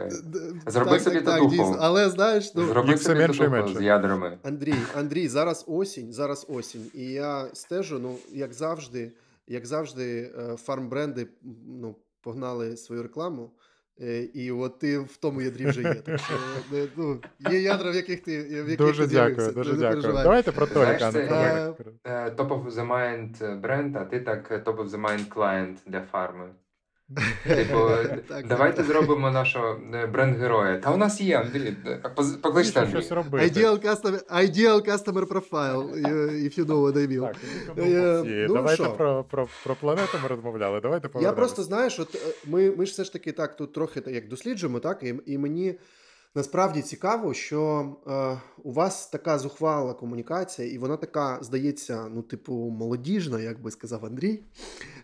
Зроби 0.67 0.91
так, 0.91 1.01
собі 1.01 1.21
татуху. 1.21 1.49
дійсно. 1.49 1.77
Але 1.79 2.09
знаєш, 2.09 2.55
ну, 2.55 2.65
Зроби 2.65 2.97
собі 2.97 3.19
менше 3.19 3.49
менше. 3.49 3.75
з 3.75 3.81
ядрами. 3.81 4.37
Андрій, 4.43 4.75
Андрій, 4.97 5.27
зараз 5.27 5.65
осінь, 5.67 6.13
зараз 6.13 6.45
осінь. 6.49 6.85
І 6.93 7.03
я 7.05 7.45
стежу, 7.53 7.99
ну, 7.99 8.15
як 8.31 8.53
завжди, 8.53 9.11
як 9.47 9.65
завжди, 9.65 10.31
е, 10.39 10.55
фармбренди 10.57 11.27
ну, 11.81 11.95
погнали 12.21 12.77
свою 12.77 13.03
рекламу. 13.03 13.51
Е, 14.01 14.21
І 14.33 14.51
от 14.51 14.79
ти 14.79 14.99
в 14.99 15.17
тому 15.17 15.41
ядрі 15.41 15.65
вже 15.65 15.81
є. 15.81 15.93
Так 15.95 16.19
що, 16.19 16.33
е, 16.77 16.87
ну, 16.95 17.19
є 17.51 17.61
ядра, 17.61 17.91
в 17.91 17.95
яких 17.95 18.23
ти 18.23 18.43
в 18.43 18.69
яких 18.69 18.77
Дуже 18.87 19.07
ти 19.07 19.13
дякую, 19.13 19.51
дуже 19.51 19.73
дякую. 19.73 20.01
Давайте 20.13 20.51
про 20.51 20.65
Знаєш, 20.65 21.01
Толіка. 21.01 21.65
як- 21.67 21.79
Е, 22.05 22.29
Top 22.37 22.47
of 22.47 22.71
the 22.71 22.87
mind 22.87 23.59
бренд, 23.59 23.95
а 23.95 24.05
ти 24.05 24.19
так 24.19 24.47
е, 24.51 24.57
top 24.57 24.75
of 24.75 24.89
the 24.89 25.01
mind 25.01 25.27
client 25.29 25.75
для 25.87 26.01
фарми. 26.01 26.45
Типу, 27.47 27.89
давайте 28.49 28.83
зробимо 28.83 29.31
нашого 29.31 29.79
е, 29.93 30.07
бренд-героя. 30.07 30.77
Та 30.77 30.91
у 30.91 30.97
нас 30.97 31.21
є, 31.21 31.37
Андрій. 31.39 31.75
поз- 32.15 32.37
Покличте 32.41 32.79
Андрій. 32.79 32.91
щось 33.01 33.11
робити. 33.11 33.45
Ideal 33.61 33.85
customer, 33.85 34.23
ideal 34.45 34.87
customer 34.91 35.25
profile, 35.25 35.95
е, 36.07 36.09
if 36.43 36.59
you 36.59 36.65
know 36.65 36.81
what 36.81 36.93
I 36.97 37.07
mean. 37.07 37.21
Так, 37.21 37.35
ну, 37.77 37.83
Е, 37.83 38.45
ну, 38.47 38.53
Давайте 38.53 38.83
про, 38.83 39.23
про, 39.23 39.47
про 39.63 39.75
планету 39.75 40.17
ми 40.23 40.27
розмовляли. 40.27 40.79
Давайте 40.81 41.09
Я 41.21 41.31
просто 41.31 41.63
знаєш, 41.63 41.99
от 41.99 42.37
ми, 42.47 42.71
ми 42.77 42.85
ж 42.85 42.91
все 42.91 43.03
ж 43.03 43.13
таки 43.13 43.31
так 43.31 43.55
тут 43.55 43.73
трохи 43.73 44.01
так, 44.01 44.13
як 44.13 44.27
досліджуємо, 44.27 44.79
так, 44.79 45.03
і, 45.03 45.15
і 45.25 45.37
мені 45.37 45.75
Насправді 46.35 46.81
цікаво, 46.81 47.33
що 47.33 47.91
е, 48.07 48.41
у 48.63 48.71
вас 48.71 49.07
така 49.07 49.39
зухвала 49.39 49.93
комунікація, 49.93 50.67
і 50.67 50.77
вона 50.77 50.97
така, 50.97 51.39
здається, 51.41 52.07
ну, 52.13 52.21
типу, 52.21 52.53
молодіжна, 52.53 53.39
як 53.39 53.61
би 53.61 53.71
сказав 53.71 54.05
Андрій. 54.05 54.43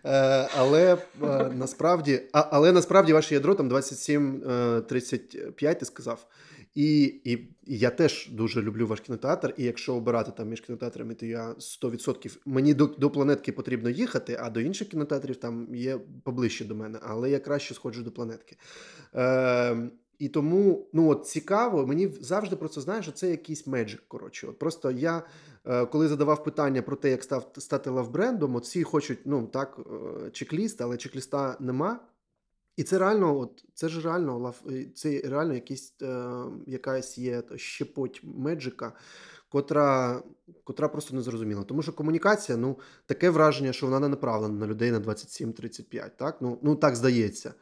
Е, 0.04 0.48
Але 0.56 0.94
е, 0.94 1.50
насправді 1.54 2.22
а, 2.32 2.48
але 2.50 2.72
насправді 2.72 3.12
ваше 3.12 3.34
ядро 3.34 3.54
там 3.54 3.68
27-35, 3.68 5.66
е, 5.66 5.74
ти 5.74 5.84
сказав. 5.84 6.26
І, 6.74 7.04
і 7.24 7.32
і, 7.66 7.78
я 7.78 7.90
теж 7.90 8.28
дуже 8.32 8.62
люблю 8.62 8.86
ваш 8.86 9.00
кінотеатр. 9.00 9.54
І 9.56 9.64
якщо 9.64 9.94
обирати 9.94 10.32
там 10.36 10.48
між 10.48 10.60
кінотеатрами, 10.60 11.14
то 11.14 11.26
я 11.26 11.54
100% 11.58 12.38
мені 12.46 12.74
до 12.74 12.86
до 12.86 13.10
планетки 13.10 13.52
потрібно 13.52 13.90
їхати, 13.90 14.38
а 14.40 14.50
до 14.50 14.60
інших 14.60 14.88
кінотеатрів 14.88 15.36
там 15.36 15.74
є 15.74 15.98
поближче 16.24 16.64
до 16.64 16.74
мене, 16.74 16.98
але 17.02 17.30
я 17.30 17.38
краще 17.38 17.74
сходжу 17.74 18.02
до 18.02 18.10
планетки. 18.10 18.56
Е, 19.14 19.90
і 20.18 20.28
тому 20.28 20.88
ну 20.92 21.10
от 21.10 21.26
цікаво, 21.26 21.86
мені 21.86 22.08
завжди 22.20 22.56
про 22.56 22.68
це 22.68 22.80
знаєш, 22.80 23.04
що 23.04 23.12
це 23.12 23.30
якийсь 23.30 23.66
меджик. 23.66 24.02
Коротше, 24.08 24.46
от 24.46 24.58
просто 24.58 24.90
я 24.90 25.22
е, 25.66 25.86
коли 25.86 26.08
задавав 26.08 26.44
питання 26.44 26.82
про 26.82 26.96
те, 26.96 27.10
як 27.10 27.22
став 27.22 27.52
стати 27.58 27.90
лавбрендом, 27.90 28.56
от 28.56 28.64
всі 28.64 28.82
хочуть 28.82 29.18
ну 29.24 29.46
так, 29.46 29.78
е, 29.78 30.30
чек-ліст, 30.30 30.82
але 30.82 30.96
чек-ліста 30.96 31.56
нема. 31.60 32.00
І 32.76 32.82
це 32.82 32.98
реально, 32.98 33.38
от 33.38 33.64
це 33.74 33.88
ж 33.88 34.00
реально 34.00 34.38
лав, 34.38 34.62
це 34.94 35.20
реально 35.24 35.54
якісь 35.54 35.94
е, 36.02 36.42
якась 36.66 37.18
є 37.18 37.42
щепоть 37.56 38.20
меджика, 38.22 38.92
котра 39.48 40.22
котра 40.64 40.88
просто 40.88 41.16
не 41.16 41.22
зрозуміла. 41.22 41.64
Тому 41.64 41.82
що 41.82 41.92
комунікація, 41.92 42.58
ну 42.58 42.78
таке 43.06 43.30
враження, 43.30 43.72
що 43.72 43.86
вона 43.86 44.00
не 44.00 44.08
направлена 44.08 44.54
на 44.54 44.66
людей 44.66 44.90
на 44.90 45.00
27-35. 45.00 46.10
Так, 46.16 46.36
ну 46.40 46.58
ну 46.62 46.76
так 46.76 46.96
здається 46.96 47.54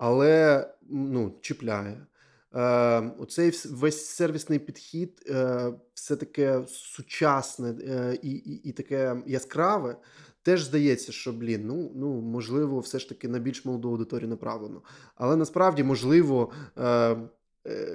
але 0.00 0.66
ну, 0.90 1.34
чіпляє. 1.40 2.06
Е, 2.54 3.12
Оцей 3.18 3.52
весь 3.70 4.06
сервісний 4.06 4.58
підхід, 4.58 5.22
е, 5.28 5.72
все 5.94 6.16
таке 6.16 6.62
сучасне 6.68 7.74
е, 7.88 8.18
і 8.22 8.30
і, 8.30 8.68
і 8.68 8.72
таке 8.72 9.22
яскраве. 9.26 9.96
Теж 10.42 10.64
здається, 10.64 11.12
що 11.12 11.32
блін, 11.32 11.66
ну 11.66 11.92
ну 11.94 12.20
можливо, 12.20 12.80
все 12.80 12.98
ж 12.98 13.08
таки 13.08 13.28
на 13.28 13.38
більш 13.38 13.64
молоду 13.64 13.88
аудиторію 13.88 14.28
направлено. 14.28 14.82
Але 15.14 15.36
насправді 15.36 15.84
можливо. 15.84 16.52
Е, 16.78 17.16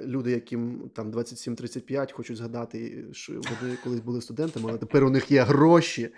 люди, 0.04 0.30
яким 0.30 0.90
там 0.94 1.12
27-35, 1.12 2.12
хочуть 2.12 2.36
згадати, 2.36 3.04
що 3.12 3.32
вони 3.32 3.76
колись 3.84 4.00
були 4.00 4.20
студентами, 4.20 4.66
але 4.68 4.78
тепер 4.78 5.04
у 5.04 5.10
них 5.10 5.30
є 5.30 5.42
гроші 5.42 6.10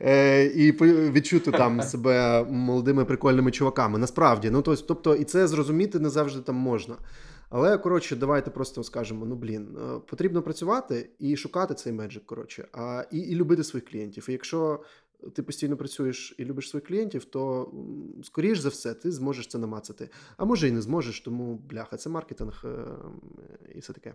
е, 0.00 0.44
і 0.44 0.72
відчути 1.12 1.50
там 1.50 1.82
себе 1.82 2.44
молодими 2.44 3.04
прикольними 3.04 3.50
чуваками. 3.50 3.98
Насправді, 3.98 4.50
ну 4.50 4.62
тобто, 4.62 5.14
і 5.14 5.24
це 5.24 5.48
зрозуміти 5.48 5.98
не 5.98 6.10
завжди 6.10 6.40
там 6.40 6.56
можна. 6.56 6.96
Але 7.50 7.78
коротше, 7.78 8.16
давайте 8.16 8.50
просто 8.50 8.84
скажемо: 8.84 9.26
ну 9.26 9.36
блін, 9.36 9.76
е, 9.76 10.00
потрібно 10.06 10.42
працювати 10.42 11.10
і 11.18 11.36
шукати 11.36 11.74
цей 11.74 11.92
меджик, 11.92 12.26
коротше, 12.26 12.68
а 12.72 13.04
і, 13.12 13.18
і 13.18 13.34
любити 13.34 13.64
своїх 13.64 13.88
клієнтів. 13.90 14.26
І 14.28 14.32
якщо 14.32 14.80
ти 15.34 15.42
постійно 15.42 15.76
працюєш 15.76 16.34
і 16.38 16.44
любиш 16.44 16.70
своїх 16.70 16.86
клієнтів, 16.86 17.24
то 17.24 17.72
скоріш 18.22 18.58
за 18.58 18.68
все 18.68 18.94
ти 18.94 19.12
зможеш 19.12 19.46
це 19.46 19.58
намацати. 19.58 20.10
А 20.36 20.44
може 20.44 20.68
і 20.68 20.72
не 20.72 20.80
зможеш, 20.80 21.20
тому 21.20 21.54
бляха, 21.54 21.96
це 21.96 22.10
маркетинг 22.10 22.64
е, 22.64 22.68
і 23.74 23.78
все 23.78 23.92
таке. 23.92 24.14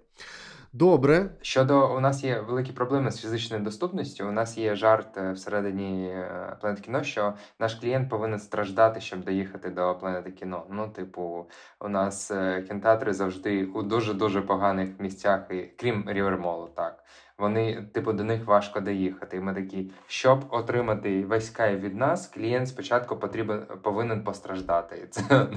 Добре. 0.74 1.30
Щодо 1.42 1.96
у 1.96 2.00
нас 2.00 2.24
є 2.24 2.40
великі 2.40 2.72
проблеми 2.72 3.12
з 3.12 3.22
фізичною 3.22 3.64
доступністю. 3.64 4.28
У 4.28 4.32
нас 4.32 4.58
є 4.58 4.76
жарт 4.76 5.18
е, 5.18 5.32
всередині 5.32 6.08
е, 6.08 6.58
планети 6.62 6.82
кіно, 6.82 7.04
що 7.04 7.34
наш 7.60 7.76
клієнт 7.76 8.10
повинен 8.10 8.40
страждати, 8.40 9.02
щоб 9.02 9.24
доїхати 9.24 9.70
до 9.70 9.96
планети 9.96 10.32
кіно. 10.32 10.66
Ну, 10.70 10.90
типу, 10.90 11.50
у 11.80 11.90
нас 11.90 12.32
кінотеатри 12.68 13.14
завжди 13.14 13.66
у 13.66 13.84
дуже 13.84 14.14
дуже 14.14 14.42
поганих 14.42 15.00
місцях, 15.00 15.42
і 15.52 15.64
крім 15.78 16.04
Рівермолу, 16.08 16.70
так 16.76 17.04
вони, 17.38 17.84
типу, 17.84 18.14
до 18.14 18.24
них 18.24 18.46
важко 18.46 18.80
доїхати. 18.80 19.38
І 19.38 19.40
ми 19.40 19.54
такі, 19.54 19.92
щоб 20.08 20.46
отримати 20.50 21.26
весь 21.26 21.50
кайф 21.50 21.80
від 21.82 21.96
нас, 21.96 22.28
клієнт 22.28 22.68
спочатку 22.68 23.18
потрібен 23.18 23.66
повинен 23.82 24.24
постраждати. 24.24 24.98
І 24.98 25.08
це 25.08 25.48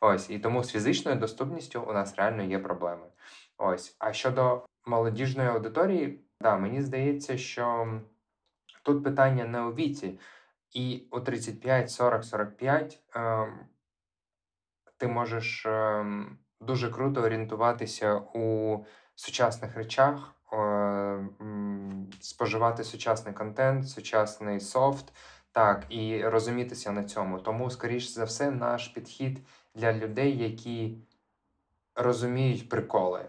ось 0.00 0.30
і 0.30 0.38
тому 0.38 0.64
з 0.64 0.72
фізичною 0.72 1.18
доступністю 1.18 1.82
у 1.82 1.92
нас 1.92 2.14
реально 2.16 2.42
є 2.42 2.58
проблеми. 2.58 3.06
Ось, 3.58 3.96
а 3.98 4.12
щодо 4.12 4.66
молодіжної 4.86 5.48
аудиторії, 5.48 6.20
да, 6.40 6.56
мені 6.56 6.82
здається, 6.82 7.38
що 7.38 7.86
тут 8.82 9.04
питання 9.04 9.44
не 9.44 9.60
у 9.60 9.74
віці, 9.74 10.18
і 10.72 11.08
у 11.10 11.20
35, 11.20 11.90
40, 11.90 12.24
45 12.24 13.02
ем, 13.14 13.58
ти 14.96 15.08
можеш 15.08 15.66
ем, 15.66 16.38
дуже 16.60 16.90
круто 16.90 17.22
орієнтуватися 17.22 18.14
у 18.14 18.76
сучасних 19.14 19.76
речах. 19.76 20.34
Е, 20.52 21.28
споживати 22.20 22.84
сучасний 22.84 23.34
контент, 23.34 23.88
сучасний 23.88 24.60
софт, 24.60 25.12
так, 25.52 25.86
і 25.88 26.22
розумітися 26.24 26.92
на 26.92 27.04
цьому. 27.04 27.38
Тому, 27.38 27.70
скоріш 27.70 28.08
за 28.08 28.24
все, 28.24 28.50
наш 28.50 28.88
підхід 28.88 29.38
для 29.74 29.92
людей, 29.92 30.38
які 30.38 30.98
розуміють 31.94 32.68
приколи, 32.68 33.20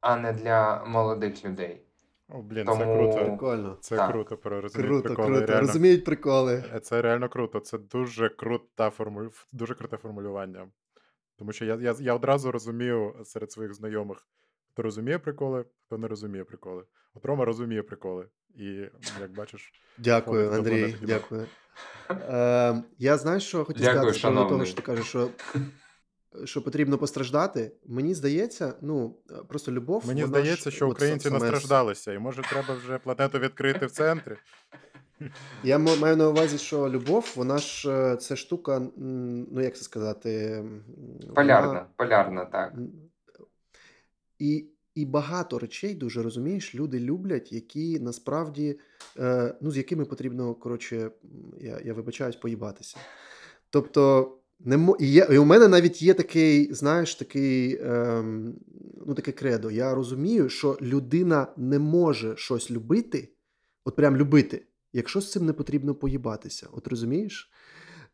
а 0.00 0.16
не 0.16 0.32
для 0.32 0.84
молодих 0.84 1.44
людей. 1.44 1.80
О, 2.28 2.42
блін, 2.42 2.66
Тому... 2.66 2.78
це 2.78 2.94
круто. 2.94 3.24
Прикольно. 3.24 3.76
Це 3.80 3.96
так. 3.96 4.10
круто, 4.10 4.36
про 4.36 4.60
розуміють 4.60 4.90
круто, 4.90 5.14
приколи. 5.14 5.28
Круто, 5.28 5.46
реально... 5.46 5.66
Розуміють 5.66 6.04
приколи. 6.04 6.64
Е, 6.74 6.80
це 6.80 7.02
реально 7.02 7.28
круто. 7.28 7.60
Це 7.60 7.78
дуже 7.78 8.28
крута 8.28 8.90
формуль... 8.90 9.28
дуже 9.52 9.74
круте 9.74 9.96
формулювання. 9.96 10.68
Тому 11.36 11.52
що 11.52 11.64
я 11.64 11.74
я, 11.74 11.94
я 12.00 12.14
одразу 12.14 12.52
розумію 12.52 13.14
серед 13.24 13.52
своїх 13.52 13.74
знайомих, 13.74 14.26
Хто 14.72 14.82
розуміє 14.82 15.18
приколи, 15.18 15.64
хто 15.90 15.98
не 15.98 16.08
розуміє 16.08 16.44
приколи. 16.44 16.84
От 17.14 17.24
Рома 17.24 17.44
розуміє 17.44 17.82
приколи. 17.82 18.26
І 18.54 18.64
як 19.20 19.34
бачиш, 19.36 19.72
дякую, 19.98 20.52
Андрій. 20.52 20.96
Дякую. 21.02 21.46
Е, 22.10 22.82
Я 22.98 23.18
знаю, 23.18 23.40
що 23.40 23.64
хотів 23.64 23.84
сказати 23.84 24.12
щодо 24.12 24.44
того, 24.44 24.64
що 24.64 24.76
ти 24.76 24.82
кажеш, 24.82 25.06
що 25.06 25.30
що 26.44 26.62
потрібно 26.62 26.98
постраждати. 26.98 27.72
Мені 27.86 28.14
здається, 28.14 28.74
ну 28.80 29.16
просто 29.48 29.72
любов. 29.72 30.06
Мені 30.06 30.24
здається, 30.24 30.70
ж, 30.70 30.76
що 30.76 30.88
українці 30.88 31.30
настраждалися, 31.30 32.12
і 32.12 32.18
може 32.18 32.42
треба 32.42 32.74
вже 32.74 32.98
планету 32.98 33.38
відкрити 33.38 33.86
в 33.86 33.90
центрі. 33.90 34.36
Я 35.64 35.78
маю 35.78 36.16
на 36.16 36.28
увазі, 36.28 36.58
що 36.58 36.88
любов, 36.88 37.32
вона 37.36 37.58
ж 37.58 37.90
е, 37.90 38.16
це 38.16 38.36
штука, 38.36 38.82
ну 38.96 39.60
як 39.60 39.76
це 39.76 39.82
сказати, 39.82 40.64
полярна, 41.34 41.68
вона... 41.68 41.86
полярна, 41.96 42.44
так. 42.44 42.74
І 44.38 44.70
і 44.94 45.04
багато 45.04 45.58
речей 45.58 45.94
дуже 45.94 46.22
розумієш, 46.22 46.74
люди 46.74 47.00
люблять, 47.00 47.52
які 47.52 48.00
насправді 48.00 48.78
е, 49.18 49.54
ну, 49.60 49.70
з 49.70 49.76
якими 49.76 50.04
потрібно, 50.04 50.54
коротше, 50.54 51.10
я 51.60 51.80
я 51.84 51.94
вибачаюсь, 51.94 52.36
поїбатися. 52.36 52.96
Тобто, 53.70 54.32
не 54.60 54.76
мо... 54.76 54.96
і, 55.00 55.06
є, 55.06 55.26
і 55.30 55.38
у 55.38 55.44
мене 55.44 55.68
навіть 55.68 56.02
є 56.02 56.14
такий, 56.14 56.74
знаєш, 56.74 57.14
такий, 57.14 57.74
е, 57.74 58.22
ну, 59.06 59.14
таке 59.14 59.32
кредо. 59.32 59.70
Я 59.70 59.94
розумію, 59.94 60.48
що 60.48 60.78
людина 60.82 61.46
не 61.56 61.78
може 61.78 62.36
щось 62.36 62.70
любити, 62.70 63.28
от 63.84 63.96
прям 63.96 64.16
любити, 64.16 64.66
якщо 64.92 65.20
з 65.20 65.32
цим 65.32 65.46
не 65.46 65.52
потрібно 65.52 65.94
поїбатися. 65.94 66.68
От 66.72 66.88
розумієш? 66.88 67.50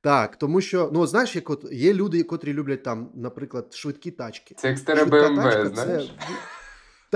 Так, 0.00 0.36
тому 0.36 0.60
що, 0.60 0.90
ну 0.92 1.06
знаєш, 1.06 1.36
як 1.36 1.50
от 1.50 1.72
є 1.72 1.94
люди, 1.94 2.22
котрі 2.22 2.52
люблять 2.52 2.82
там, 2.82 3.10
наприклад, 3.14 3.74
швидкі 3.74 4.10
тачки. 4.10 4.54
Це 4.58 4.68
як 4.68 4.78
старе 4.78 5.04
БМВ, 5.04 5.74
знаєш? 5.74 6.14
Це... 6.18 6.26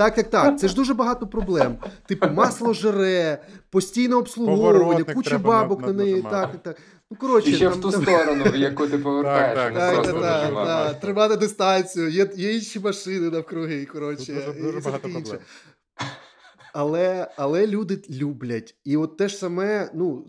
Так, 0.01 0.15
так, 0.15 0.29
так. 0.29 0.59
Це 0.59 0.67
ж 0.67 0.75
дуже 0.75 0.93
багато 0.93 1.27
проблем. 1.27 1.77
Типу, 2.05 2.27
масло 2.29 2.73
жере, 2.73 3.43
постійне 3.69 4.15
обслуговування, 4.15 5.03
куча 5.03 5.37
бабок 5.37 5.81
на 5.81 5.93
неї. 5.93 6.21
Так, 6.21 6.31
так, 6.51 6.63
так. 6.63 6.77
Ну, 7.11 7.17
коротше, 7.17 7.49
І 7.49 7.53
ще 7.53 7.69
там, 7.69 7.79
в 7.79 7.81
ту 7.81 7.91
там... 7.91 8.01
сторону, 8.03 8.43
в 8.43 8.55
яку 8.55 8.87
ти 8.87 8.97
повертаєш. 8.97 9.55
Так, 9.55 9.73
так, 9.73 10.05
так, 10.05 10.21
так, 10.21 10.53
так. 10.53 10.99
Тримати 10.99 11.35
дистанцію, 11.35 12.09
є, 12.09 12.29
є 12.35 12.53
інші 12.53 12.79
машини 12.79 13.29
навкруги. 13.29 13.85
коротше. 13.85 14.33
Дуже, 14.33 14.61
дуже 14.61 14.79
багато 14.79 15.09
проблем. 15.09 15.39
Але 16.73 17.27
але 17.37 17.67
люди 17.67 18.01
люблять. 18.09 18.75
І 18.83 18.97
от 18.97 19.17
те 19.17 19.27
ж 19.27 19.35
саме, 19.35 19.91
ну 19.93 20.25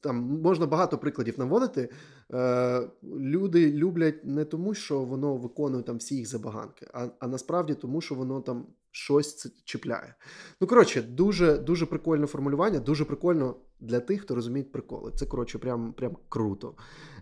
там 0.00 0.16
можна 0.16 0.66
багато 0.66 0.98
прикладів 0.98 1.38
наводити. 1.38 1.88
Е, 2.34 2.88
Люди 3.18 3.72
люблять 3.72 4.24
не 4.24 4.44
тому, 4.44 4.74
що 4.74 5.00
воно 5.00 5.36
виконує 5.36 5.82
там 5.82 5.96
всі 5.96 6.16
їх 6.16 6.28
забаганки, 6.28 6.86
а 6.94 7.06
а 7.18 7.28
насправді 7.28 7.74
тому, 7.74 8.00
що 8.00 8.14
воно 8.14 8.40
там 8.40 8.66
щось 8.96 9.36
це 9.36 9.48
чіпляє. 9.64 10.14
Ну, 10.60 10.66
коротше, 10.66 11.02
дуже 11.02 11.58
дуже 11.58 11.86
прикольне 11.86 12.26
формулювання, 12.26 12.78
дуже 12.78 13.04
прикольно 13.04 13.56
для 13.80 14.00
тих, 14.00 14.22
хто 14.22 14.34
розуміє 14.34 14.64
приколи. 14.64 15.12
Це 15.14 15.26
коротше, 15.26 15.58
прям 15.58 15.92
прям 15.92 16.16
круто. 16.28 16.74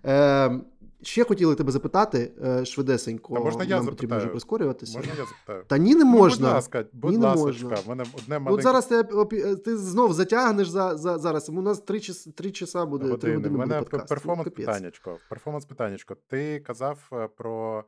Е, 0.05 0.61
Ще 1.03 1.25
хотіли 1.25 1.55
тебе 1.55 1.73
запитати 1.73 2.33
е, 2.45 2.65
швидесенько. 2.65 3.35
А 3.35 3.41
можна 3.41 3.65
я 3.65 3.77
Нам 3.77 3.87
потрібно 3.87 4.19
вже 4.19 4.27
прискорюватися. 4.27 4.99
Можна 4.99 5.13
я 5.19 5.25
запитаю? 5.27 5.65
Та 5.67 5.79
ні, 5.79 5.95
не 5.95 6.05
можна. 6.05 6.47
будь 6.47 6.55
ласка, 6.55 6.85
будь 6.93 7.13
ні, 7.13 7.19
ласка, 7.19 7.47
можна. 7.47 7.75
В 7.75 7.89
мене 7.89 8.05
одне 8.19 8.39
маленьке... 8.39 8.55
От 8.55 8.63
зараз 8.63 8.87
ти, 8.87 9.57
ти 9.57 9.77
знов 9.77 10.13
затягнеш 10.13 10.69
за, 10.69 10.97
за 10.97 11.19
зараз. 11.19 11.49
У 11.49 11.63
нас 11.63 11.81
три 11.81 12.01
час 12.01 12.29
три 12.37 12.51
часа 12.51 12.87
буде. 12.87 13.17
три 13.17 13.35
години 13.35 13.55
У 13.55 13.59
мене 13.59 13.83
перформанс 13.83 14.51
питаннячко. 14.51 15.19
Перформанс 15.31 15.65
питаннячко. 15.65 16.17
Ти 16.29 16.61
казав 16.61 16.99
е, 17.13 17.29
про 17.37 17.85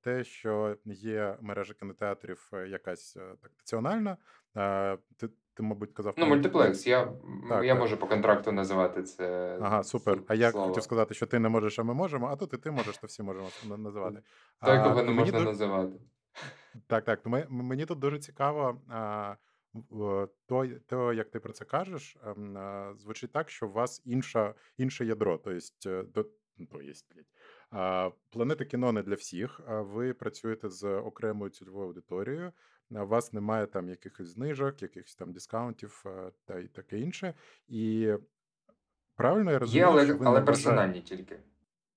те, 0.00 0.24
що 0.24 0.76
є 0.84 1.36
мережа 1.40 1.74
кінотеатрів 1.74 2.50
якась 2.68 3.12
так 3.12 3.50
національна. 3.58 4.16
Ти, 5.16 5.28
ти, 5.54 5.62
мабуть, 5.62 5.92
казав 5.92 6.14
Ну, 6.16 6.26
мультиплекс. 6.26 6.86
Я 6.86 7.04
Так, 7.48 7.64
я 7.64 7.72
так. 7.72 7.78
можу 7.80 7.96
по 7.96 8.06
контракту 8.06 8.52
називати 8.52 9.02
це. 9.02 9.58
Ага, 9.62 9.82
супер. 9.82 10.22
А 10.28 10.34
я 10.34 10.50
слово. 10.50 10.66
хотів 10.68 10.82
сказати, 10.82 11.14
що 11.14 11.26
ти 11.26 11.38
не 11.38 11.48
можеш, 11.48 11.78
а 11.78 11.82
ми 11.82 11.94
можемо, 11.94 12.26
а 12.26 12.36
тут 12.36 12.52
і 12.54 12.56
ти 12.56 12.70
можеш, 12.70 12.98
то 12.98 13.06
всі 13.06 13.22
можемо 13.22 13.48
називати. 13.76 14.22
Той, 14.64 14.76
А, 14.76 15.02
не 15.02 15.10
можна 15.12 15.38
ду- 15.38 15.44
називати. 15.44 15.92
Так, 16.86 17.04
так. 17.04 17.22
То 17.22 17.30
ми- 17.30 17.46
мені 17.50 17.86
тут 17.86 17.98
дуже 17.98 18.18
цікаво, 18.18 18.80
а, 18.88 19.34
то, 20.48 20.78
то, 20.86 21.12
як 21.12 21.30
ти 21.30 21.40
про 21.40 21.52
це 21.52 21.64
кажеш, 21.64 22.16
ем, 22.26 22.94
звучить 22.96 23.32
так, 23.32 23.50
що 23.50 23.66
у 23.66 23.72
вас 23.72 24.02
інша, 24.04 24.54
інше 24.78 25.04
ядро. 25.04 25.38
Тобто, 25.44 26.02
до, 26.02 26.26
ну, 26.56 26.66
то 26.66 26.82
є. 26.82 26.92
А, 27.72 28.10
планета 28.30 28.64
кіно 28.64 28.92
не 28.92 29.02
для 29.02 29.14
всіх. 29.14 29.60
А 29.66 29.80
ви 29.80 30.14
працюєте 30.14 30.68
з 30.68 30.84
окремою 30.88 31.50
цільовою 31.50 31.86
аудиторією. 31.86 32.52
У 32.90 33.06
вас 33.06 33.32
немає 33.32 33.66
там 33.66 33.88
якихось 33.88 34.28
знижок, 34.28 34.82
якихось 34.82 35.14
там 35.14 35.32
дискаунтів 35.32 36.02
а, 36.06 36.30
та 36.44 36.58
й 36.58 36.68
таке 36.68 36.98
інше. 37.00 37.34
І 37.68 38.12
правильно 39.16 39.50
я 39.50 39.54
Є, 39.54 39.58
розумію, 39.58 39.86
але, 39.86 40.04
що 40.04 40.16
ви 40.16 40.26
але 40.26 40.40
не 40.40 40.46
персональні 40.46 41.00
тільки. 41.00 41.40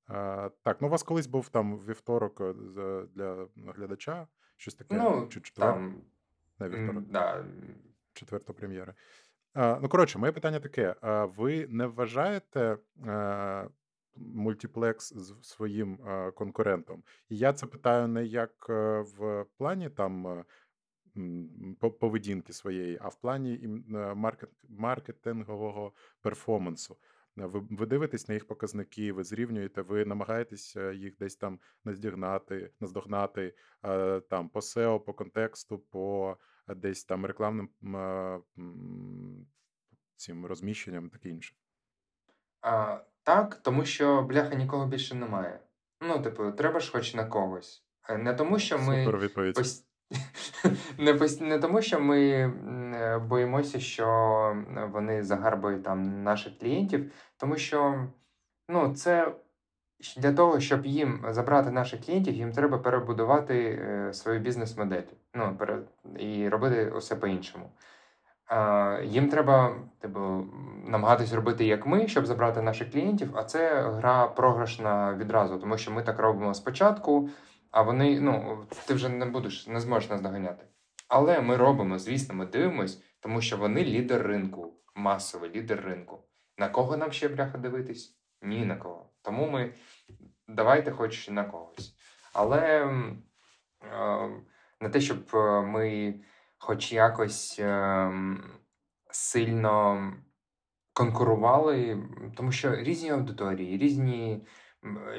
А, 0.08 0.50
так, 0.64 0.82
ну 0.82 0.88
у 0.88 0.92
вас 0.92 1.04
колись 1.04 1.28
був 1.28 1.50
там 1.50 1.78
вівторок 1.78 2.42
е, 2.42 2.54
з- 2.54 3.08
для 3.16 3.48
глядача, 3.58 4.28
щось 4.58 4.76
таке, 4.76 4.96
Ну, 4.98 5.28
чи 5.30 5.42
четвер, 5.42 5.68
там, 5.74 6.02
не 6.60 6.70
вівторок, 6.70 6.96
м, 7.04 7.06
да, 7.10 7.46
четверта 8.14 8.54
прем'єра. 8.54 8.94
А, 9.54 9.80
ну, 9.82 9.90
коротше, 9.90 10.20
моє 10.20 10.32
питання 10.32 10.60
таке: 10.60 10.96
а 11.02 11.26
ви 11.26 11.68
не 11.68 11.86
вважаєте 11.88 12.78
е, 13.08 13.68
мультиплекс 14.16 15.14
з 15.14 15.36
своїм 15.42 16.00
конкурентом? 16.36 17.04
І 17.30 17.38
я 17.38 17.54
це 17.54 17.66
питаю 17.66 18.08
не 18.08 18.26
як 18.26 18.66
е, 18.70 19.00
в 19.18 19.46
плані 19.58 19.90
там. 19.90 20.28
е, 20.28 20.46
по- 21.80 21.92
Поведінки 21.92 22.54
своєї, 22.54 22.98
а 23.02 23.08
в 23.08 23.16
плані 23.22 23.70
е, 23.96 24.16
маркетингового 24.70 25.94
перформансу. 26.22 26.98
Ви, 27.36 27.68
ви 27.70 27.86
дивитесь 27.86 28.28
на 28.28 28.34
їх 28.34 28.48
показники, 28.48 29.14
ви 29.14 29.24
зрівнюєте, 29.24 29.82
ви 29.82 30.06
намагаєтесь 30.06 30.76
е, 30.76 30.96
їх 30.96 31.18
десь 31.18 31.36
там 31.36 31.60
наздігнати, 31.84 32.72
наздогнати 32.80 33.54
там 34.30 34.50
по 34.50 34.60
SEO, 34.60 35.00
по 35.00 35.14
контексту, 35.14 35.80
по 35.80 36.38
десь 36.76 37.06
там 37.06 37.26
рекламним 37.26 37.70
цим 40.16 40.46
розміщенням, 40.46 41.10
таке 41.10 41.30
інше. 41.30 41.56
А, 42.66 42.98
так, 43.24 43.56
тому 43.56 43.86
що 43.86 44.22
бляха 44.22 44.56
нікого 44.56 44.86
більше 44.86 45.16
немає. 45.16 45.60
Ну, 46.02 46.20
типу, 46.20 46.52
треба 46.52 46.80
ж 46.80 46.92
хоч 46.92 47.14
на 47.14 47.26
когось. 47.26 47.84
Е, 48.10 48.18
Не 48.18 48.34
тому, 48.34 48.60
що 48.60 48.80
ми 48.80 49.06
Супер 49.06 49.20
відповідь. 49.20 49.56
пос... 49.56 49.86
не, 50.98 51.14
пос... 51.14 51.42
не 51.42 51.60
тому, 51.60 51.82
що 51.82 52.00
ми 52.00 52.20
е, 52.22 53.18
боїмося, 53.18 53.80
що 53.80 54.08
вони 54.92 55.24
загарбують 55.24 55.84
там 55.84 56.24
наших 56.24 56.60
клієнтів, 56.60 57.12
тому 57.38 57.58
що 57.58 58.08
ну, 58.70 58.94
це 58.96 59.36
для 60.18 60.34
того, 60.34 60.60
щоб 60.60 60.86
їм 60.86 61.26
забрати 61.30 61.72
наших 61.72 62.06
клієнтів, 62.06 62.34
їм 62.34 62.52
треба 62.52 62.78
перебудувати 62.78 63.80
е, 63.82 64.14
свою 64.14 64.40
бізнес-модель. 64.40 65.04
Ну, 65.34 65.56
пере... 65.60 65.80
і 66.20 66.50
робити 66.50 66.92
усе 66.92 67.16
по-іншому. 67.16 67.72
Їм 69.04 69.30
треба 69.30 69.76
типу, 70.00 70.46
намагатись 70.86 71.34
робити 71.34 71.66
як 71.66 71.86
ми, 71.86 72.08
щоб 72.08 72.26
забрати 72.26 72.62
наших 72.62 72.92
клієнтів, 72.92 73.38
а 73.38 73.44
це 73.44 73.82
гра 73.82 74.28
програшна 74.28 75.14
відразу, 75.14 75.60
тому 75.60 75.78
що 75.78 75.92
ми 75.92 76.04
так 76.04 76.20
робимо 76.20 76.54
спочатку, 76.54 77.30
а 77.72 77.82
вони, 77.82 78.20
ну, 78.20 78.64
ти 78.88 78.94
вже 78.94 79.10
не 79.10 79.26
будеш, 79.26 79.68
не 79.68 79.80
зможеш 79.80 80.10
нас 80.10 80.22
доганяти. 80.22 80.66
Але 81.08 81.42
ми 81.42 81.58
робимо, 81.58 82.00
звісно, 82.00 82.36
ми 82.36 82.46
дивимось, 82.46 83.04
тому 83.20 83.42
що 83.42 83.58
вони 83.58 83.84
лідер 83.84 84.28
ринку, 84.28 84.74
масовий 84.96 85.50
лідер 85.56 85.82
ринку. 85.86 86.24
На 86.58 86.70
кого 86.70 86.98
нам 86.98 87.12
ще 87.12 87.28
бляха 87.28 87.58
дивитись? 87.58 88.18
Ні 88.42 88.66
на 88.66 88.76
кого. 88.76 89.10
Тому 89.22 89.50
ми 89.50 89.74
давайте 90.48 90.92
хоч 90.92 91.30
на 91.30 91.44
когось. 91.44 91.96
Але 92.34 92.86
е, 93.84 94.30
не 94.82 94.90
те, 94.90 95.02
щоб 95.02 95.18
е, 95.34 95.62
ми 95.62 96.14
хоч 96.66 96.94
якось 96.94 97.60
ем, 97.60 98.44
сильно 99.12 100.04
конкурували, 100.94 102.04
тому 102.36 102.52
що 102.52 102.76
різні 102.76 103.10
аудиторії, 103.10 103.78
різні 103.78 104.46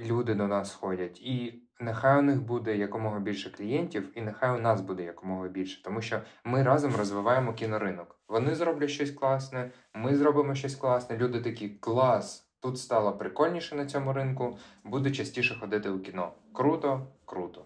люди 0.01 0.35
до 0.35 0.47
нас 0.47 0.75
ходять, 0.75 1.21
і 1.21 1.63
нехай 1.81 2.19
у 2.19 2.23
них 2.23 2.43
буде 2.43 2.77
якомога 2.77 3.19
більше 3.19 3.51
клієнтів, 3.51 4.19
і 4.19 4.21
нехай 4.21 4.57
у 4.57 4.61
нас 4.61 4.81
буде 4.81 5.03
якомога 5.03 5.49
більше, 5.49 5.83
тому 5.83 6.01
що 6.01 6.21
ми 6.45 6.63
разом 6.63 6.97
розвиваємо 6.97 7.53
кіноринок. 7.53 8.21
Вони 8.29 8.55
зроблять 8.55 8.91
щось 8.91 9.11
класне, 9.11 9.71
ми 9.95 10.17
зробимо 10.17 10.55
щось 10.55 10.75
класне. 10.75 11.17
Люди 11.17 11.41
такі 11.41 11.69
клас. 11.69 12.43
Тут 12.61 12.79
стало 12.79 13.13
прикольніше 13.13 13.77
на 13.77 13.87
цьому 13.87 14.13
ринку, 14.13 14.59
буду 14.85 15.11
частіше 15.11 15.55
ходити 15.61 15.91
у 15.91 16.01
кіно. 16.01 16.33
Круто, 16.53 17.07
круто. 17.25 17.65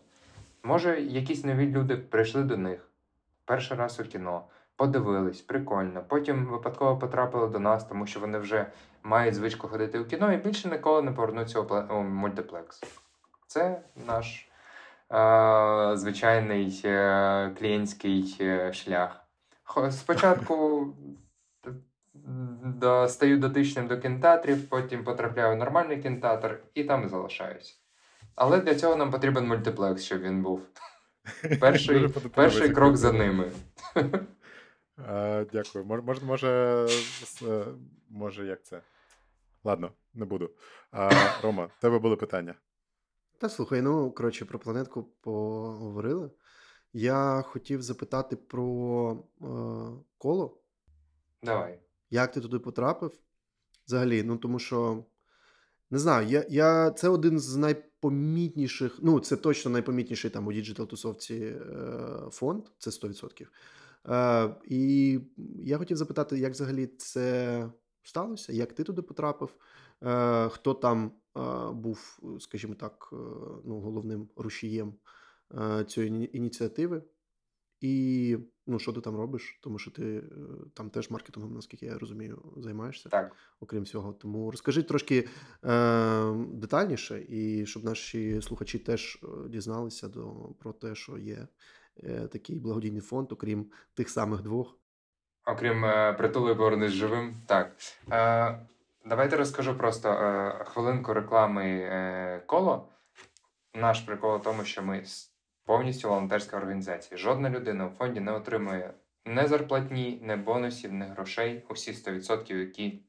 Може, 0.62 1.00
якісь 1.00 1.44
нові 1.44 1.66
люди 1.66 1.96
прийшли 1.96 2.42
до 2.42 2.56
них 2.56 2.89
перший 3.50 3.76
раз 3.76 4.00
у 4.00 4.04
кіно, 4.04 4.44
подивились, 4.76 5.40
прикольно. 5.40 6.04
Потім 6.08 6.46
випадково 6.46 6.98
потрапили 6.98 7.48
до 7.48 7.58
нас, 7.58 7.84
тому 7.84 8.06
що 8.06 8.20
вони 8.20 8.38
вже 8.38 8.66
мають 9.02 9.34
звичку 9.34 9.68
ходити 9.68 9.98
у 9.98 10.04
кіно 10.04 10.32
і 10.32 10.36
більше 10.36 10.68
ніколи 10.68 11.02
не 11.02 11.12
повернуться 11.12 11.60
у, 11.60 11.64
пле- 11.64 11.92
у 11.92 12.02
мультиплекс. 12.02 12.80
Це 13.46 13.82
наш 14.06 14.48
е- 15.12 15.96
звичайний 15.96 16.82
е- 16.84 17.54
клієнтський 17.58 18.36
е, 18.40 18.72
шлях. 18.72 19.24
Спочатку 19.90 20.86
до, 22.64 23.08
стаю 23.08 23.38
дотичним 23.38 23.86
до 23.86 23.98
кінотеатрів, 23.98 24.68
потім 24.68 25.04
потрапляю 25.04 25.54
в 25.54 25.58
нормальний 25.58 26.02
кінотеатр 26.02 26.60
і 26.74 26.84
там 26.84 27.04
і 27.04 27.08
залишаюся. 27.08 27.74
Але 28.34 28.60
для 28.60 28.74
цього 28.74 28.96
нам 28.96 29.10
потрібен 29.10 29.46
мультиплекс, 29.46 30.02
щоб 30.02 30.20
він 30.20 30.42
був. 30.42 30.62
Перший, 31.60 32.08
перший 32.08 32.72
крок 32.72 32.96
за 32.96 33.12
ними. 33.12 33.52
А, 35.06 35.44
дякую. 35.52 35.84
Може, 35.84 36.24
може, 36.24 36.86
може, 38.10 38.46
як 38.46 38.64
це? 38.64 38.82
Ладно, 39.64 39.92
не 40.14 40.24
буду. 40.24 40.50
А, 40.92 41.10
Рома, 41.42 41.64
в 41.64 41.80
тебе 41.80 41.98
були 41.98 42.16
питання. 42.16 42.54
Та 43.38 43.48
слухай, 43.48 43.82
ну 43.82 44.10
коротше, 44.10 44.44
про 44.44 44.58
планетку 44.58 45.02
поговорили. 45.02 46.30
Я 46.92 47.42
хотів 47.42 47.82
запитати 47.82 48.36
про 48.36 49.12
е, 49.42 49.46
коло. 50.18 50.60
Давай. 51.42 51.80
Як 52.10 52.32
ти 52.32 52.40
туди 52.40 52.58
потрапив? 52.58 53.12
Взагалі, 53.86 54.22
ну 54.22 54.36
тому 54.36 54.58
що 54.58 55.04
не 55.90 55.98
знаю, 55.98 56.28
я, 56.28 56.46
я 56.48 56.90
це 56.90 57.08
один 57.08 57.38
з 57.38 57.56
найпомітніших, 58.02 58.98
ну 59.02 59.20
це 59.20 59.36
точно 59.36 59.70
найпомітніший 59.70 60.30
там 60.30 60.46
у 60.46 60.52
digital 60.52 60.86
тусовці 60.86 61.34
е, 61.34 61.58
фонд, 62.30 62.64
це 62.78 62.90
100%. 62.90 63.46
Е, 64.08 64.54
і 64.64 65.20
я 65.58 65.78
хотів 65.78 65.96
запитати, 65.96 66.38
як 66.38 66.52
взагалі 66.52 66.86
це 66.86 67.70
сталося, 68.02 68.52
як 68.52 68.72
ти 68.72 68.84
туди 68.84 69.02
потрапив, 69.02 69.54
е, 70.02 70.48
хто 70.48 70.74
там 70.74 71.12
був, 71.72 72.20
скажімо 72.40 72.74
так, 72.74 73.08
ну, 73.64 73.80
головним 73.80 74.28
рушієм 74.36 74.94
цієї 75.86 76.36
ініціативи. 76.36 77.02
І 77.80 78.36
ну, 78.66 78.78
що 78.78 78.92
ти 78.92 79.00
там 79.00 79.16
робиш? 79.16 79.58
Тому 79.62 79.78
що 79.78 79.90
ти 79.90 80.16
е, 80.16 80.22
там 80.74 80.90
теж 80.90 81.10
маркетингом, 81.10 81.54
наскільки 81.54 81.86
я 81.86 81.98
розумію, 81.98 82.42
займаєшся, 82.56 83.08
Так. 83.08 83.36
окрім 83.60 83.82
всього. 83.82 84.12
Тому 84.12 84.50
розкажи 84.50 84.82
трошки 84.82 85.28
е, 85.64 86.34
детальніше, 86.52 87.24
і 87.28 87.66
щоб 87.66 87.84
наші 87.84 88.42
слухачі 88.42 88.78
теж 88.78 89.18
е, 89.22 89.48
дізналися 89.48 90.08
до, 90.08 90.32
про 90.58 90.72
те, 90.72 90.94
що 90.94 91.18
є 91.18 91.46
е, 92.04 92.28
такий 92.28 92.60
благодійний 92.60 93.00
фонд, 93.00 93.32
окрім 93.32 93.66
тих 93.94 94.10
самих 94.10 94.42
двох. 94.42 94.76
Окрім 95.46 95.84
е, 95.84 96.12
притули 96.12 96.54
повернись 96.54 96.92
живим. 96.92 97.42
Так. 97.46 97.76
Е, 98.12 98.66
давайте 99.06 99.36
розкажу 99.36 99.74
просто 99.78 100.08
е, 100.08 100.64
хвилинку 100.64 101.14
реклами 101.14 101.64
е, 101.64 102.42
коло. 102.46 102.88
Наш 103.74 104.00
прикол 104.00 104.36
в 104.36 104.42
тому, 104.42 104.64
що 104.64 104.82
ми 104.82 105.04
повністю 105.70 106.08
волонтерська 106.08 106.56
організація. 106.56 107.18
Жодна 107.18 107.50
людина 107.50 107.86
у 107.86 107.90
фонді 107.90 108.20
не 108.20 108.32
отримує 108.32 108.94
не 109.24 109.48
зарплатні, 109.48 110.20
не 110.22 110.36
бонусів, 110.36 110.92
не 110.92 111.06
грошей. 111.06 111.64
Усі 111.68 111.92
100%, 111.92 112.56
які 112.56 113.02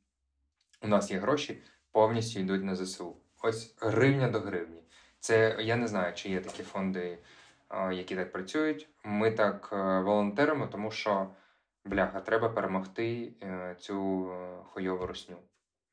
у 0.82 0.88
нас 0.88 1.12
є 1.12 1.18
гроші, 1.20 1.64
повністю 1.92 2.40
йдуть 2.40 2.64
на 2.64 2.76
ЗСУ. 2.76 3.16
Ось 3.42 3.76
гривня 3.82 4.30
до 4.30 4.40
гривні. 4.40 4.82
Це 5.20 5.58
я 5.60 5.76
не 5.76 5.88
знаю, 5.88 6.14
чи 6.14 6.30
є 6.30 6.42
такі 6.42 6.64
фонди, 6.64 7.18
які 7.92 8.16
так 8.16 8.32
працюють. 8.32 8.90
Ми 9.04 9.32
так 9.32 9.70
е, 9.74 10.00
волонтеримо, 10.00 10.68
тому 10.68 10.92
що 10.92 11.28
бляха, 11.86 12.20
треба 12.20 12.50
перемогти 12.50 13.34
е, 13.44 13.76
цю 13.80 14.30
е, 14.32 14.64
хуйову 14.64 15.08
русню. 15.08 15.38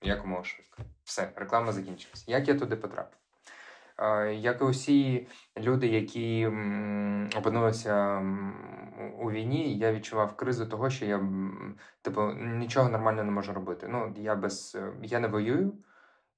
Якомога 0.02 0.44
швидко. 0.44 0.82
Все, 1.04 1.32
реклама 1.36 1.72
закінчилась. 1.72 2.28
Як 2.28 2.48
я 2.48 2.54
туди 2.58 2.76
потрапив? 2.76 3.17
Як 4.32 4.60
і 4.60 4.64
усі 4.64 5.26
люди, 5.58 5.86
які 5.86 6.46
опинилися 7.36 8.22
у 9.18 9.30
війні, 9.30 9.78
я 9.78 9.92
відчував 9.92 10.36
кризу 10.36 10.66
того, 10.66 10.90
що 10.90 11.06
я 11.06 11.20
типу 12.02 12.22
нічого 12.32 12.88
нормально 12.88 13.24
не 13.24 13.30
можу 13.30 13.52
робити. 13.52 13.88
Ну, 13.90 14.14
я 14.16 14.34
без 14.34 14.78
я 15.02 15.20
не 15.20 15.28
воюю, 15.28 15.72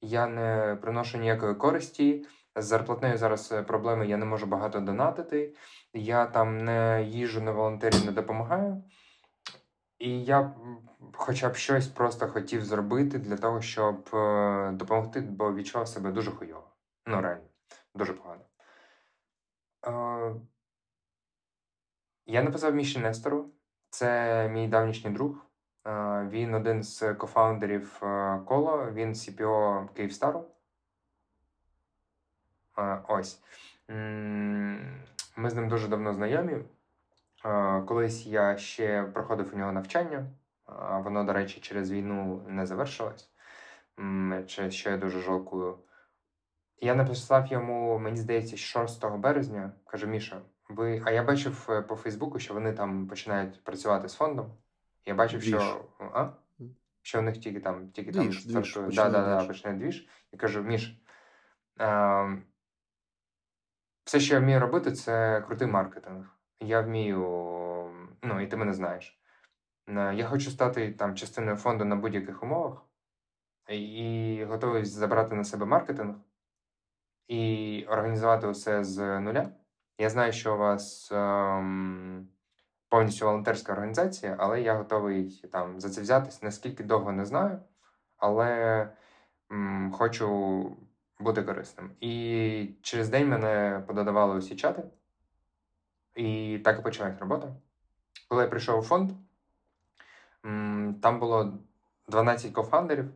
я 0.01 0.27
не 0.27 0.79
приношу 0.83 1.19
ніякої 1.19 1.55
користі. 1.55 2.27
З 2.57 2.65
зарплатнею 2.65 3.19
зараз 3.19 3.55
проблеми, 3.67 4.07
я 4.07 4.17
не 4.17 4.25
можу 4.25 4.47
багато 4.47 4.81
донатити. 4.81 5.55
Я 5.95 6.27
там 6.27 6.59
не 6.59 7.03
їжу, 7.09 7.41
не 7.41 7.51
волонтерю, 7.51 7.97
не 8.05 8.13
допомагаю. 8.13 8.83
І 9.99 10.25
я 10.25 10.55
хоча 11.13 11.49
б 11.49 11.57
щось 11.57 11.89
просто 11.89 12.29
хотів 12.29 12.65
зробити 12.65 13.19
для 13.19 13.37
того, 13.37 13.61
щоб 13.61 14.09
е, 14.15 14.71
допомогти, 14.73 15.21
бо 15.21 15.55
відчував 15.55 15.89
себе 15.89 16.11
дуже 16.11 16.31
хуйово. 16.31 16.71
Ну, 17.07 17.21
реально, 17.21 17.45
дуже 17.95 18.13
погано. 18.13 18.45
Е, 19.87 20.35
я 22.27 22.43
написав 22.43 22.75
Міші 22.75 22.99
Нестору, 22.99 23.51
це 23.91 24.49
мій 24.49 24.69
давнішній 24.69 25.11
друг. 25.11 25.47
Е, 25.87 26.29
він 26.31 26.55
один 26.55 26.83
з 26.83 27.15
кофаундерів 27.15 27.99
Коло, 28.47 28.91
він 28.93 29.13
CPO 29.13 29.89
Київстару. 29.95 30.47
Ось. 33.09 33.43
Ми 35.37 35.51
з 35.51 35.55
ним 35.55 35.69
дуже 35.69 35.89
давно 35.89 36.15
знайомі. 36.15 36.57
Колись 37.87 38.27
я 38.27 38.57
ще 38.57 39.03
проходив 39.03 39.51
у 39.55 39.57
нього 39.57 39.73
навчання, 39.73 40.27
воно, 41.05 41.25
до 41.25 41.33
речі, 41.33 41.61
через 41.61 41.93
війну 41.93 42.43
не 42.49 42.67
завершилось, 42.67 43.31
що 44.69 44.91
я 44.91 44.97
дуже 44.97 45.21
жалкую. 45.21 45.79
Я 46.81 46.95
написав 46.95 47.47
йому, 47.47 47.99
мені 47.99 48.17
здається, 48.17 48.57
6 48.57 49.07
березня, 49.07 49.73
кажу: 49.87 50.07
Міша, 50.07 50.41
ви. 50.69 51.03
А 51.05 51.11
я 51.11 51.23
бачив 51.23 51.67
е, 51.71 51.83
по 51.83 51.97
Фейсбуку, 51.97 52.39
що 52.39 52.55
вони 52.55 52.73
там 52.73 53.07
починають 53.07 53.65
працювати 53.65 54.09
з 54.09 54.15
фондом. 54.15 54.53
Я 55.07 55.15
бачив, 55.15 55.41
Двіж. 55.41 55.49
що 55.51 55.85
а? 55.99 56.29
що 57.03 57.21
в 57.21 57.23
них 57.23 57.39
тільки 57.39 57.61
там 57.61 57.91
тільки 57.91 58.11
Двіж, 58.11 58.45
там 58.45 58.65
стартує. 58.65 58.97
Да, 58.97 59.11
да, 59.11 59.25
да, 59.25 59.45
починає 59.45 59.79
двіж. 59.79 60.09
Я 60.33 60.39
кажу, 60.39 60.63
Міш, 60.63 61.01
е, 61.81 62.43
все, 64.05 64.21
що 64.21 64.35
я 64.35 64.41
вмію 64.41 64.61
робити, 64.61 64.93
це 64.93 65.41
крутий 65.47 65.69
маркетинг. 65.69 66.37
Я 66.61 66.81
вмію, 66.81 67.21
ну 68.23 68.41
і 68.41 68.47
ти 68.47 68.57
мене 68.57 68.73
знаєш. 68.73 69.21
Е, 69.89 70.15
Я 70.15 70.27
хочу 70.27 70.51
стати 70.51 70.93
там 70.93 71.17
частиною 71.17 71.57
фонду 71.57 71.85
на 71.85 71.97
будь-яких 71.97 72.43
умовах 72.43 72.83
і 73.69 74.45
готовий 74.49 74.85
забрати 74.85 75.35
на 75.35 75.45
себе 75.45 75.67
маркетинг 75.67 76.15
і 77.29 77.85
організувати 77.89 78.47
усе 78.47 78.85
з 78.85 79.21
нуля. 79.21 79.51
Я 79.99 80.11
знаю, 80.11 80.33
що 80.33 80.55
у 80.55 80.59
вас 80.59 81.13
ем, 81.13 82.29
повністю 82.89 83.27
волонтерська 83.27 83.73
організація, 83.73 84.37
але 84.39 84.61
я 84.63 84.75
готовий 84.75 85.31
там 85.53 85.81
за 85.81 85.91
це 85.91 86.01
взятись. 86.01 86.43
Наскільки 86.43 86.85
довго 86.85 87.13
не 87.13 87.25
знаю, 87.25 87.59
але 88.17 88.89
м, 89.53 89.93
хочу 89.93 90.77
бути 91.19 91.43
корисним. 91.43 91.91
І 92.01 92.75
через 92.83 93.09
день 93.09 93.29
мене 93.29 93.83
пододавали 93.87 94.37
усі 94.39 94.57
чати, 94.57 94.83
і 96.15 96.59
так 96.65 96.79
і 96.79 96.83
почалась 96.83 97.19
робота. 97.19 97.55
Коли 98.29 98.43
я 98.43 98.49
прийшов 98.49 98.79
у 98.79 98.83
фонд, 98.83 99.13
м, 100.47 100.95
там 101.03 101.19
було 101.21 101.59
12 102.09 102.53
кофандерів, 102.53 103.11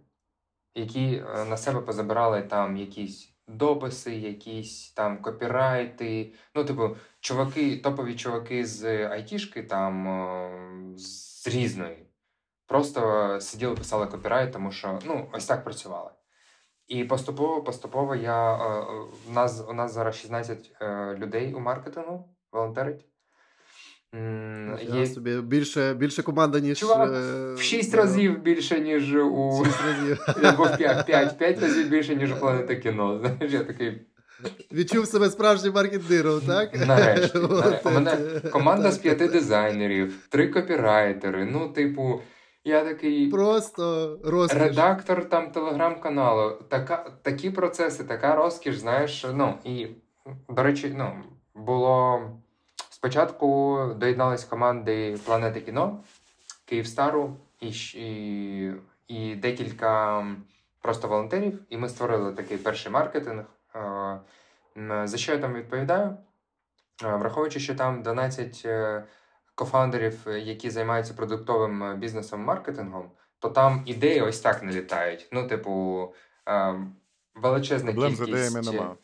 які 0.74 1.16
е, 1.16 1.44
на 1.44 1.56
себе 1.56 1.80
позабирали 1.80 2.42
там 2.42 2.76
якісь 2.76 3.33
дописи, 3.48 4.14
якісь 4.14 4.92
там 4.92 5.22
копірайти. 5.22 6.32
Ну, 6.54 6.64
типу, 6.64 6.96
чуваки, 7.20 7.76
топові 7.76 8.16
чуваки 8.16 8.66
з 8.66 9.08
айтішки 9.08 9.62
там 9.62 10.08
е, 10.08 10.98
з 10.98 11.48
різної. 11.48 12.06
Просто 12.66 13.40
сиділи, 13.40 13.74
писали 13.74 14.06
копірайт, 14.06 14.52
тому 14.52 14.72
що 14.72 14.98
ну, 15.04 15.30
ось 15.32 15.46
так 15.46 15.64
працювали. 15.64 16.10
І 16.86 17.04
поступово, 17.04 17.62
поступово 17.62 18.14
я 18.14 18.54
е, 18.54 18.86
у 19.28 19.32
нас 19.32 19.64
у 19.68 19.72
нас 19.72 19.92
зараз 19.92 20.14
16 20.14 20.76
е, 20.80 21.14
людей 21.14 21.54
у 21.54 21.60
маркетингу 21.60 22.36
волонтерить. 22.52 23.06
Я 24.14 25.00
Є 25.00 25.06
собі 25.06 25.40
більше, 25.40 25.94
більше 25.94 26.22
команда, 26.22 26.60
ніж. 26.60 26.78
Чувак, 26.78 27.10
е, 27.12 27.54
в 27.54 27.60
6 27.60 27.90
да, 27.90 27.96
разів 27.96 28.42
більше, 28.42 28.80
ніж 28.80 29.14
у 29.14 29.64
Шість 29.64 29.82
разів. 29.86 30.20
або 30.44 30.64
в 30.64 30.76
5, 30.76 31.06
5, 31.06 31.38
5 31.38 31.60
разів 31.60 31.88
більше, 31.88 32.16
ніж 32.16 32.32
у 32.32 32.36
планети 32.36 32.76
кіно. 32.76 33.18
Знаєш, 33.38 33.52
я 33.52 33.64
такий. 33.64 34.00
Відчув 34.72 35.06
себе 35.06 35.30
справжнім 35.30 35.72
маркетиром, 35.72 36.40
так? 36.40 36.86
Нарешті. 36.86 37.38
Нарешті. 37.50 37.88
У 37.88 37.90
мене 37.90 38.16
команда 38.50 38.90
з 38.90 38.98
п'яти 38.98 39.28
дизайнерів, 39.28 40.14
три 40.28 40.48
копірайтери. 40.48 41.44
Ну, 41.44 41.68
типу, 41.68 42.20
я 42.64 42.84
такий. 42.84 43.30
Просто 43.30 44.18
розкіш. 44.24 44.60
Редактор 44.60 45.28
там 45.28 45.50
телеграм-каналу. 45.50 46.58
Така, 46.68 47.10
такі 47.22 47.50
процеси, 47.50 48.04
така 48.04 48.34
розкіш, 48.34 48.76
знаєш. 48.76 49.26
Ну, 49.34 49.54
і, 49.64 49.86
до 50.48 50.62
речі, 50.62 50.94
ну, 50.96 51.12
було 51.54 52.20
спочатку 53.04 53.78
доєднались 53.96 54.44
команди 54.44 55.18
Планети 55.24 55.60
кіно, 55.60 56.00
Київстару 56.64 57.36
і, 57.60 57.68
і, 57.94 58.72
і 59.08 59.34
декілька 59.34 60.26
просто 60.80 61.08
волонтерів. 61.08 61.60
І 61.70 61.76
ми 61.76 61.88
створили 61.88 62.32
такий 62.32 62.58
перший 62.58 62.92
маркетинг. 62.92 63.44
Е, 63.76 64.20
За 65.04 65.16
що 65.16 65.32
я 65.32 65.38
там 65.38 65.54
відповідаю? 65.54 66.16
Е, 67.04 67.16
Враховуючи, 67.16 67.60
що 67.60 67.74
там 67.74 68.02
12 68.02 68.62
е, 68.64 69.04
кофаундерів, 69.54 70.26
які 70.26 70.70
займаються 70.70 71.14
продуктовим 71.14 71.98
бізнесом 71.98 72.40
маркетингом, 72.40 73.10
то 73.38 73.48
там 73.48 73.82
ідеї 73.86 74.20
ось 74.20 74.40
так 74.40 74.62
не 74.62 74.72
літають. 74.72 75.28
Ну, 75.32 75.46
типу, 75.46 76.08
величезна 77.34 77.92
Проблем 77.92 78.14
з 78.16 78.20
ідеями 78.20 78.60
нема. 78.60 78.96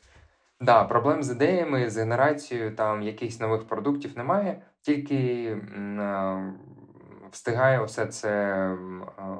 Да, 0.63 0.85
проблем 0.85 1.23
з 1.23 1.31
ідеями, 1.31 1.91
з 1.91 1.97
генерацією 1.97 2.77
там 2.77 3.03
якихось 3.03 3.41
нових 3.41 3.67
продуктів 3.67 4.19
немає, 4.19 4.63
тільки 4.83 5.47
м, 5.77 6.01
е, 6.01 6.55
встигає 7.31 7.85
все 7.85 8.07
це 8.07 8.31
м, 8.65 9.03
е, 9.03 9.39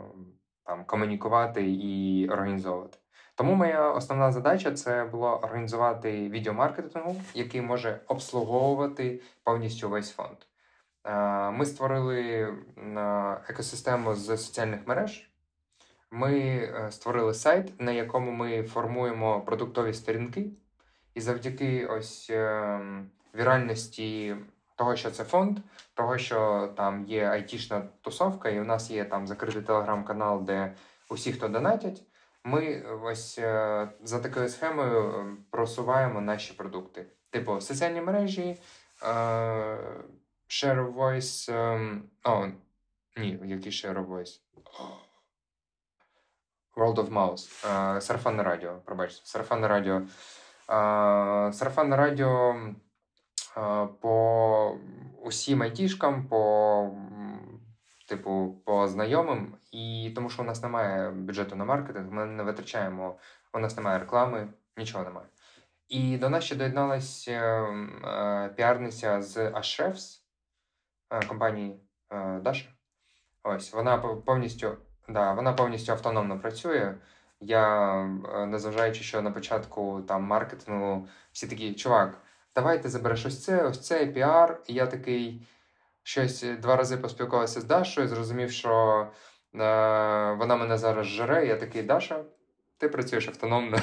там 0.65 0.85
комунікувати 0.85 1.71
і 1.71 2.29
організовувати. 2.29 2.99
Тому 3.35 3.55
моя 3.55 3.91
основна 3.91 4.33
задача 4.33 4.73
це 4.73 5.05
було 5.05 5.29
організувати 5.43 6.29
відеомаркетингу, 6.29 7.17
який 7.35 7.61
може 7.61 8.01
обслуговувати 8.07 9.21
повністю 9.45 9.89
весь 9.89 10.13
фонд. 10.13 10.37
Е, 11.05 11.51
Ми 11.51 11.67
створили 11.67 12.49
екосистему 13.49 14.15
з 14.15 14.27
соціальних 14.39 14.87
мереж. 14.87 15.31
Ми 16.11 16.63
створили 16.91 17.35
сайт, 17.35 17.81
на 17.81 17.93
якому 17.93 18.31
ми 18.31 18.63
формуємо 18.63 19.41
продуктові 19.41 19.95
сторінки. 19.95 20.51
І 21.15 21.21
завдяки 21.21 21.87
ось 21.87 22.31
е, 22.31 22.81
віральності 23.35 24.37
того, 24.77 24.97
що 24.97 25.11
це 25.11 25.25
фонд, 25.25 25.59
того, 25.95 26.19
що 26.19 26.69
там 26.77 27.05
є 27.05 27.25
айтішна 27.29 27.81
тусовка, 28.01 28.49
і 28.49 28.61
у 28.61 28.65
нас 28.65 28.91
є 28.91 29.05
там 29.05 29.27
закритий 29.27 29.63
телеграм-канал, 29.63 30.43
де 30.45 30.75
усі, 31.09 31.33
хто 31.33 31.49
донатять, 31.49 32.03
ми 32.45 32.83
ось 32.83 33.39
е, 33.39 33.89
за 34.03 34.21
такою 34.21 34.49
схемою 34.49 35.11
е, 35.11 35.37
просуваємо 35.51 36.21
наші 36.21 36.53
продукти. 36.55 37.07
Типу, 37.31 37.61
соціальні 37.61 38.01
мережі, 38.01 38.59
е, 39.03 39.07
Share 40.49 40.95
Voice. 40.95 41.53
е, 41.53 42.01
О, 42.25 42.47
ні, 43.17 43.39
який 43.45 43.73
Share 43.73 43.95
of 43.95 44.07
Voice? 44.07 44.41
World 46.77 46.95
of 46.95 47.09
Mouse. 47.13 47.67
Е, 47.97 48.01
Сарафанне 48.01 48.43
радіо, 48.43 48.79
пробачте, 48.85 49.27
сарафанне 49.27 49.69
радіо. 49.69 50.03
Сарафанне 51.53 51.97
радіо 51.97 52.57
по 54.01 54.79
усім 55.23 55.63
айтішкам, 55.63 56.29
по 56.29 56.91
типу 58.09 58.63
по 58.65 58.89
знайомим, 58.89 59.55
і 59.73 60.13
тому 60.15 60.31
що 60.31 60.43
у 60.43 60.45
нас 60.45 60.63
немає 60.63 61.11
бюджету 61.11 61.57
на 61.57 61.65
маркетинг, 61.65 62.13
ми 62.13 62.27
не 62.27 62.43
витрачаємо, 62.43 63.19
у 63.53 63.59
нас 63.59 63.77
немає 63.77 63.99
реклами, 63.99 64.49
нічого 64.77 65.05
немає. 65.05 65.27
І 65.89 66.19
до 66.19 66.31
нас 66.31 66.45
ще 66.45 66.57
доєдналась 66.57 67.29
е, 67.29 67.41
е, 67.41 68.49
піарниця 68.57 69.23
з 69.23 69.53
е, 71.11 71.27
компанії 71.27 71.81
е, 72.13 72.41
Даша. 72.41 72.69
Ось 73.43 73.73
вона 73.73 73.99
по- 73.99 74.17
повністю, 74.17 74.77
да, 75.09 75.33
вона 75.33 75.53
повністю 75.53 75.93
автономно 75.93 76.39
працює. 76.39 76.95
Я, 77.41 77.93
е, 78.35 78.47
незважаючи, 78.47 79.05
що 79.05 79.23
на 79.23 79.31
початку 79.31 80.03
там 80.09 80.23
маркетингу 80.23 81.09
всі 81.33 81.47
такі, 81.47 81.75
чувак, 81.75 82.19
давай 82.55 82.83
ти 82.83 82.89
забереш 82.89 83.27
ось 83.27 83.45
це, 83.45 83.63
ось 83.63 83.81
це, 83.81 84.07
піар. 84.07 84.61
І 84.67 84.75
я 84.75 84.87
такий 84.87 85.47
щось 86.03 86.45
е, 86.45 86.57
два 86.57 86.77
рази 86.77 86.97
поспілкувався 86.97 87.61
з 87.61 87.65
Дашою, 87.65 88.09
зрозумів, 88.09 88.51
що 88.51 89.07
е, 89.55 89.59
вона 90.33 90.57
мене 90.57 90.79
зараз 90.79 91.07
жере. 91.07 91.47
Я 91.47 91.57
такий, 91.57 91.83
Даша, 91.83 92.25
ти 92.79 92.89
працюєш 92.89 93.29
автономно. 93.29 93.79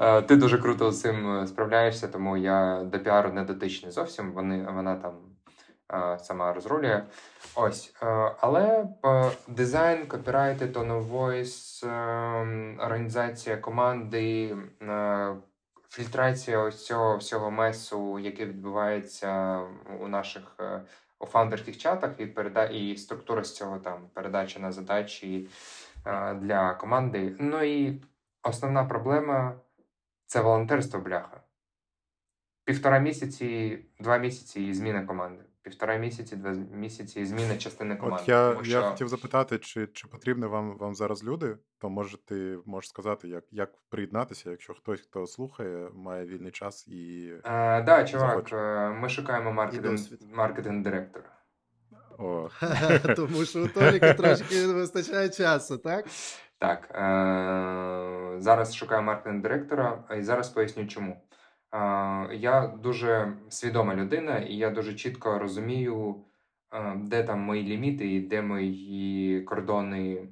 Е, 0.00 0.22
ти 0.22 0.36
дуже 0.36 0.58
круто 0.58 0.92
з 0.92 1.00
цим 1.00 1.46
справляєшся, 1.46 2.08
тому 2.08 2.36
я 2.36 2.84
до 2.84 2.98
піару 2.98 3.32
не 3.32 3.44
дотичний 3.44 3.92
зовсім. 3.92 4.32
Вони, 4.32 4.66
Вона 4.72 4.96
там 4.96 5.12
е, 5.12 5.33
сама 6.18 6.52
розрулює. 6.52 7.02
Ось. 7.54 7.94
Е, 8.02 8.32
але 8.40 8.88
дизайн, 9.48 10.06
копірайти, 10.06 10.66
of 10.66 11.84
організація 12.78 13.56
команди, 13.56 14.56
фільтрація 15.88 16.58
ось 16.58 16.86
цього 16.86 17.16
всього 17.16 17.50
месу, 17.50 18.18
який 18.18 18.46
відбувається 18.46 19.60
у 20.00 20.08
наших 20.08 20.56
у 21.18 21.26
фаундерських 21.26 21.78
чатах, 21.78 22.10
і 22.18 22.26
переда... 22.26 22.64
і 22.64 22.96
структура 22.96 23.44
з 23.44 23.54
цього 23.54 23.78
там 23.78 24.08
передача 24.14 24.60
на 24.60 24.72
задачі 24.72 25.48
для 26.34 26.74
команди. 26.74 27.36
Ну 27.38 27.62
і 27.62 28.02
основна 28.42 28.84
проблема 28.84 29.54
це 30.26 30.40
волонтерство 30.40 31.00
бляха. 31.00 31.40
Півтора 32.64 32.98
місяці, 32.98 33.78
два 34.00 34.18
місяці 34.18 34.62
і 34.62 34.74
зміна 34.74 35.06
команди. 35.06 35.44
Півтора 35.64 35.96
місяці, 35.96 36.36
два 36.36 36.50
місяці 36.72 37.20
і 37.20 37.26
зміна 37.26 37.56
частини 37.56 37.96
команди. 37.96 38.22
От 38.22 38.28
я 38.28 38.56
що... 38.62 38.70
я 38.70 38.80
хотів 38.80 39.08
запитати, 39.08 39.58
чи 39.58 39.86
чи 39.86 40.08
потрібні 40.08 40.46
вам 40.46 40.78
вам 40.78 40.94
зараз 40.94 41.24
люди, 41.24 41.56
то 41.78 41.90
може 41.90 42.18
ти 42.24 42.58
можеш 42.66 42.90
сказати, 42.90 43.28
як 43.28 43.44
як 43.50 43.70
приєднатися, 43.88 44.50
якщо 44.50 44.74
хтось, 44.74 45.00
хто 45.00 45.26
слухає, 45.26 45.88
має 45.94 46.26
вільний 46.26 46.52
час 46.52 46.88
і. 46.88 47.32
Так, 47.44 47.82
е, 47.82 47.84
да, 47.84 48.04
чувак, 48.04 48.30
захоче. 48.30 48.56
Е, 48.56 48.90
ми 48.90 49.08
шукаємо 49.08 49.52
маркетинг 49.52 50.00
маркетинг 50.34 50.82
директора. 50.82 51.30
О. 52.18 52.48
Тому 53.16 53.44
що 53.44 53.64
у 53.64 53.68
Толіка 53.68 54.14
трошки 54.14 54.66
не 54.66 54.72
вистачає 54.72 55.28
часу, 55.28 55.78
так? 55.78 56.06
Так. 56.58 56.90
Е- 56.94 58.40
Зараз 58.40 58.74
шукаю 58.74 59.02
маркетинг 59.02 59.42
директора, 59.42 60.04
і 60.18 60.22
зараз 60.22 60.48
поясню 60.48 60.86
чому. 60.86 61.22
Е- 61.74 62.34
Я 62.34 62.66
дуже 62.66 63.36
свідома 63.48 63.94
людина, 63.94 64.38
і 64.38 64.54
я 64.56 64.70
дуже 64.70 64.94
чітко 64.94 65.38
розумію, 65.38 66.24
е- 66.72 66.94
де 66.96 67.22
там 67.22 67.40
мої 67.40 67.62
ліміти 67.62 68.14
і 68.14 68.20
де 68.20 68.42
мої 68.42 69.42
кордони 69.42 70.28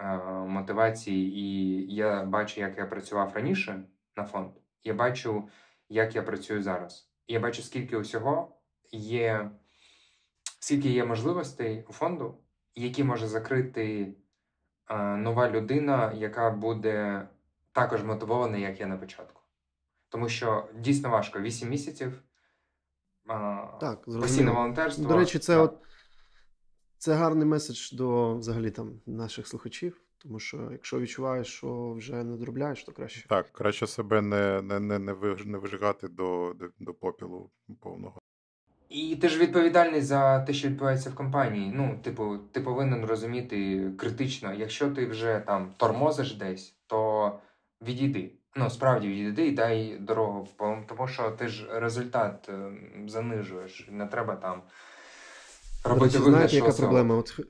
е- 0.00 0.16
мотивації. 0.46 1.38
І 1.38 1.94
я 1.94 2.24
бачу, 2.24 2.60
як 2.60 2.78
я 2.78 2.86
працював 2.86 3.32
раніше 3.34 3.82
на 4.16 4.24
фонд. 4.24 4.50
Я 4.84 4.94
бачу, 4.94 5.48
як 5.88 6.14
я 6.14 6.22
працюю 6.22 6.62
зараз. 6.62 7.10
Я 7.28 7.40
бачу, 7.40 7.62
скільки 7.62 7.96
усього 7.96 8.56
є 8.92 9.50
скільки 10.60 10.88
є 10.88 11.04
можливостей 11.04 11.84
у 11.88 11.92
фонду, 11.92 12.38
які 12.74 13.04
може 13.04 13.26
закрити 13.26 14.14
нова 15.16 15.50
людина, 15.50 16.12
яка 16.12 16.50
буде 16.50 17.28
також 17.72 18.04
мотивована, 18.04 18.56
як 18.58 18.80
я 18.80 18.86
на 18.86 18.96
початку. 18.96 19.41
Тому 20.12 20.28
що 20.28 20.68
дійсно 20.78 21.10
важко 21.10 21.40
8 21.40 21.68
місяців. 21.68 22.22
Так, 23.80 24.04
постійне 24.04 24.50
волонтерство. 24.50 25.08
До 25.08 25.16
речі, 25.16 25.38
це 25.38 25.56
от 25.56 25.78
це 26.98 27.14
гарний 27.14 27.46
меседж 27.46 27.92
до 27.92 28.36
взагалі 28.36 28.70
там 28.70 29.00
наших 29.06 29.46
слухачів. 29.46 30.00
Тому 30.18 30.38
що 30.40 30.68
якщо 30.72 31.00
відчуваєш, 31.00 31.46
що 31.46 31.92
вже 31.92 32.24
не 32.24 32.36
доробляєш, 32.36 32.84
то 32.84 32.92
краще. 32.92 33.28
Так, 33.28 33.52
краще 33.52 33.86
себе 33.86 34.22
не 34.22 34.62
не, 34.62 34.80
не, 34.80 34.98
не 35.44 35.58
вижигати 35.58 36.08
до, 36.08 36.54
до, 36.58 36.68
до 36.78 36.94
попілу 36.94 37.50
повного. 37.80 38.18
І 38.88 39.16
ти 39.16 39.28
ж 39.28 39.38
відповідальний 39.38 40.00
за 40.00 40.40
те, 40.40 40.52
що 40.52 40.68
відбувається 40.68 41.10
в 41.10 41.14
компанії. 41.14 41.72
Ну, 41.74 41.98
типу, 42.02 42.38
ти 42.38 42.60
повинен 42.60 43.04
розуміти 43.04 43.90
критично, 43.98 44.54
якщо 44.54 44.90
ти 44.90 45.06
вже 45.06 45.42
там 45.46 45.74
тормозиш 45.76 46.34
десь, 46.34 46.76
то 46.86 47.32
відійди. 47.82 48.32
Ну, 48.56 48.70
справді 48.70 49.08
відійди 49.08 49.46
і 49.46 49.52
дай 49.52 49.96
дорогу, 50.00 50.48
тому 50.88 51.08
що 51.08 51.30
ти 51.30 51.48
ж 51.48 51.68
результат 51.72 52.48
е, 52.48 52.72
занижуєш. 53.08 53.88
Не 53.90 54.06
треба 54.06 54.36
там 54.36 54.62
робити 55.84 56.04
речі, 56.04 56.18
вигляд, 56.18 56.34
знаєте, 56.34 56.56
яка 56.56 56.72
проблема? 56.72 57.16
От 57.16 57.40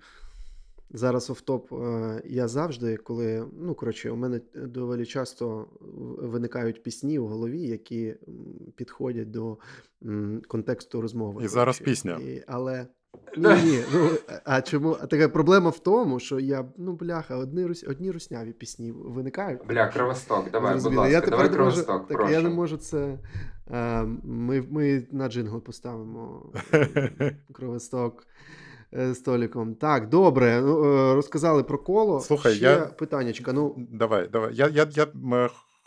Зараз 0.95 1.31
офтоп 1.31 1.73
е, 1.73 2.23
я 2.25 2.49
завжди, 2.49 2.97
коли 2.97 3.47
ну 3.53 3.75
коротше, 3.75 4.11
у 4.11 4.17
мене 4.17 4.41
доволі 4.55 5.07
часто 5.07 5.69
виникають 6.19 6.83
пісні 6.83 7.19
у 7.19 7.27
голові, 7.27 7.61
які 7.61 8.15
підходять 8.77 9.31
до 9.31 9.59
контексту 10.49 11.01
розмови. 11.01 11.45
І 11.45 11.49
зараз 11.49 11.79
пісня. 11.79 12.17
І, 12.17 12.45
Але 12.47 12.87
ні, 13.37 13.49
ні, 13.65 13.85
ну 13.93 14.11
а 14.45 14.63
чому 14.63 14.95
така 14.95 15.29
проблема 15.29 15.71
в 15.71 15.79
тому, 15.79 16.21
що 16.21 16.41
я 16.41 16.65
ну 16.77 16.93
бляха, 16.93 17.37
одні 17.37 17.65
одні 17.89 18.11
русняві 18.11 18.53
пісні 18.53 18.93
виникають. 18.93 19.61
Бля, 19.69 19.89
кровосток, 19.89 20.51
давай, 20.51 20.75
будь 20.75 20.95
ласка, 20.95 21.09
я 21.09 21.21
давай 21.21 21.53
кровосток, 21.53 22.11
можу, 22.11 22.23
так, 22.23 22.31
Я 22.31 22.41
не 22.41 22.49
можу 22.49 22.77
це. 22.77 23.19
А, 23.71 24.05
Ми 24.25 24.65
ми 24.71 25.07
на 25.13 25.29
джингл 25.29 25.59
поставимо 25.61 26.53
кровосток. 27.53 28.27
З 28.95 29.19
Толіком. 29.19 29.75
Так, 29.75 30.09
добре. 30.09 30.61
Ну, 30.63 30.85
е, 30.85 31.15
розказали 31.15 31.63
про 31.63 31.79
коло. 31.79 32.21
Слухай, 32.21 32.55
Ще 32.55 32.65
я... 32.65 32.81
питаннячка. 32.81 33.53
Ну... 33.53 33.75
Давай, 33.93 34.29
давай. 34.29 34.55
Я 34.55 34.69
я, 34.69 34.89
я 34.91 35.07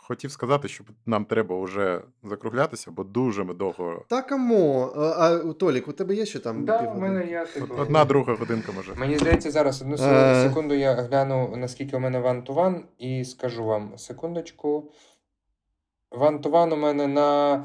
хотів 0.06 0.30
сказати, 0.30 0.68
що 0.68 0.84
нам 1.06 1.24
треба 1.24 1.62
вже 1.62 2.02
закруглятися, 2.24 2.90
бо 2.90 3.04
дуже 3.04 3.44
ми 3.44 3.54
довго. 3.54 4.04
Так, 4.08 4.32
амо. 4.32 4.92
А, 4.96 5.00
а 5.00 5.52
Толік, 5.52 5.88
у 5.88 5.92
тебе 5.92 6.14
є 6.14 6.26
ще 6.26 6.38
там? 6.38 6.64
Да, 6.64 6.78
у 6.78 7.00
мене 7.00 7.26
є, 7.26 7.46
типу... 7.54 7.74
Одна 7.78 8.04
друга 8.04 8.34
годинка 8.34 8.72
може. 8.72 8.94
Мені 8.94 9.18
здається, 9.18 9.50
зараз 9.50 9.82
одну 9.82 9.94
е. 9.94 10.48
секунду 10.48 10.74
я 10.74 10.94
гляну, 10.94 11.56
наскільки 11.56 11.96
у 11.96 12.00
мене 12.00 12.20
one-to-one, 12.20 12.84
і 12.98 13.24
скажу 13.24 13.64
вам 13.64 13.98
секундочку. 13.98 14.92
Ван 16.10 16.40
ту 16.40 16.50
ван 16.50 16.72
у 16.72 16.76
мене 16.76 17.06
на. 17.06 17.64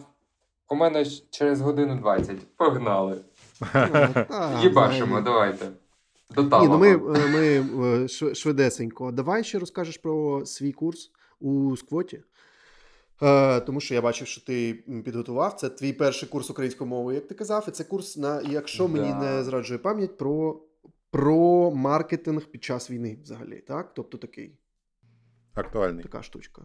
У 0.70 0.76
мене 0.76 1.06
через 1.30 1.62
годину 1.62 1.96
20. 1.96 2.58
Погнали. 2.58 3.22
Їбашимо, 4.62 5.22
давайте. 5.22 5.66
До 6.36 6.42
Ні, 6.42 6.68
ну 6.68 6.78
Ми 6.78 6.98
ми 6.98 7.66
е, 8.04 8.08
швидесенько. 8.36 9.12
Давай 9.12 9.44
ще 9.44 9.60
розкажеш 9.60 9.98
про 9.98 10.46
свій 10.46 10.72
курс 10.72 11.12
у 11.40 11.78
сквоті. 11.78 12.22
Е, 13.22 13.60
тому 13.60 13.80
що 13.80 13.94
я 13.94 14.02
бачив, 14.02 14.28
що 14.28 14.42
ти 14.42 14.74
підготував. 15.06 15.54
Це 15.54 15.70
твій 15.70 15.94
перший 15.94 16.30
курс 16.30 16.50
української 16.50 16.90
мови, 16.90 17.16
як 17.16 17.28
ти 17.28 17.36
казав, 17.36 17.66
і 17.68 17.72
це 17.72 17.84
курс, 17.84 18.18
на 18.18 18.42
якщо 18.42 18.88
да. 18.88 18.94
мені 18.94 19.14
не 19.14 19.44
зраджує 19.44 19.80
пам'ять, 19.80 20.18
про 20.18 20.62
про 21.12 21.72
маркетинг 21.72 22.46
під 22.46 22.64
час 22.64 22.92
війни 22.92 23.18
взагалі. 23.24 23.58
так? 23.58 23.94
Тобто 23.94 24.18
такий 24.18 24.60
актуальний. 25.54 26.04
Така 26.04 26.24
штучка. 26.24 26.62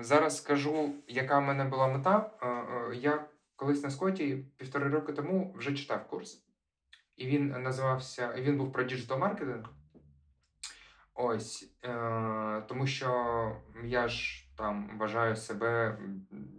Зараз 0.00 0.36
скажу, 0.36 0.94
яка 1.08 1.38
в 1.38 1.42
мене 1.42 1.64
була 1.64 1.88
мета. 1.88 2.30
Е, 2.42 2.96
я 2.96 3.26
колись 3.56 3.82
на 3.82 3.90
Скоті 3.90 4.44
півтори 4.56 4.88
роки 4.88 5.12
тому 5.12 5.54
вже 5.58 5.74
читав 5.74 6.08
курс, 6.08 6.44
і 7.16 7.26
він 7.26 7.48
називався 7.48 8.34
він 8.38 8.58
був 8.58 8.72
про 8.72 8.84
digital 8.84 9.18
маркетинг. 9.18 9.64
Ось, 11.14 11.70
е, 11.84 12.62
тому 12.68 12.86
що 12.86 13.10
я 13.84 14.08
ж 14.08 14.49
там 14.60 14.98
вважаю 14.98 15.36
себе 15.36 15.98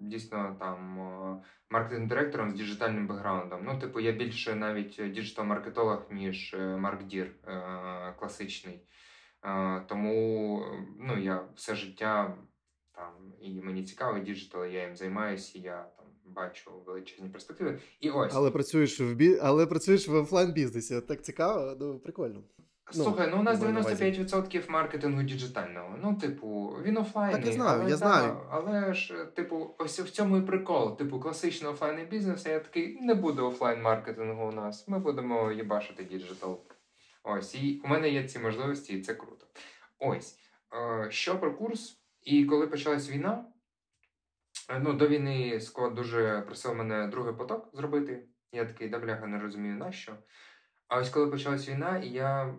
дійсно 0.01 0.55
там 0.59 0.99
маркетинг-директором 1.69 2.51
з 2.51 2.53
діджитальним 2.53 3.07
бекграундом. 3.07 3.63
Ну, 3.63 3.79
типу, 3.79 3.99
я 3.99 4.11
більше 4.11 4.55
навіть 4.55 5.01
digital-маркетолог, 5.11 6.01
ніж 6.11 6.53
е, 6.53 6.77
Марк 6.77 7.03
Дір 7.03 7.31
е, 7.47 8.15
класичний. 8.19 8.81
Е, 9.45 9.81
тому 9.89 10.65
ну, 10.99 11.17
я 11.17 11.43
все 11.55 11.75
життя 11.75 12.37
там 12.95 13.33
і 13.41 13.61
мені 13.61 13.83
цікаво 13.83 14.19
digital, 14.19 14.65
я 14.65 14.85
їм 14.85 14.95
займаюся, 14.95 15.59
і 15.59 15.61
я 15.61 15.87
там 15.97 16.05
бачу 16.25 16.71
величезні 16.85 17.29
перспективи. 17.29 17.79
І 17.99 18.09
ось. 18.09 18.33
Але 18.35 18.51
працюєш 18.51 18.99
в 18.99 19.13
бі... 19.13 19.37
але 19.41 19.65
працюєш 19.65 20.07
в 20.07 20.13
офлайн 20.13 20.51
бізнесі. 20.51 21.01
Так 21.01 21.21
цікаво, 21.21 21.75
ну 21.79 21.99
прикольно. 21.99 22.43
Ну, 22.95 23.03
Слухай, 23.03 23.27
ну 23.31 23.39
у 23.39 23.43
нас 23.43 23.59
95% 23.59 24.69
маркетингу 24.69 25.23
діджитального. 25.23 25.95
Ну, 26.01 26.15
типу, 26.15 26.77
він 26.83 26.97
офлайн. 26.97 27.31
Так 27.31 27.45
я 27.45 27.51
знаю, 27.51 27.81
але, 27.81 27.89
я 27.89 27.97
знаю. 27.97 28.37
Але 28.49 28.93
ж, 28.93 29.25
типу, 29.35 29.75
ось 29.77 29.99
в 29.99 30.09
цьому 30.09 30.37
і 30.37 30.41
прикол. 30.41 30.97
Типу, 30.97 31.19
класичний 31.19 31.71
офлайн 31.71 32.07
бізнес, 32.07 32.45
я 32.45 32.59
такий, 32.59 33.01
не 33.01 33.13
буде 33.13 33.41
офлайн 33.41 33.81
маркетингу 33.81 34.47
у 34.47 34.51
нас. 34.51 34.87
Ми 34.87 34.99
будемо 34.99 35.51
їбашити 35.51 36.03
digital. 36.03 36.61
Ось, 37.23 37.55
і 37.55 37.81
у 37.83 37.87
мене 37.87 38.09
є 38.09 38.27
ці 38.27 38.39
можливості, 38.39 38.93
і 38.93 39.01
це 39.01 39.13
круто. 39.13 39.45
Ось. 39.99 40.37
Е, 40.73 41.11
що 41.11 41.39
про 41.39 41.55
курс? 41.55 41.97
І 42.23 42.45
коли 42.45 42.67
почалась 42.67 43.09
війна, 43.09 43.45
е, 44.69 44.79
ну, 44.79 44.93
до 44.93 45.07
війни 45.07 45.59
склад 45.59 45.93
дуже 45.93 46.41
просив 46.41 46.75
мене 46.75 47.07
другий 47.07 47.33
поток 47.33 47.69
зробити. 47.73 48.25
Я 48.51 48.65
такий, 48.65 48.89
да 48.89 48.99
бляха, 48.99 49.27
не 49.27 49.39
розумію 49.39 49.75
нащо. 49.75 50.17
А 50.91 50.97
ось 50.97 51.09
коли 51.09 51.27
почалась 51.27 51.69
війна, 51.69 51.97
я 51.97 52.53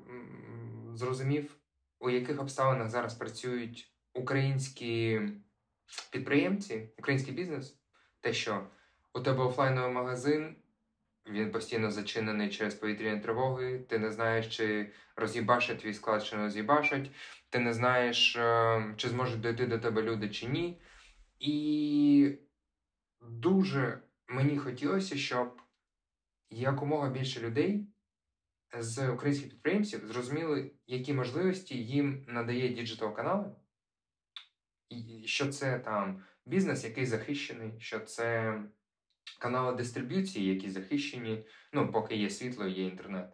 зрозумів, 0.95 1.57
у 2.01 2.11
яких 2.11 2.41
обставинах 2.41 2.89
зараз 2.89 3.15
працюють 3.15 3.93
українські 4.15 5.21
підприємці, 6.11 6.89
український 6.99 7.35
бізнес, 7.35 7.79
те, 8.21 8.33
що 8.33 8.67
у 9.15 9.21
тебе 9.21 9.45
офлайновий 9.45 9.93
магазин, 9.93 10.57
він 11.27 11.51
постійно 11.51 11.91
зачинений 11.91 12.51
через 12.51 12.75
повітряні 12.75 13.21
тривоги. 13.21 13.79
Ти 13.79 13.99
не 13.99 14.13
знаєш, 14.13 14.57
чи 14.57 14.93
роз'їбашать 15.17 15.79
твій 15.79 15.95
склад, 15.95 16.25
чи 16.25 16.37
не 16.37 16.43
роз'їбашать. 16.43 17.11
Ти 17.51 17.59
не 17.59 17.73
знаєш, 17.73 18.37
е, 18.37 18.95
чи 18.97 19.09
зможуть 19.09 19.41
дойти 19.41 19.67
до 19.67 19.79
тебе 19.79 20.03
люди, 20.03 20.29
чи 20.29 20.47
ні. 20.47 20.81
І 21.39 22.39
дуже 23.21 23.99
мені 24.29 24.59
хотілося, 24.59 25.17
щоб 25.17 25.63
якомога 26.51 27.09
більше 27.09 27.41
людей 27.41 27.92
з 28.79 29.09
українських 29.09 29.51
підприємців 29.51 30.07
зрозуміли, 30.07 30.71
які 30.87 31.13
можливості 31.13 31.85
їм 31.85 32.25
надає 32.29 32.69
digital 32.69 33.15
канали, 33.15 33.51
що 35.25 35.49
це 35.49 35.79
там 35.79 36.25
бізнес, 36.47 36.85
який 36.85 37.07
захищений, 37.07 37.81
що 37.81 38.01
це 38.01 38.59
канали 39.39 39.77
дистриб'юції, 39.77 40.55
які 40.55 40.71
захищені, 40.71 41.47
ну, 41.73 41.93
поки 41.93 42.17
є 42.17 42.31
світло 42.31 42.67
є 42.67 42.85
інтернет. 42.85 43.33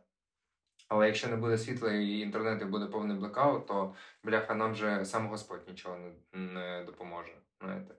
Але 0.88 1.06
якщо 1.06 1.28
не 1.28 1.36
буде 1.36 1.58
світла 1.58 1.92
і 1.92 2.18
інтернету 2.18 2.66
буде 2.66 2.86
повний 2.86 3.16
блекаут, 3.16 3.66
то 3.66 3.94
бляха 4.24 4.54
нам 4.54 4.72
вже 4.72 5.04
сам 5.04 5.28
Господь 5.28 5.68
нічого 5.68 5.96
не, 5.96 6.12
не 6.32 6.84
допоможе. 6.84 7.32
знаєте. 7.60 7.94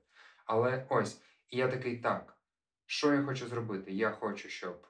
Але 0.45 0.85
ось, 0.89 1.21
і 1.49 1.57
я 1.57 1.67
такий 1.67 1.97
так. 1.97 2.37
Що 2.85 3.13
я 3.13 3.23
хочу 3.23 3.47
зробити? 3.47 3.91
Я 3.91 4.11
хочу, 4.11 4.49
щоб 4.49 4.87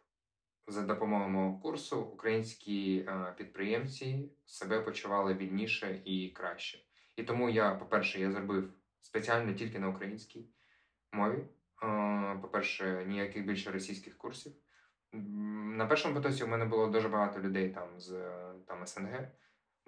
за 0.69 0.81
допомогою 0.81 1.29
мого 1.29 1.59
курсу 1.59 2.01
українські 2.01 3.05
е, 3.07 3.33
підприємці 3.37 4.31
себе 4.45 4.81
почували 4.81 5.33
вільніше 5.33 6.01
і 6.05 6.29
краще. 6.29 6.79
І 7.15 7.23
тому 7.23 7.49
я, 7.49 7.75
по-перше, 7.75 8.19
я 8.19 8.31
зробив 8.31 8.73
спеціально 9.01 9.53
тільки 9.53 9.79
на 9.79 9.89
українській 9.89 10.45
мові. 11.11 11.45
Е, 11.83 12.39
по-перше, 12.41 13.05
ніяких 13.07 13.45
більше 13.45 13.71
російських 13.71 14.17
курсів. 14.17 14.53
На 15.77 15.85
першому 15.85 16.15
потоці 16.15 16.43
у 16.43 16.47
мене 16.47 16.65
було 16.65 16.87
дуже 16.87 17.09
багато 17.09 17.39
людей 17.39 17.69
там 17.69 17.99
з 17.99 18.11
там 18.67 18.87
СНГ. 18.87 19.31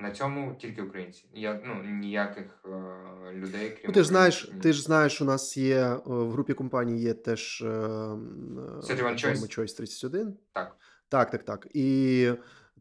На 0.02 0.12
цьому 0.12 0.56
тільки 0.56 0.82
українці. 0.82 1.26
Я 1.34 1.60
ну 1.66 1.84
ніяких 1.84 2.64
е, 2.66 3.34
людей 3.34 3.70
крім 3.70 3.84
ну, 3.88 3.94
ти 3.94 4.02
ж 4.02 4.08
знаєш. 4.08 4.52
Ти 4.62 4.74
ж 4.74 4.82
знаєш, 4.82 5.22
у 5.22 5.26
нас 5.26 5.58
є 5.58 5.78
е, 5.78 6.00
в 6.06 6.32
групі 6.32 6.54
компаній 6.54 7.02
є 7.02 7.14
теж 7.14 7.62
е, 7.62 7.66
Choice. 7.66 9.60
Choice 9.60 9.78
31. 9.78 10.38
Так. 10.54 10.76
Так, 11.10 11.32
так, 11.32 11.44
так. 11.44 11.68
І 11.74 12.32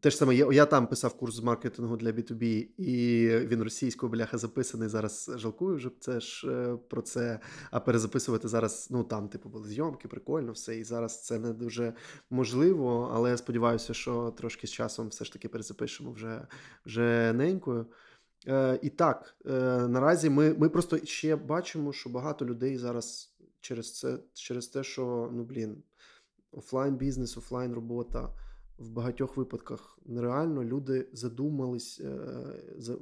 те 0.00 0.10
ж 0.10 0.16
саме, 0.16 0.34
я 0.34 0.52
я 0.52 0.66
там 0.66 0.86
писав 0.86 1.14
курс 1.14 1.36
з 1.36 1.40
маркетингу 1.40 1.96
для 1.96 2.10
B2B, 2.10 2.68
і 2.78 3.28
він 3.46 3.62
російською 3.62 4.12
бляха 4.12 4.38
записаний. 4.38 4.88
Зараз 4.88 5.30
жалкую 5.34 5.76
вже 5.76 5.90
це 6.00 6.20
ж 6.20 6.48
е, 6.50 6.76
про 6.88 7.02
це. 7.02 7.40
А 7.70 7.80
перезаписувати 7.80 8.48
зараз, 8.48 8.88
ну 8.90 9.04
там, 9.04 9.28
типу, 9.28 9.48
були 9.48 9.68
зйомки, 9.68 10.08
прикольно 10.08 10.52
все. 10.52 10.78
І 10.78 10.84
зараз 10.84 11.24
це 11.24 11.38
не 11.38 11.52
дуже 11.52 11.94
можливо, 12.30 13.10
але 13.14 13.30
я 13.30 13.36
сподіваюся, 13.36 13.94
що 13.94 14.34
трошки 14.36 14.66
з 14.66 14.70
часом 14.70 15.08
все 15.08 15.24
ж 15.24 15.32
таки 15.32 15.48
перезапишемо 15.48 16.12
вже 16.12 16.46
вже 16.86 17.32
ненькою. 17.32 17.86
Е, 18.48 18.78
І 18.82 18.90
так, 18.90 19.36
е, 19.46 19.50
наразі 19.88 20.30
ми 20.30 20.54
ми 20.54 20.68
просто 20.68 20.98
ще 21.04 21.36
бачимо, 21.36 21.92
що 21.92 22.10
багато 22.10 22.46
людей 22.46 22.76
зараз 22.76 23.34
через 23.60 23.98
це, 23.98 24.18
через 24.34 24.66
те, 24.66 24.84
що 24.84 25.30
ну 25.32 25.44
блін, 25.44 25.82
офлайн 26.52 26.96
бізнес, 26.96 27.36
офлайн 27.36 27.74
робота 27.74 28.28
в 28.80 28.90
багатьох 28.90 29.36
випадках 29.36 29.98
нереально. 30.06 30.64
Люди 30.64 31.08
задумались, 31.12 32.00
е, 32.00 32.96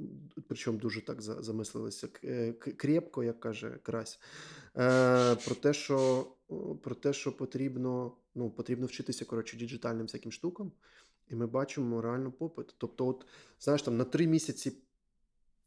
причому 0.48 0.78
дуже 0.78 1.04
так 1.04 1.22
замислилися 1.22 2.08
е, 2.24 2.52
крепко, 2.52 3.24
як 3.24 3.40
каже 3.40 3.78
Крась, 3.82 4.20
е, 4.76 5.34
про 5.34 5.54
те, 5.54 5.72
що 5.72 6.26
про 6.82 6.94
те, 6.94 7.12
що 7.12 7.36
потрібно 7.36 8.12
ну, 8.34 8.50
потрібно 8.50 8.86
вчитися 8.86 9.24
коротше, 9.24 9.56
діджитальним 9.56 10.06
всяким 10.06 10.32
штукам, 10.32 10.72
і 11.28 11.34
ми 11.34 11.46
бачимо 11.46 12.02
реально 12.02 12.32
попит. 12.32 12.74
Тобто, 12.78 13.06
от, 13.06 13.26
знаєш, 13.60 13.82
там 13.82 13.96
на 13.96 14.04
три 14.04 14.26
місяці 14.26 14.72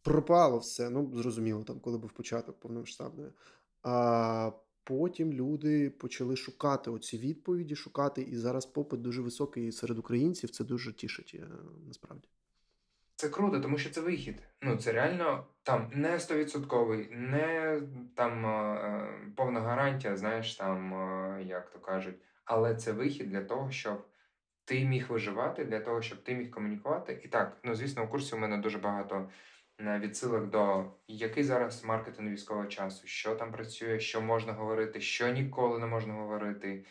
пропало 0.01 0.57
все. 0.57 0.89
Ну, 0.89 1.11
зрозуміло, 1.15 1.63
там, 1.63 1.79
коли 1.79 1.97
був 1.97 2.11
початок 2.11 2.59
повномасштабної. 2.59 3.31
А 3.83 4.51
Потім 4.83 5.33
люди 5.33 5.89
почали 5.89 6.35
шукати 6.35 6.91
оці 6.91 7.17
відповіді, 7.17 7.75
шукати, 7.75 8.21
і 8.21 8.35
зараз 8.35 8.65
попит 8.65 9.01
дуже 9.01 9.21
високий 9.21 9.71
серед 9.71 9.97
українців. 9.97 10.49
Це 10.49 10.63
дуже 10.63 10.93
тішить 10.93 11.35
е, 11.39 11.47
насправді. 11.87 12.27
Це 13.15 13.29
круто, 13.29 13.59
тому 13.59 13.77
що 13.77 13.89
це 13.89 14.01
вихід. 14.01 14.43
Ну 14.61 14.77
це 14.77 14.91
реально 14.91 15.47
там 15.63 15.91
не 15.93 16.19
стовідсотковий, 16.19 17.09
не 17.11 17.81
там 18.15 18.45
е, 18.45 19.09
повна 19.35 19.59
гарантія, 19.59 20.17
знаєш, 20.17 20.55
там 20.55 20.93
е, 20.93 21.43
як 21.43 21.69
то 21.69 21.79
кажуть, 21.79 22.15
але 22.45 22.75
це 22.75 22.91
вихід 22.91 23.29
для 23.29 23.43
того, 23.43 23.71
щоб 23.71 24.05
ти 24.65 24.85
міг 24.85 25.11
виживати, 25.11 25.65
для 25.65 25.79
того, 25.79 26.01
щоб 26.01 26.23
ти 26.23 26.35
міг 26.35 26.51
комунікувати. 26.51 27.21
І 27.23 27.27
так, 27.27 27.57
ну 27.63 27.75
звісно, 27.75 28.03
у 28.03 28.07
курсі 28.07 28.35
у 28.35 28.37
мене 28.37 28.57
дуже 28.57 28.77
багато 28.77 29.29
відсилок 29.81 30.49
до 30.49 30.85
який 31.07 31.43
зараз 31.43 31.83
маркетинг 31.83 32.31
військового 32.31 32.67
часу, 32.67 33.07
що 33.07 33.35
там 33.35 33.51
працює, 33.51 33.99
що 33.99 34.21
можна 34.21 34.53
говорити, 34.53 35.01
що 35.01 35.31
ніколи 35.31 35.79
не 35.79 35.85
можна 35.85 36.13
говорити. 36.13 36.85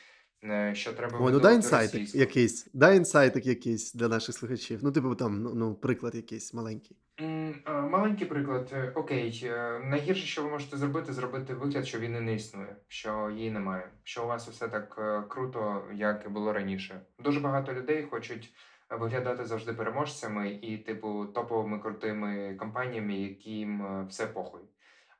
Е, 0.44 0.74
що 0.74 0.92
треба 0.92 1.18
Ой, 1.20 1.32
ну 1.32 1.40
дай 1.40 1.54
інсайт 1.54 2.14
якийсь, 2.14 2.68
дай 2.72 2.96
інсайт 2.96 3.46
якийсь 3.46 3.94
для 3.94 4.08
наших 4.08 4.34
слухачів. 4.34 4.80
Ну, 4.82 4.92
типу, 4.92 5.14
там, 5.14 5.42
ну, 5.42 5.54
ну 5.54 5.74
приклад 5.74 6.14
якийсь 6.14 6.54
маленький. 6.54 6.96
Mm, 7.18 7.88
маленький 7.90 8.26
приклад. 8.26 8.70
Е, 8.72 8.92
окей, 8.94 9.42
е, 9.44 9.80
найгірше, 9.84 10.26
що 10.26 10.42
ви 10.42 10.50
можете 10.50 10.76
зробити, 10.76 11.12
зробити 11.12 11.54
вигляд, 11.54 11.86
що 11.86 11.98
війни 11.98 12.20
не 12.20 12.34
існує, 12.34 12.76
що 12.88 13.30
її 13.30 13.50
немає, 13.50 13.90
що 14.04 14.24
у 14.24 14.26
вас 14.26 14.48
все 14.48 14.68
так 14.68 14.94
круто, 15.28 15.84
як 15.94 16.22
і 16.26 16.28
було 16.28 16.52
раніше. 16.52 17.00
Дуже 17.18 17.40
багато 17.40 17.74
людей 17.74 18.06
хочуть 18.10 18.52
виглядати 18.90 19.44
завжди 19.44 19.72
переможцями 19.72 20.50
і, 20.50 20.78
типу, 20.78 21.26
топовими 21.26 21.78
крутими 21.78 22.54
компаніями, 22.54 23.14
яким 23.14 23.82
е, 23.82 24.04
все 24.08 24.26
похуй. 24.26 24.62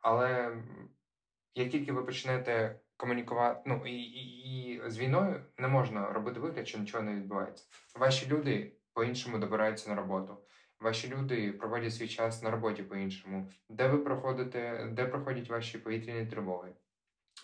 Але 0.01 0.57
як 1.55 1.71
тільки 1.71 1.93
ви 1.93 2.03
почнете 2.03 2.81
комунікувати, 2.97 3.61
ну 3.67 3.83
і, 3.87 3.93
і, 3.93 4.21
і 4.65 4.91
з 4.91 4.99
війною 4.99 5.45
не 5.59 5.69
можна 5.69 6.13
робити 6.13 6.41
вигляд, 6.41 6.69
що 6.69 6.79
нічого 6.79 7.03
не 7.03 7.15
відбувається. 7.15 7.65
Ваші 7.99 8.27
люди 8.31 8.73
по-іншому 8.93 9.39
добираються 9.39 9.91
на 9.91 9.97
роботу. 9.97 10.37
Ваші 10.81 11.09
люди 11.09 11.53
проводять 11.53 11.95
свій 11.95 12.09
час 12.09 12.43
на 12.43 12.51
роботі 12.51 12.83
по-іншому. 12.83 13.51
Де 13.69 13.89
ви 13.89 13.99
проходите, 13.99 14.89
де 14.93 15.07
проходять 15.07 15.49
ваші 15.49 15.79
повітряні 15.79 16.27
тривоги? 16.27 16.73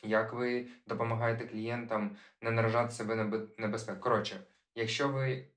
Як 0.02 0.32
ви 0.32 0.66
допомагаєте 0.86 1.46
клієнтам 1.46 2.16
не 2.42 2.50
наражати 2.50 2.90
себе 2.90 3.14
на 3.14 3.46
небезпеку? 3.58 4.00
Коротше, 4.00 4.40
якщо 4.74 5.08
ви 5.08 5.48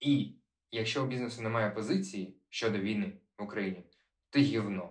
і 0.00 0.34
якщо 0.70 1.04
у 1.04 1.06
бізнесу 1.06 1.42
немає 1.42 1.70
позиції 1.70 2.36
щодо 2.48 2.78
війни 2.78 3.12
в 3.38 3.42
Україні, 3.42 3.84
ти 4.30 4.40
гівно. 4.40 4.90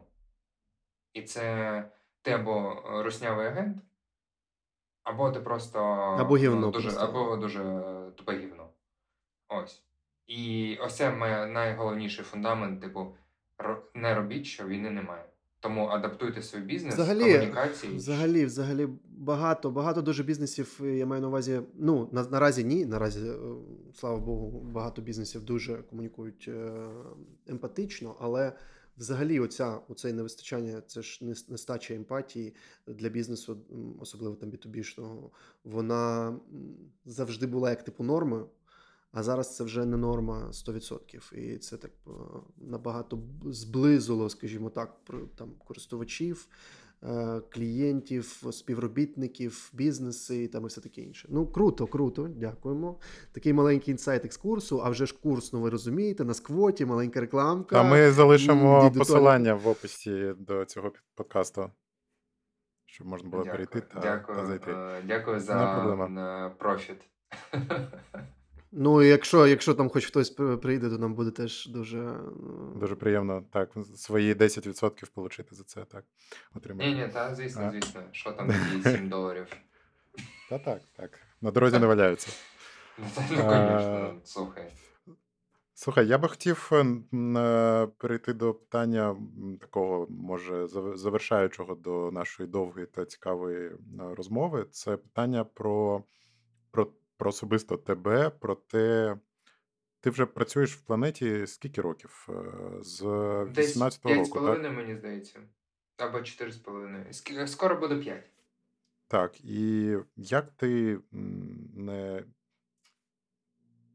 І 1.14 1.22
це 1.22 1.91
ти 2.22 2.32
або 2.32 2.84
руснявий 2.86 3.47
агент, 3.47 3.78
або 5.03 5.32
ти 5.32 5.39
просто 5.39 5.80
або 6.20 6.38
гівно 6.38 6.60
ну, 6.60 6.72
дуже, 6.72 6.97
або 6.97 7.38
дуже 7.38 7.62
тупе 8.18 8.38
гівно. 8.39 8.70
Ось. 9.47 9.84
І 10.28 10.78
ось 10.82 10.95
це 10.95 11.12
найголовніший 11.47 12.26
фундамент, 12.26 12.82
типу, 12.82 13.18
не 13.93 14.16
робіть, 14.16 14.45
що 14.45 14.68
війни 14.68 14.91
немає. 14.91 15.28
Тому 15.62 15.88
адаптуйте 15.88 16.41
свій 16.41 16.60
бізнес 16.60 16.93
взагалі, 16.93 17.34
комунікації. 17.34 17.95
Взагалі, 17.95 18.45
взагалі, 18.45 18.88
багато 19.18 19.72
багато 19.72 20.01
дуже 20.01 20.24
бізнесів. 20.24 20.82
Я 20.84 21.05
маю 21.05 21.22
на 21.22 21.28
увазі. 21.28 21.62
Ну 21.76 22.10
на, 22.12 22.24
наразі 22.24 22.64
ні. 22.64 22.86
Наразі, 22.86 23.20
е, 23.20 23.36
слава 23.95 24.18
Богу, 24.18 24.60
багато 24.60 25.01
бізнесів 25.01 25.41
дуже 25.41 25.78
комунікують 25.78 26.45
е, 26.47 26.88
емпатично, 27.47 28.16
але 28.20 28.53
взагалі, 28.97 29.39
оця 29.39 29.80
оце 29.88 30.14
невистачання, 30.14 30.82
це 30.88 31.01
ж 31.01 31.20
нестача 31.49 31.93
емпатії 31.93 32.55
для 32.88 33.10
бізнесу, 33.10 33.57
особливо 33.99 34.36
там 34.36 34.49
B2B, 34.49 35.03
вона 35.64 36.36
завжди 37.05 37.47
була 37.47 37.70
як 37.70 37.84
типу 37.84 38.03
нормою. 38.03 38.47
А 39.12 39.24
зараз 39.24 39.55
це 39.55 39.64
вже 39.64 39.86
не 39.86 39.97
норма 39.97 40.47
100%. 40.51 41.36
І 41.36 41.57
це 41.57 41.78
так 41.78 41.91
е, 42.07 42.12
набагато 42.57 43.20
зблизило, 43.45 44.30
скажімо 44.30 44.70
так, 44.70 44.97
там 45.36 45.51
користувачів, 45.68 46.48
е, 47.03 47.41
клієнтів, 47.49 48.44
співробітників, 48.52 49.72
бізнеси 49.73 50.44
і 50.44 50.48
там 50.48 50.64
і 50.64 50.68
все 50.68 50.81
таке 50.81 51.02
інше. 51.02 51.27
Ну 51.31 51.48
круто, 51.48 51.88
круто, 51.88 52.27
дякуємо. 52.27 52.99
Такий 53.31 53.53
маленький 53.53 53.91
інсайт 53.91 54.26
екскурсу. 54.26 54.81
А 54.84 54.90
вже 54.90 55.06
ж 55.06 55.15
курс, 55.23 55.53
ну 55.53 55.61
ви 55.61 55.69
розумієте, 55.69 56.23
на 56.23 56.34
сквоті, 56.34 56.86
маленька 56.86 57.19
рекламка. 57.19 57.80
А 57.80 57.84
ми 57.84 58.11
залишимо 58.11 58.91
посилання 58.91 59.53
в 59.53 59.68
описі 59.68 60.34
до 60.38 60.65
цього 60.65 60.91
подкасту. 61.15 61.72
Щоб 62.86 63.07
можна 63.07 63.30
було 63.30 63.44
дякую, 63.44 63.68
перейти 63.68 63.94
та, 63.94 63.99
дякую, 63.99 64.38
та 64.38 64.45
зайти. 64.45 64.72
Е, 64.72 65.03
дякую 65.07 65.40
за 65.40 66.56
профіт. 66.60 66.98
Ну, 68.71 69.03
якщо 69.03 69.47
якщо 69.47 69.73
там 69.73 69.89
хоч 69.89 70.05
хтось 70.05 70.29
прийде, 70.61 70.89
то 70.89 70.97
нам 70.97 71.13
буде 71.13 71.31
теж 71.31 71.67
дуже 71.67 71.97
ну, 71.97 72.75
Дуже 72.75 72.95
приємно 72.95 73.43
так, 73.53 73.69
свої 73.95 74.33
10% 74.33 75.07
отримати 75.15 75.55
за 75.55 75.63
це, 75.63 75.85
так. 75.85 76.05
Отримати. 76.55 76.89
Ні, 76.89 76.95
ні, 76.95 77.07
так, 77.13 77.35
звісно, 77.35 77.71
звісно. 77.71 78.01
Що 78.11 78.31
там 78.31 78.47
такі 78.83 78.97
7 78.97 79.09
доларів? 79.09 79.47
Та 80.49 80.59
так, 80.59 80.81
так. 80.97 81.19
На 81.41 81.51
дорозі 81.51 81.79
не 81.79 81.87
валяються. 81.87 82.31
Ну, 82.97 83.05
звісно, 83.29 84.13
слухай. 84.23 84.71
Слухай, 85.81 86.07
я 86.07 86.17
би 86.17 86.27
хотів 86.27 86.71
е, 86.73 87.87
перейти 87.97 88.33
до 88.33 88.53
питання 88.53 89.15
такого, 89.61 90.07
може, 90.09 90.67
завершаючого 90.95 91.75
до 91.75 92.11
нашої 92.11 92.49
довгої 92.49 92.85
та 92.85 93.05
цікавої 93.05 93.67
е, 93.67 93.75
розмови. 94.17 94.65
Це 94.71 94.97
питання 94.97 95.43
про, 95.43 96.03
про, 97.19 97.29
особисто 97.29 97.77
тебе, 97.77 98.29
про 98.29 98.55
те. 98.55 99.17
Ти 100.01 100.09
вже 100.09 100.25
працюєш 100.25 100.75
в 100.75 100.81
планеті 100.81 101.47
скільки 101.47 101.81
років? 101.81 102.27
Е, 102.29 102.83
з 102.83 103.01
18-го 103.01 104.13
року, 104.13 104.39
так? 104.39 104.59
5,5, 104.59 104.71
мені 104.71 104.95
здається. 104.95 105.39
Або 105.97 106.17
4,5. 106.17 107.47
Скоро 107.47 107.75
буде 107.75 107.95
5. 107.95 108.29
Так, 109.07 109.41
і 109.41 109.95
як 110.15 110.51
ти 110.51 110.99
не, 111.75 112.23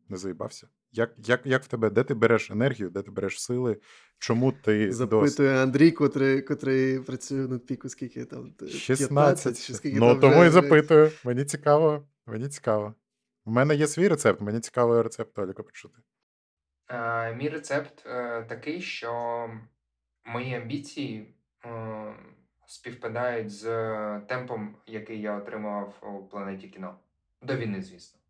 не 0.09 0.17
заїбався? 0.17 0.69
Як 0.93 1.15
як, 1.19 1.47
як 1.47 1.65
в 1.65 1.67
тебе, 1.67 1.91
де 1.91 2.05
ти 2.05 2.15
береш 2.15 2.51
енергію, 2.51 2.91
де 2.91 3.03
ти 3.03 3.11
береш 3.11 3.43
сили? 3.43 3.81
Чому 4.19 4.53
ти 4.53 4.93
запитує 4.93 5.31
дос... 5.31 5.41
Андрій, 5.41 5.91
котрий 5.91 6.43
котрий 6.43 7.01
працює 7.01 7.49
на 7.49 7.59
піку, 7.59 7.89
скільки 7.89 8.25
там 8.25 8.55
16. 8.69 9.09
15, 9.09 9.67
чи 9.67 9.75
скільки 9.75 9.99
Ну 9.99 10.07
там 10.09 10.21
тому 10.21 10.37
вже... 10.37 10.47
і 10.47 10.51
запитую. 10.51 11.11
Мені 11.25 11.45
цікаво, 11.45 12.09
мені 12.27 12.49
цікаво. 12.49 12.95
У 13.47 13.51
мене 13.51 13.75
є 13.75 13.87
свій 13.87 14.09
рецепт, 14.09 14.41
мені 14.41 14.61
цікаво 14.61 15.03
рецепт 15.03 15.35
Толіка 15.35 15.63
почути. 15.63 15.99
Е, 16.89 17.35
Мій 17.35 17.49
рецепт 17.49 18.07
е, 18.07 18.43
такий, 18.43 18.81
що 18.83 19.51
мої 20.25 20.55
амбіції 20.55 21.35
е, 21.65 22.15
співпадають 22.67 23.51
з 23.51 23.65
темпом, 24.21 24.77
який 24.87 25.21
я 25.21 25.37
отримав 25.37 25.95
у 26.03 26.29
планеті 26.29 26.69
кіно. 26.69 26.99
До 27.43 27.57
війни, 27.57 27.83
звісно. 27.83 28.21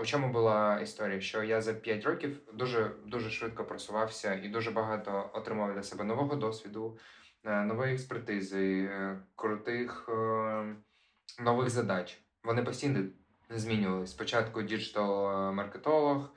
У 0.00 0.04
чому 0.04 0.28
була 0.28 0.80
історія? 0.80 1.20
Що 1.20 1.42
я 1.42 1.60
за 1.60 1.74
5 1.74 2.04
років 2.04 2.40
дуже 2.52 2.90
дуже 3.06 3.30
швидко 3.30 3.64
просувався 3.64 4.34
і 4.34 4.48
дуже 4.48 4.70
багато 4.70 5.30
отримав 5.34 5.74
для 5.74 5.82
себе 5.82 6.04
нового 6.04 6.36
досвіду, 6.36 6.98
нової 7.44 7.92
експертизи, 7.92 8.90
крутих 9.36 10.08
нових 11.38 11.70
задач. 11.70 12.22
Вони 12.44 12.62
постійно 12.62 13.04
змінювалися. 13.58 14.12
Спочатку 14.12 14.62
діджитал-маркетолог, 14.62 16.28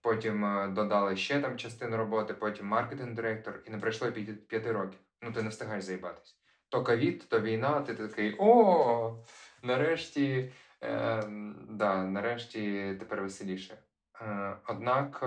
потім 0.00 0.68
додали 0.74 1.16
ще 1.16 1.40
там 1.40 1.56
частину 1.56 1.96
роботи, 1.96 2.34
потім 2.34 2.66
маркетинг-директор, 2.66 3.62
і 3.66 3.70
не 3.70 3.78
пройшло 3.78 4.12
5 4.12 4.66
років. 4.66 4.98
Ну 5.22 5.32
ти 5.32 5.42
не 5.42 5.48
встигаєш 5.48 5.84
заїбатись. 5.84 6.38
То 6.68 6.84
ковід, 6.84 7.28
то 7.28 7.40
війна, 7.40 7.80
ти 7.80 7.94
такий 7.94 8.36
о, 8.38 9.24
нарешті. 9.62 10.52
Е, 10.82 11.22
да, 11.68 12.04
нарешті 12.04 12.94
тепер 12.98 13.22
веселіше. 13.22 13.78
Е, 14.20 14.56
Однак 14.66 15.20
е, 15.22 15.26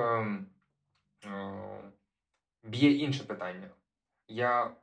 е, 1.29 1.91
б'є 2.63 2.91
інше 2.91 3.23
питання. 3.23 3.69
Я 4.27 4.75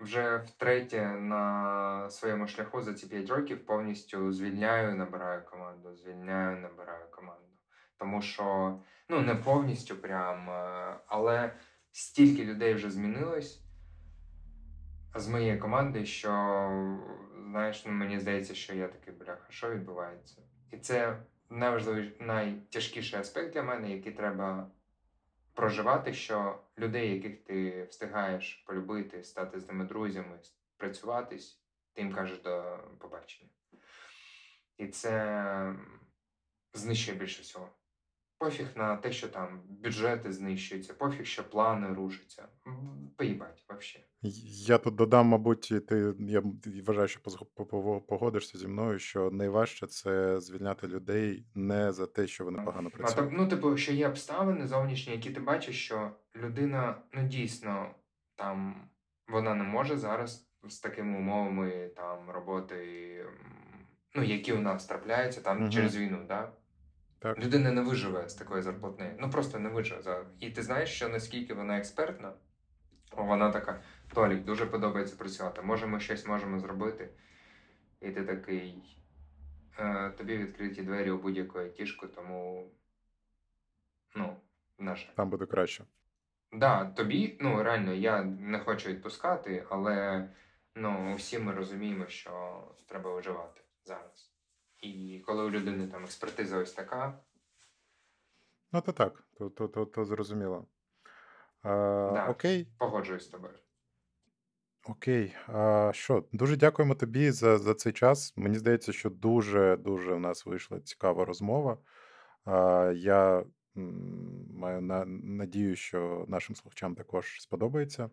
вже 0.00 0.36
втретє 0.36 1.06
на 1.06 2.10
своєму 2.10 2.46
шляху 2.46 2.82
за 2.82 2.94
ці 2.94 3.06
5 3.06 3.30
років 3.30 3.66
повністю 3.66 4.32
звільняю, 4.32 4.94
набираю 4.94 5.44
команду, 5.44 5.94
звільняю, 5.94 6.60
набираю 6.60 7.10
команду. 7.10 7.46
Тому 7.98 8.22
що, 8.22 8.78
ну, 9.08 9.20
не 9.20 9.34
повністю 9.34 9.96
прям, 9.96 10.50
е, 10.50 10.96
але 11.06 11.54
стільки 11.92 12.44
людей 12.44 12.74
вже 12.74 12.90
змінилось 12.90 13.62
з 15.14 15.28
моєї 15.28 15.58
команди, 15.58 16.06
що 16.06 16.30
знаєш, 17.50 17.86
ну, 17.86 17.92
мені 17.92 18.18
здається, 18.18 18.54
що 18.54 18.74
я 18.74 18.88
такий 18.88 19.14
бляха, 19.14 19.46
що 19.48 19.70
відбувається? 19.70 20.42
І 20.72 20.76
це 20.76 21.22
найважливіший, 21.50 22.16
найтяжкіший 22.20 23.20
аспект 23.20 23.54
для 23.54 23.62
мене, 23.62 23.90
який 23.90 24.12
треба 24.12 24.70
проживати, 25.54 26.14
що 26.14 26.62
людей, 26.78 27.14
яких 27.14 27.44
ти 27.44 27.84
встигаєш 27.84 28.64
полюбити, 28.66 29.24
стати 29.24 29.60
з 29.60 29.68
ними 29.68 29.84
друзями, 29.84 30.38
працюватись, 30.76 31.62
ти 31.92 32.02
їм 32.02 32.12
кажеш 32.12 32.42
до 32.42 32.78
побачення. 32.98 33.50
І 34.76 34.86
це 34.86 35.74
знищує 36.74 37.18
більше 37.18 37.42
всього. 37.42 37.68
Пофіг 38.40 38.66
на 38.76 38.96
те, 38.96 39.12
що 39.12 39.28
там 39.28 39.60
бюджети 39.68 40.32
знищуються, 40.32 40.94
пофіг, 40.94 41.26
що 41.26 41.50
плани 41.50 41.94
рушаться. 41.94 42.48
Поїбать, 43.16 43.64
взагалі. 43.68 44.06
Я 44.66 44.78
тут 44.78 44.94
додам, 44.94 45.26
мабуть, 45.26 45.72
ти 45.88 46.14
я 46.18 46.42
вважаю, 46.86 47.08
що 47.08 47.20
погодишся 48.08 48.58
зі 48.58 48.68
мною, 48.68 48.98
що 48.98 49.30
найважче 49.30 49.86
це 49.86 50.40
звільняти 50.40 50.86
людей 50.86 51.46
не 51.54 51.92
за 51.92 52.06
те, 52.06 52.26
що 52.26 52.44
вони 52.44 52.62
погано 52.62 52.90
працюють. 52.90 53.32
Ну, 53.32 53.48
типу, 53.48 53.76
що 53.76 53.92
є 53.92 54.08
обставини 54.08 54.66
зовнішні, 54.66 55.12
які 55.12 55.30
ти 55.30 55.40
бачиш, 55.40 55.84
що 55.84 56.10
людина 56.36 57.02
ну 57.12 57.28
дійсно 57.28 57.94
там 58.36 58.88
вона 59.28 59.54
не 59.54 59.64
може 59.64 59.96
зараз 59.96 60.48
з 60.68 60.80
такими 60.80 61.18
умовами 61.18 61.90
там 61.96 62.30
роботи, 62.30 62.76
ну 64.14 64.22
які 64.22 64.52
у 64.52 64.60
нас 64.60 64.86
трапляються 64.86 65.40
там 65.40 65.62
угу. 65.62 65.72
через 65.72 65.96
війну, 65.96 66.24
да? 66.28 66.52
Так. 67.20 67.38
Людина 67.38 67.72
не 67.72 67.82
виживе 67.82 68.28
з 68.28 68.34
такої 68.34 68.62
зарплатни. 68.62 69.16
Ну 69.18 69.30
просто 69.30 69.58
не 69.58 69.68
виживе. 69.68 70.26
І 70.40 70.50
ти 70.50 70.62
знаєш, 70.62 70.90
що 70.90 71.08
наскільки 71.08 71.54
вона 71.54 71.78
експертна, 71.78 72.32
вона 73.12 73.50
така: 73.50 73.82
Толік, 74.14 74.44
дуже 74.44 74.66
подобається 74.66 75.16
працювати. 75.16 75.62
Може, 75.62 75.86
ми 75.86 76.00
щось 76.00 76.26
можемо 76.26 76.58
зробити. 76.58 77.10
І 78.00 78.10
ти 78.10 78.24
такий. 78.24 78.96
Е, 79.78 80.10
тобі 80.10 80.36
відкриті 80.36 80.82
двері 80.82 81.10
у 81.10 81.18
будь-яку 81.18 81.58
айтішку, 81.58 82.06
тому. 82.06 82.70
Ну, 84.14 84.36
на 84.78 84.96
жаль. 84.96 85.12
Там 85.16 85.30
буде 85.30 85.46
краще. 85.46 85.84
Так, 86.50 86.60
да, 86.60 86.84
тобі, 86.84 87.38
ну 87.40 87.62
реально, 87.62 87.92
я 87.92 88.22
не 88.24 88.58
хочу 88.58 88.88
відпускати, 88.88 89.66
але 89.70 90.28
ну, 90.74 91.14
всі 91.14 91.38
ми 91.38 91.52
розуміємо, 91.52 92.06
що 92.06 92.64
треба 92.86 93.14
виживати 93.14 93.60
зараз. 93.84 94.29
І 94.82 95.22
коли 95.26 95.44
у 95.44 95.50
людини 95.50 95.86
там 95.86 96.04
експертиза 96.04 96.58
ось 96.58 96.72
така. 96.72 97.18
Ну, 98.72 98.80
то 98.80 98.92
так, 98.92 99.24
то 99.38 99.50
то, 99.50 99.68
то, 99.68 99.86
то 99.86 100.04
зрозуміло. 100.04 100.66
А, 101.62 101.68
да, 102.14 102.26
Окей. 102.28 102.68
Погоджуюсь 102.78 103.24
з 103.24 103.28
тобою. 103.28 103.54
Окей. 104.84 105.36
А, 105.46 105.90
Що, 105.94 106.24
дуже 106.32 106.56
дякуємо 106.56 106.94
тобі 106.94 107.30
за 107.30 107.58
за 107.58 107.74
цей 107.74 107.92
час. 107.92 108.32
Мені 108.36 108.58
здається, 108.58 108.92
що 108.92 109.10
дуже-дуже 109.10 110.14
в 110.14 110.20
нас 110.20 110.46
вийшла 110.46 110.80
цікава 110.80 111.24
розмова. 111.24 111.78
А, 112.44 112.92
Я 112.96 113.44
маю 114.54 114.80
на, 114.80 115.04
надію, 115.04 115.76
що 115.76 116.24
нашим 116.28 116.56
слухачам 116.56 116.94
також 116.94 117.40
сподобається. 117.40 118.10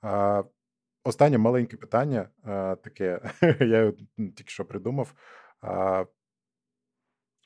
А, 0.00 0.42
Останнє 1.04 1.38
маленьке 1.38 1.76
питання, 1.76 2.28
а, 2.42 2.76
таке, 2.84 3.20
я 3.60 3.92
тільки 4.16 4.50
що 4.50 4.64
придумав. 4.64 5.14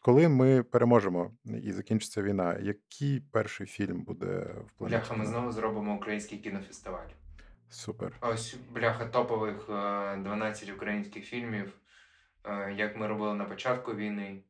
Коли 0.02 0.28
ми 0.28 0.62
переможемо 0.62 1.30
і 1.62 1.72
закінчиться 1.72 2.22
війна, 2.22 2.58
який 2.62 3.20
перший 3.20 3.66
фільм 3.66 4.02
буде 4.02 4.54
в 4.66 4.72
плані? 4.72 4.96
Бляха, 4.96 5.14
ми 5.14 5.26
знову 5.26 5.52
зробимо 5.52 5.94
український 5.94 6.38
кінофестиваль. 6.38 7.08
Супер. 7.70 8.16
Ось 8.20 8.56
бляха 8.70 9.06
топових 9.06 9.66
12 9.66 10.68
е, 10.68 10.72
українських 10.72 11.24
фільмів, 11.24 11.72
е, 12.44 12.72
як 12.76 12.96
ми 12.96 13.06
робили 13.06 13.34
на 13.34 13.44
початку 13.44 13.94
війни. 13.94 14.42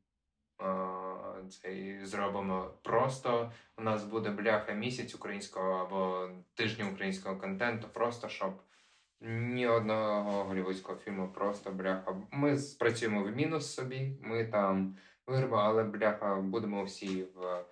Е, 0.62 1.48
це 1.48 2.00
зробимо 2.02 2.70
просто. 2.82 3.52
У 3.76 3.82
нас 3.82 4.04
буде 4.04 4.30
бляха 4.30 4.72
місяць 4.72 5.14
українського 5.14 5.72
або 5.72 6.30
тиждень 6.54 6.88
українського 6.92 7.36
контенту, 7.36 7.88
просто 7.88 8.28
щоб 8.28 8.62
ні 9.28 9.66
одного 9.66 10.44
голівудського 10.44 10.98
фільму, 10.98 11.28
просто 11.34 11.70
бляха. 11.70 12.16
Ми 12.30 12.58
спрацюємо 12.58 13.22
в 13.22 13.36
мінус 13.36 13.74
собі, 13.74 14.12
ми 14.22 14.44
там 14.44 14.96
вирва, 15.26 15.64
але 15.64 15.84
бляха, 15.84 16.36
будемо 16.36 16.84
всі 16.84 17.22
в 17.22 17.64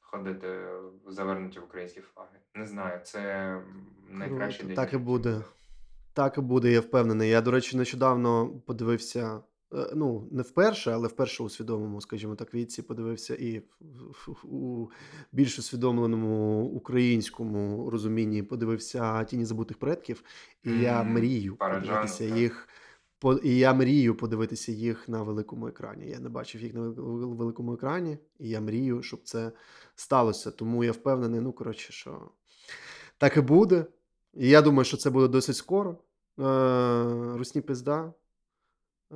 ходити 0.00 0.58
завернуті 1.06 1.60
в 1.60 1.64
українські 1.64 2.00
флаги. 2.00 2.38
Не 2.54 2.66
знаю, 2.66 3.00
це 3.02 3.56
найкраще 4.08 4.74
Так 4.74 4.92
і 4.92 4.96
буде. 4.96 5.40
Так 6.12 6.38
і 6.38 6.40
буде, 6.40 6.70
я 6.72 6.80
впевнений. 6.80 7.30
Я, 7.30 7.40
до 7.40 7.50
речі, 7.50 7.76
нещодавно 7.76 8.48
подивився 8.66 9.40
ну, 9.94 10.28
не 10.30 10.42
вперше, 10.42 10.92
але 10.92 11.08
вперше 11.08 11.42
у 11.42 11.48
свідомому, 11.48 12.00
скажімо 12.00 12.34
так, 12.34 12.54
віці 12.54 12.82
подивився 12.82 13.34
і 13.34 13.62
у 14.44 14.86
більш 15.32 15.58
усвідомленому 15.58 16.64
українському 16.64 17.90
розумінні 17.90 18.42
подивився 18.42 19.24
тіні 19.24 19.44
забутих 19.44 19.78
предків, 19.78 20.22
і 20.64 20.68
mm-hmm. 20.68 20.82
я 20.82 21.02
мрію 21.02 21.56
подивитися 21.56 22.24
їх. 22.24 22.68
І 23.42 23.56
я 23.56 23.74
мрію 23.74 24.14
подивитися 24.14 24.72
їх 24.72 25.08
на 25.08 25.22
великому 25.22 25.68
екрані. 25.68 26.08
Я 26.08 26.18
не 26.18 26.28
бачив 26.28 26.62
їх 26.62 26.74
на 26.74 26.80
великому 26.80 27.74
екрані, 27.74 28.18
і 28.38 28.48
я 28.48 28.60
мрію, 28.60 29.02
щоб 29.02 29.22
це 29.22 29.52
сталося. 29.94 30.50
Тому 30.50 30.84
я 30.84 30.92
впевнений, 30.92 31.40
ну 31.40 31.52
коротше, 31.52 31.92
що 31.92 32.30
так 33.18 33.36
і 33.36 33.40
буде. 33.40 33.86
І 34.34 34.48
я 34.48 34.62
думаю, 34.62 34.84
що 34.84 34.96
це 34.96 35.10
буде 35.10 35.28
досить 35.28 35.56
скоро. 35.56 35.98
Е, 36.38 36.44
Русні 37.36 37.60
пизда. 37.60 38.12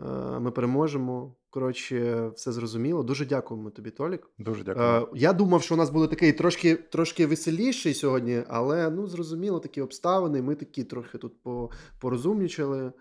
Е, 0.06 0.40
Ми 0.40 0.50
переможемо. 0.50 1.34
Коротше, 1.50 2.28
все 2.28 2.52
зрозуміло. 2.52 3.02
Дуже 3.02 3.26
дякуємо 3.26 3.70
тобі, 3.70 3.90
Толік. 3.90 4.30
Дуже 4.38 4.64
дякую. 4.64 4.86
Е, 4.86 5.06
Я 5.14 5.32
думав, 5.32 5.62
що 5.62 5.74
у 5.74 5.78
нас 5.78 5.90
буде 5.90 6.06
такий 6.06 6.32
трошки, 6.32 6.76
трошки 6.76 7.26
веселіший 7.26 7.94
сьогодні, 7.94 8.42
але 8.48 8.90
ну 8.90 9.06
зрозуміло, 9.06 9.60
такі 9.60 9.80
обставини. 9.80 10.42
Ми 10.42 10.54
такі 10.54 10.84
трохи 10.84 11.18
тут 11.18 11.42
по, 11.42 11.70
порозумнічали. 12.00 12.92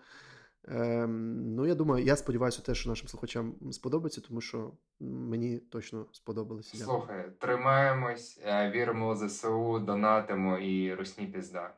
Ем, 0.70 1.54
ну, 1.54 1.66
я 1.66 1.74
думаю, 1.74 2.04
я 2.04 2.16
сподіваюся, 2.16 2.62
те, 2.62 2.74
що 2.74 2.90
нашим 2.90 3.08
слухачам 3.08 3.54
сподобається, 3.72 4.20
тому 4.20 4.40
що 4.40 4.72
мені 5.00 5.58
точно 5.58 6.06
сподобалося. 6.12 6.84
Слухай, 6.84 7.32
тримаємось, 7.38 8.40
е, 8.44 8.70
віримо 8.70 9.12
в 9.14 9.28
ЗСУ, 9.28 9.78
донатимо 9.78 10.58
і 10.58 10.94
русні 10.94 11.26
пізда. 11.26 11.74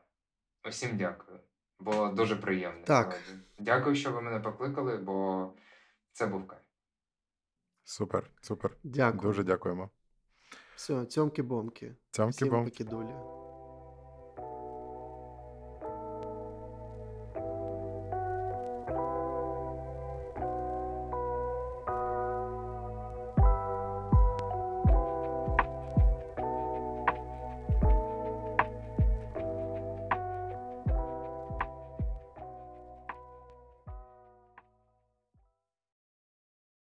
Усім 0.69 0.89
дякую. 0.97 1.39
Було 1.81 2.09
дуже 2.09 2.35
приємно. 2.35 2.85
Так. 2.85 3.19
Дякую, 3.59 3.95
що 3.95 4.11
ви 4.11 4.21
мене 4.21 4.39
покликали, 4.39 4.97
бо 4.97 5.47
це 6.11 6.27
був 6.27 6.47
кайф. 6.47 6.61
Супер, 7.83 8.29
супер. 8.41 8.77
Дякую. 8.83 9.21
Дуже 9.21 9.43
дякуємо. 9.43 9.89
Все, 10.75 10.93
цьомки-бомки. 10.93 11.95
Цьомки 12.11 12.31
Всім 12.31 12.49
бом. 12.49 12.65
покидулі. 12.65 13.40